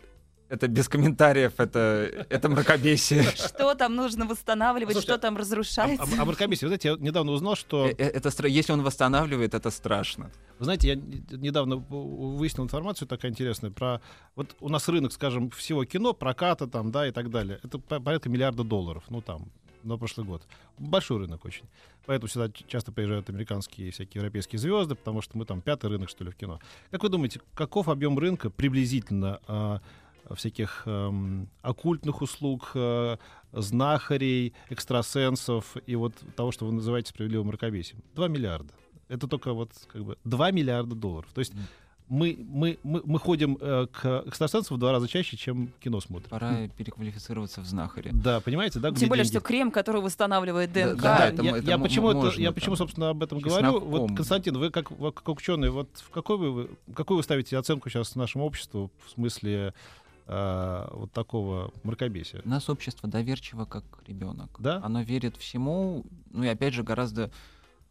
это 0.49 0.67
без 0.67 0.88
комментариев, 0.88 1.53
это, 1.60 2.25
это 2.29 2.49
мракобесие. 2.49 3.23
Что 3.23 3.73
там 3.75 3.95
нужно 3.95 4.25
восстанавливать, 4.25 4.93
Слушайте, 4.93 5.13
что 5.13 5.21
там 5.21 5.36
А, 5.36 5.39
разрушается? 5.39 6.03
а, 6.17 6.21
а 6.21 6.25
мракобесие, 6.25 6.67
вы 6.67 6.69
знаете, 6.69 6.89
я 6.89 6.95
недавно 6.97 7.31
узнал, 7.31 7.55
что... 7.55 7.88
Э, 7.88 7.93
э, 7.97 8.10
Это, 8.10 8.29
стра- 8.29 8.49
если 8.49 8.73
он 8.73 8.84
восстанавливает, 8.84 9.53
это 9.53 9.71
страшно. 9.71 10.31
Вы 10.60 10.65
знаете, 10.65 10.88
я 10.89 10.95
недавно 10.95 11.77
выяснил 11.77 12.63
информацию 12.63 13.08
такая 13.08 13.31
интересная 13.31 13.71
про... 13.71 14.01
Вот 14.36 14.55
у 14.60 14.69
нас 14.69 14.88
рынок, 14.88 15.12
скажем, 15.13 15.49
всего 15.49 15.84
кино, 15.86 16.13
проката 16.13 16.67
там, 16.67 16.91
да, 16.91 17.08
и 17.08 17.12
так 17.12 17.29
далее. 17.29 17.60
Это 17.63 17.79
по- 17.79 17.99
порядка 17.99 18.29
миллиарда 18.29 18.63
долларов, 18.63 19.03
ну 19.10 19.21
там, 19.21 19.51
на 19.84 19.97
прошлый 19.97 20.25
год. 20.27 20.43
Большой 20.77 21.19
рынок 21.19 21.45
очень. 21.45 21.65
Поэтому 22.05 22.27
сюда 22.27 22.51
часто 22.67 22.91
приезжают 22.91 23.29
американские 23.29 23.88
и 23.88 23.91
всякие 23.91 24.19
европейские 24.19 24.60
звезды, 24.60 24.93
потому 24.95 25.21
что 25.21 25.38
мы 25.38 25.45
там 25.45 25.62
пятый 25.62 25.89
рынок, 25.89 26.10
что 26.10 26.23
ли, 26.23 26.29
в 26.31 26.36
кино. 26.36 26.60
Как 26.91 27.01
вы 27.03 27.10
думаете, 27.10 27.41
каков 27.55 27.88
объем 27.89 28.17
рынка 28.19 28.49
приблизительно 28.51 29.39
а, 29.47 29.81
всяких 30.33 30.83
эм, 30.85 31.49
оккультных 31.61 32.21
услуг, 32.21 32.71
э, 32.73 33.17
знахарей, 33.51 34.53
экстрасенсов 34.69 35.77
и 35.85 35.95
вот 35.95 36.13
того, 36.35 36.51
что 36.51 36.65
вы 36.65 36.73
называете 36.73 37.09
справедливым 37.09 37.47
мракобесием? 37.47 38.01
2 38.15 38.27
миллиарда. 38.27 38.73
Это 39.07 39.27
только 39.27 39.53
вот 39.53 39.71
как 39.91 40.03
бы 40.03 40.17
2 40.23 40.51
миллиарда 40.51 40.95
долларов. 40.95 41.29
То 41.33 41.39
есть 41.39 41.53
мы, 42.07 42.38
мы, 42.38 42.77
мы, 42.83 43.01
мы 43.03 43.19
ходим 43.19 43.57
э, 43.59 43.88
к 43.91 44.23
экстрасенсам 44.27 44.77
в 44.77 44.79
два 44.79 44.91
раза 44.91 45.07
чаще, 45.07 45.38
чем 45.38 45.71
кино 45.79 45.99
смотрим. 45.99 46.29
Пора 46.29 46.67
переквалифицироваться 46.77 47.61
в 47.61 47.65
знахаре. 47.65 48.11
Да, 48.13 48.39
понимаете, 48.41 48.79
да? 48.79 48.91
Тем 48.91 49.09
более, 49.09 49.23
деньги? 49.23 49.38
что 49.38 49.41
крем, 49.41 49.71
который 49.71 50.01
восстанавливает 50.01 50.71
Да, 50.71 50.89
ДНК. 50.89 51.01
да, 51.01 51.17
Да, 51.17 51.27
это 51.29 51.41
я, 51.43 51.57
это 51.57 51.67
я 51.67 51.77
почему, 51.79 52.09
это, 52.09 52.17
можно 52.19 52.39
я 52.39 52.47
там 52.47 52.53
почему, 52.53 52.75
собственно, 52.75 53.09
об 53.09 53.23
этом 53.23 53.39
говорю. 53.39 53.79
Вот. 53.79 54.15
Константин, 54.15 54.57
вы 54.57 54.69
как, 54.69 54.89
как 54.89 55.29
ученый, 55.29 55.71
вот 55.71 55.89
в 55.95 56.11
какой 56.11 56.38
вы, 56.38 56.69
какую 56.93 57.17
вы 57.17 57.23
ставите 57.23 57.57
оценку 57.57 57.89
сейчас 57.89 58.15
нашему 58.15 58.45
обществу 58.45 58.91
в 59.05 59.09
смысле 59.11 59.73
э, 60.27 60.88
вот 60.91 61.11
такого 61.11 61.71
мракобесия? 61.83 62.41
У 62.45 62.49
нас 62.49 62.69
общество 62.69 63.09
доверчиво, 63.09 63.65
как 63.65 63.83
ребенок. 64.07 64.49
Да? 64.59 64.81
Оно 64.83 65.01
верит 65.01 65.38
всему. 65.38 66.05
Ну 66.31 66.43
и 66.43 66.47
опять 66.47 66.73
же, 66.73 66.83
гораздо, 66.83 67.31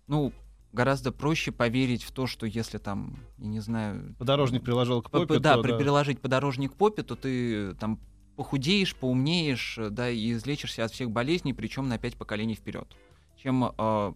ну, 0.06 0.32
гораздо 0.72 1.12
проще 1.12 1.52
поверить 1.52 2.02
в 2.02 2.10
то, 2.12 2.26
что 2.26 2.46
если 2.46 2.78
там, 2.78 3.16
я 3.38 3.46
не 3.46 3.60
знаю... 3.60 4.14
Подорожник 4.18 4.62
приложил 4.64 5.02
к 5.02 5.10
попе, 5.10 5.26
п- 5.34 5.38
да, 5.38 5.54
то 5.56 5.62
при- 5.62 5.76
приложить 5.78 6.20
подорожник 6.20 6.72
к 6.72 6.76
попе, 6.76 7.02
то 7.02 7.14
ты 7.16 7.74
там 7.74 7.98
похудеешь, 8.36 8.96
поумнеешь, 8.96 9.78
да, 9.90 10.10
и 10.10 10.32
излечишься 10.32 10.84
от 10.84 10.90
всех 10.90 11.10
болезней, 11.10 11.52
причем 11.54 11.88
на 11.88 11.98
пять 11.98 12.16
поколений 12.16 12.54
вперед. 12.56 12.88
Чем, 13.36 13.64
э, 13.64 14.12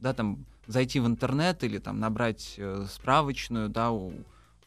да, 0.00 0.12
там, 0.12 0.44
зайти 0.66 0.98
в 0.98 1.06
интернет 1.06 1.62
или 1.62 1.78
там 1.78 2.00
набрать 2.00 2.54
э, 2.58 2.86
справочную, 2.90 3.68
да, 3.68 3.92
у- 3.92 4.12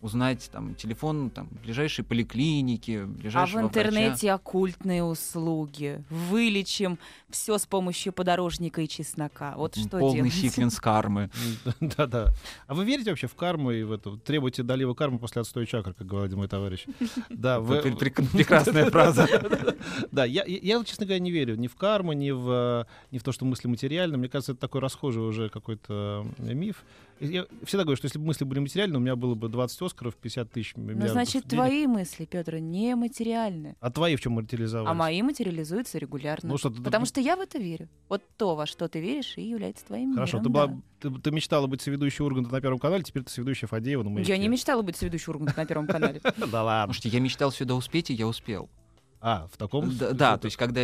узнать 0.03 0.49
там 0.51 0.75
телефон 0.75 1.29
там 1.31 1.47
ближайшей 1.63 2.03
поликлиники, 2.05 3.01
А 3.01 3.05
в 3.05 3.09
ближайшего 3.09 3.61
врача. 3.61 3.67
интернете 3.69 4.31
оккультные 4.33 5.03
услуги. 5.03 6.03
Вылечим 6.09 6.99
все 7.29 7.57
с 7.57 7.65
помощью 7.65 8.13
подорожника 8.13 8.81
и 8.81 8.87
чеснока. 8.87 9.53
Вот 9.57 9.75
что 9.75 9.97
Полный 9.97 10.15
делать? 10.29 10.33
секвенс 10.33 10.79
кармы. 10.79 11.31
Да-да. 11.79 12.33
А 12.67 12.73
вы 12.75 12.85
верите 12.85 13.09
вообще 13.11 13.27
в 13.27 13.35
карму 13.35 13.71
и 13.71 13.81
в 13.83 13.91
эту? 13.93 14.17
Требуйте 14.17 14.61
долива 14.61 14.93
кармы 14.93 15.17
после 15.19 15.41
отстоя 15.41 15.65
чакры, 15.65 15.93
как 15.93 16.05
говорил 16.05 16.37
мой 16.37 16.47
товарищ. 16.47 16.85
Да, 17.29 17.59
вы... 17.59 17.77
Пре- 17.79 17.97
пре- 17.97 18.31
Прекрасная 18.37 18.89
фраза. 18.91 19.27
Да, 20.11 20.25
я, 20.25 20.43
я, 20.45 20.83
честно 20.83 21.05
говоря, 21.05 21.19
не 21.19 21.31
верю 21.31 21.55
ни 21.55 21.67
в 21.67 21.75
карму, 21.75 22.13
ни 22.13 22.31
в, 22.31 22.85
ни 23.11 23.17
в 23.17 23.23
то, 23.23 23.31
что 23.31 23.45
мысли 23.45 23.67
материальны. 23.67 24.17
Мне 24.17 24.27
кажется, 24.29 24.51
это 24.51 24.61
такой 24.61 24.81
расхожий 24.81 25.21
уже 25.23 25.49
какой-то 25.49 26.25
э, 26.39 26.53
миф. 26.53 26.83
Я 27.23 27.45
всегда 27.63 27.83
говорю, 27.83 27.95
что 27.97 28.05
если 28.05 28.19
бы 28.19 28.25
мысли 28.25 28.43
были 28.43 28.59
материальны, 28.59 28.97
у 28.97 28.99
меня 28.99 29.15
было 29.15 29.36
бы 29.36 29.49
20 29.49 29.81
Оскаров, 29.81 30.15
50 30.15 30.51
тысяч 30.51 30.73
Ну, 30.75 30.83
миллиардов 30.83 31.12
значит, 31.12 31.33
денег. 31.47 31.49
твои 31.49 31.88
мысли, 31.88 32.25
Петр, 32.25 32.57
не 32.57 32.95
материальны. 32.95 33.75
А 33.79 33.89
твои 33.91 34.15
в 34.15 34.21
чем 34.21 34.33
материализовались? 34.33 34.89
А 34.89 34.93
мои 34.93 35.21
материализуются 35.21 35.97
регулярно. 35.97 36.49
Ну, 36.49 36.57
что 36.57 36.69
ты- 36.69 36.82
Потому 36.82 37.05
что 37.05 37.21
я 37.21 37.36
в 37.36 37.39
это 37.39 37.57
верю. 37.57 37.88
Вот 38.09 38.21
то, 38.38 38.55
во 38.55 38.65
что 38.65 38.88
ты 38.88 38.99
веришь, 38.99 39.34
и 39.38 39.41
является 39.41 39.86
твоим 39.86 40.13
Хорошо, 40.13 40.38
миром, 40.38 40.43
ты, 40.43 40.49
была, 40.49 40.67
да. 40.67 40.82
ты, 40.99 41.21
ты 41.21 41.32
мечтала 41.32 41.67
быть 41.67 41.82
соведущей 41.82 42.24
Урганта 42.26 42.51
на 42.51 42.61
Первом 42.61 42.80
канале, 42.80 43.03
теперь 43.03 43.24
ты 43.24 43.32
соведущая 43.32 43.67
Фадеева 43.67 44.03
на 44.03 44.09
маяке. 44.09 44.32
Я 44.32 44.38
не 44.38 44.47
мечтала 44.47 44.82
быть 44.82 44.95
соведущей 44.97 45.32
Урганта 45.32 45.53
на 45.57 45.65
Первом 45.65 45.88
канале. 45.88 46.21
Да 46.51 46.63
ладно. 46.63 46.93
Слушайте, 46.93 47.17
я 47.17 47.21
мечтал 47.24 47.51
сюда 47.51 47.76
успеть, 47.76 48.09
и 48.09 48.13
я 48.13 48.28
успел. 48.28 48.69
А, 49.21 49.47
в 49.51 49.57
таком... 49.57 49.95
Да, 49.97 50.11
да, 50.11 50.38
то 50.38 50.45
есть 50.45 50.57
когда... 50.57 50.82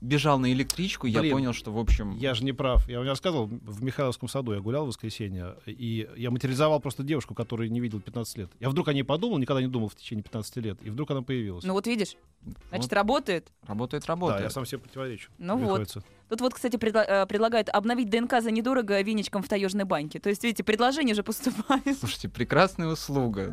бежал 0.00 0.38
на 0.38 0.52
электричку, 0.52 1.06
я 1.06 1.20
Блин, 1.20 1.32
понял, 1.32 1.52
что, 1.52 1.72
в 1.72 1.78
общем... 1.78 2.16
Я 2.16 2.34
же 2.34 2.44
не 2.44 2.52
прав. 2.52 2.88
Я 2.88 2.98
вам 2.98 3.04
не 3.04 3.10
рассказывал, 3.10 3.46
в 3.46 3.82
Михайловском 3.82 4.28
саду 4.28 4.52
я 4.52 4.60
гулял 4.60 4.84
в 4.84 4.88
воскресенье, 4.88 5.56
и 5.66 6.08
я 6.16 6.30
материализовал 6.30 6.80
просто 6.80 7.02
девушку, 7.02 7.34
которую 7.34 7.70
не 7.70 7.80
видел 7.80 8.00
15 8.00 8.38
лет. 8.38 8.50
Я 8.60 8.68
вдруг 8.68 8.88
о 8.88 8.92
ней 8.92 9.02
подумал, 9.02 9.38
никогда 9.38 9.62
не 9.62 9.68
думал 9.68 9.88
в 9.88 9.96
течение 9.96 10.22
15 10.22 10.56
лет, 10.58 10.78
и 10.82 10.90
вдруг 10.90 11.10
она 11.10 11.22
появилась. 11.22 11.64
Ну 11.64 11.72
вот 11.72 11.86
видишь, 11.86 12.16
вот 12.42 12.56
значит, 12.70 12.92
работает. 12.92 13.52
работает, 13.66 14.02
да, 14.02 14.08
работает. 14.08 14.42
я 14.42 14.50
сам 14.50 14.66
себе 14.66 14.78
противоречу. 14.78 15.30
Ну 15.38 15.56
вот. 15.56 15.64
приходится. 15.64 16.04
Тут 16.28 16.40
вот, 16.42 16.54
кстати, 16.54 16.76
предла- 16.76 17.04
э, 17.04 17.26
предлагают 17.26 17.68
обновить 17.70 18.08
ДНК 18.08 18.40
за 18.40 18.52
недорого 18.52 19.00
веничком 19.02 19.42
в 19.42 19.48
таежной 19.48 19.84
баньке. 19.84 20.20
То 20.20 20.28
есть, 20.28 20.44
видите, 20.44 20.62
предложение 20.62 21.14
же 21.14 21.24
поступает. 21.24 21.98
Слушайте, 21.98 22.28
прекрасная 22.28 22.86
услуга. 22.86 23.52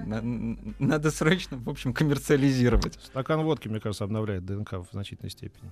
Надо 0.78 1.09
срочно, 1.09 1.57
в 1.57 1.69
общем, 1.69 1.93
коммерциализировать. 1.93 2.99
Стакан 3.03 3.41
водки, 3.43 3.67
мне 3.67 3.80
кажется, 3.80 4.03
обновляет 4.03 4.45
ДНК 4.45 4.73
в 4.73 4.88
значительной 4.91 5.32
степени. 5.32 5.71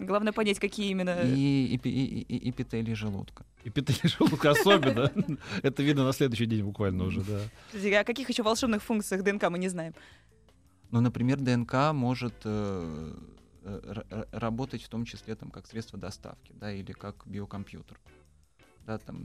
Главное 0.00 0.32
понять, 0.32 0.58
какие 0.58 0.90
именно... 0.90 1.20
И, 1.22 1.76
эпи- 1.76 1.90
и- 1.90 2.20
и- 2.22 2.50
эпителий 2.50 2.94
желудка. 2.94 3.44
Эпителий 3.64 4.08
желудка 4.08 4.50
особенно. 4.50 5.12
Это 5.62 5.82
видно 5.82 6.04
на 6.04 6.12
следующий 6.12 6.46
день 6.46 6.64
буквально 6.64 7.04
уже, 7.04 7.20
да. 7.22 8.00
О 8.00 8.04
каких 8.04 8.30
еще 8.30 8.42
волшебных 8.42 8.82
функциях 8.82 9.22
ДНК 9.22 9.50
мы 9.50 9.58
не 9.58 9.68
знаем? 9.68 9.94
Ну, 10.90 11.00
например, 11.00 11.38
ДНК 11.38 11.92
может 11.92 12.34
э, 12.44 13.14
э, 13.62 14.24
работать 14.32 14.82
в 14.82 14.88
том 14.88 15.04
числе 15.04 15.34
там, 15.34 15.50
как 15.50 15.66
средство 15.66 15.98
доставки, 15.98 16.52
да, 16.54 16.72
или 16.72 16.92
как 16.92 17.26
биокомпьютер. 17.26 18.00
Да, 18.86 18.96
там, 18.98 19.22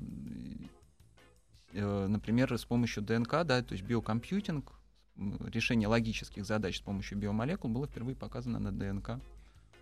э, 1.74 2.08
например, 2.08 2.58
с 2.58 2.66
помощью 2.66 3.02
ДНК, 3.02 3.44
да, 3.46 3.62
то 3.64 3.74
есть 3.74 3.84
биокомпьютинг, 3.86 4.74
решение 5.16 5.88
логических 5.88 6.46
задач 6.46 6.78
с 6.78 6.82
помощью 6.82 7.18
биомолекул 7.18 7.70
было 7.72 7.88
впервые 7.88 8.16
показано 8.18 8.60
на 8.60 8.72
ДНК. 8.74 9.22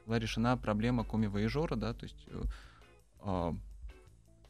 Была 0.06 0.20
решена 0.20 0.58
проблема 0.58 1.04
коми-вояжера, 1.04 1.76
да, 1.76 1.94
то 1.94 2.04
есть 2.04 2.28
э, 2.28 2.42
а, 3.22 3.56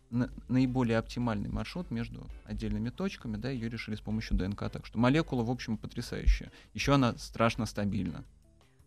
на- 0.10 0.30
наиболее 0.48 0.98
оптимальный 0.98 1.50
маршрут 1.50 1.92
между 1.92 2.28
отдельными 2.46 2.90
точками, 2.90 3.38
да, 3.38 3.50
ее 3.50 3.70
решили 3.70 3.96
с 3.96 4.02
помощью 4.02 4.38
ДНК. 4.38 4.70
Так 4.70 4.86
что 4.86 4.98
молекула, 4.98 5.44
в 5.44 5.52
общем, 5.52 5.78
потрясающая. 5.78 6.52
Еще 6.74 6.94
она 6.94 7.18
страшно 7.18 7.66
стабильна. 7.66 8.24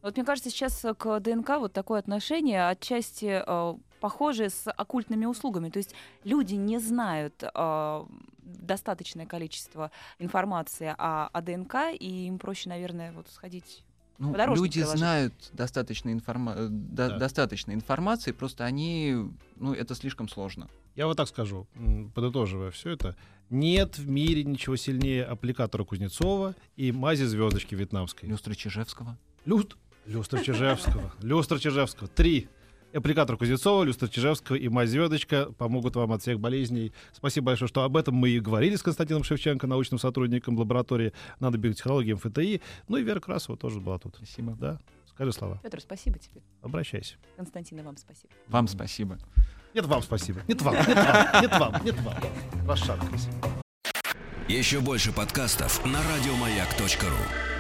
Вот 0.02 0.16
мне 0.16 0.24
кажется, 0.24 0.50
сейчас 0.50 0.84
к 0.98 1.20
ДНК 1.20 1.58
вот 1.58 1.72
такое 1.72 1.98
отношение 1.98 2.68
отчасти 2.68 3.42
э, 3.44 3.74
похожее 4.00 4.50
с 4.50 4.70
оккультными 4.70 5.24
услугами. 5.24 5.68
То 5.68 5.78
есть 5.78 5.94
люди 6.22 6.54
не 6.54 6.78
знают 6.78 7.42
э, 7.42 8.04
достаточное 8.38 9.26
количество 9.26 9.90
информации 10.20 10.94
о, 10.96 11.26
о 11.32 11.42
ДНК, 11.42 11.92
и 11.92 12.26
им 12.28 12.38
проще, 12.38 12.68
наверное, 12.68 13.12
вот 13.12 13.28
сходить. 13.30 13.84
Ну, 14.18 14.34
люди 14.54 14.80
приложить. 14.80 14.98
знают 14.98 15.34
достаточно, 15.52 16.10
информа- 16.12 16.54
э, 16.56 16.68
до- 16.68 17.08
Да. 17.08 17.18
достаточно 17.18 17.72
информации, 17.72 18.32
просто 18.32 18.64
они, 18.64 19.14
ну, 19.56 19.74
это 19.74 19.94
слишком 19.94 20.28
сложно. 20.28 20.68
Я 20.94 21.06
вот 21.06 21.16
так 21.16 21.28
скажу, 21.28 21.66
подытоживая 22.14 22.70
все 22.70 22.90
это. 22.90 23.14
Нет 23.50 23.98
в 23.98 24.08
мире 24.08 24.42
ничего 24.44 24.76
сильнее 24.76 25.24
аппликатора 25.24 25.84
Кузнецова 25.84 26.54
и 26.76 26.90
мази 26.92 27.24
звездочки 27.24 27.74
вьетнамской. 27.74 28.28
Люстра 28.28 28.54
Чижевского. 28.54 29.16
Люст... 29.44 29.76
Люстра 30.06 30.40
Чижевского. 30.40 31.12
Люстра 31.20 31.58
Чижевского. 31.58 32.08
Три. 32.08 32.48
Аппликатор 32.96 33.36
Кузнецова, 33.36 33.82
люстра 33.82 34.08
Чижевского 34.08 34.56
и 34.56 34.68
мазь 34.68 34.88
звездочка 34.88 35.52
помогут 35.58 35.96
вам 35.96 36.12
от 36.12 36.22
всех 36.22 36.40
болезней. 36.40 36.94
Спасибо 37.12 37.46
большое, 37.48 37.68
что 37.68 37.82
об 37.82 37.94
этом 37.94 38.14
мы 38.14 38.30
и 38.30 38.40
говорили 38.40 38.74
с 38.74 38.82
Константином 38.82 39.22
Шевченко, 39.22 39.66
научным 39.66 39.98
сотрудником 39.98 40.56
лаборатории 40.58 41.12
нанобиотехнологий 41.38 42.14
МФТИ. 42.14 42.62
Ну 42.88 42.96
и 42.96 43.02
Вера 43.02 43.20
Красова 43.20 43.58
тоже 43.58 43.80
была 43.80 43.98
тут. 43.98 44.14
Спасибо. 44.16 44.56
Да, 44.58 44.80
скажи 45.10 45.32
слова. 45.32 45.60
Петр, 45.62 45.78
спасибо 45.82 46.18
тебе. 46.18 46.40
Обращайся. 46.62 47.16
Константин, 47.36 47.80
и 47.80 47.82
вам 47.82 47.98
спасибо. 47.98 48.32
Вам 48.48 48.66
спасибо. 48.66 49.18
Нет 49.74 49.84
вам 49.84 50.00
спасибо. 50.00 50.40
Нет 50.48 50.62
вам, 50.62 50.74
нет 50.74 50.96
вам, 50.96 51.42
нет 51.42 51.52
вам, 51.52 51.84
нет 51.84 52.00
вам. 52.00 52.16
Расшаркались. 52.66 53.28
Еще 54.48 54.80
больше 54.80 55.12
подкастов 55.12 55.84
на 55.84 56.00
радиомаяк.ру. 56.02 57.55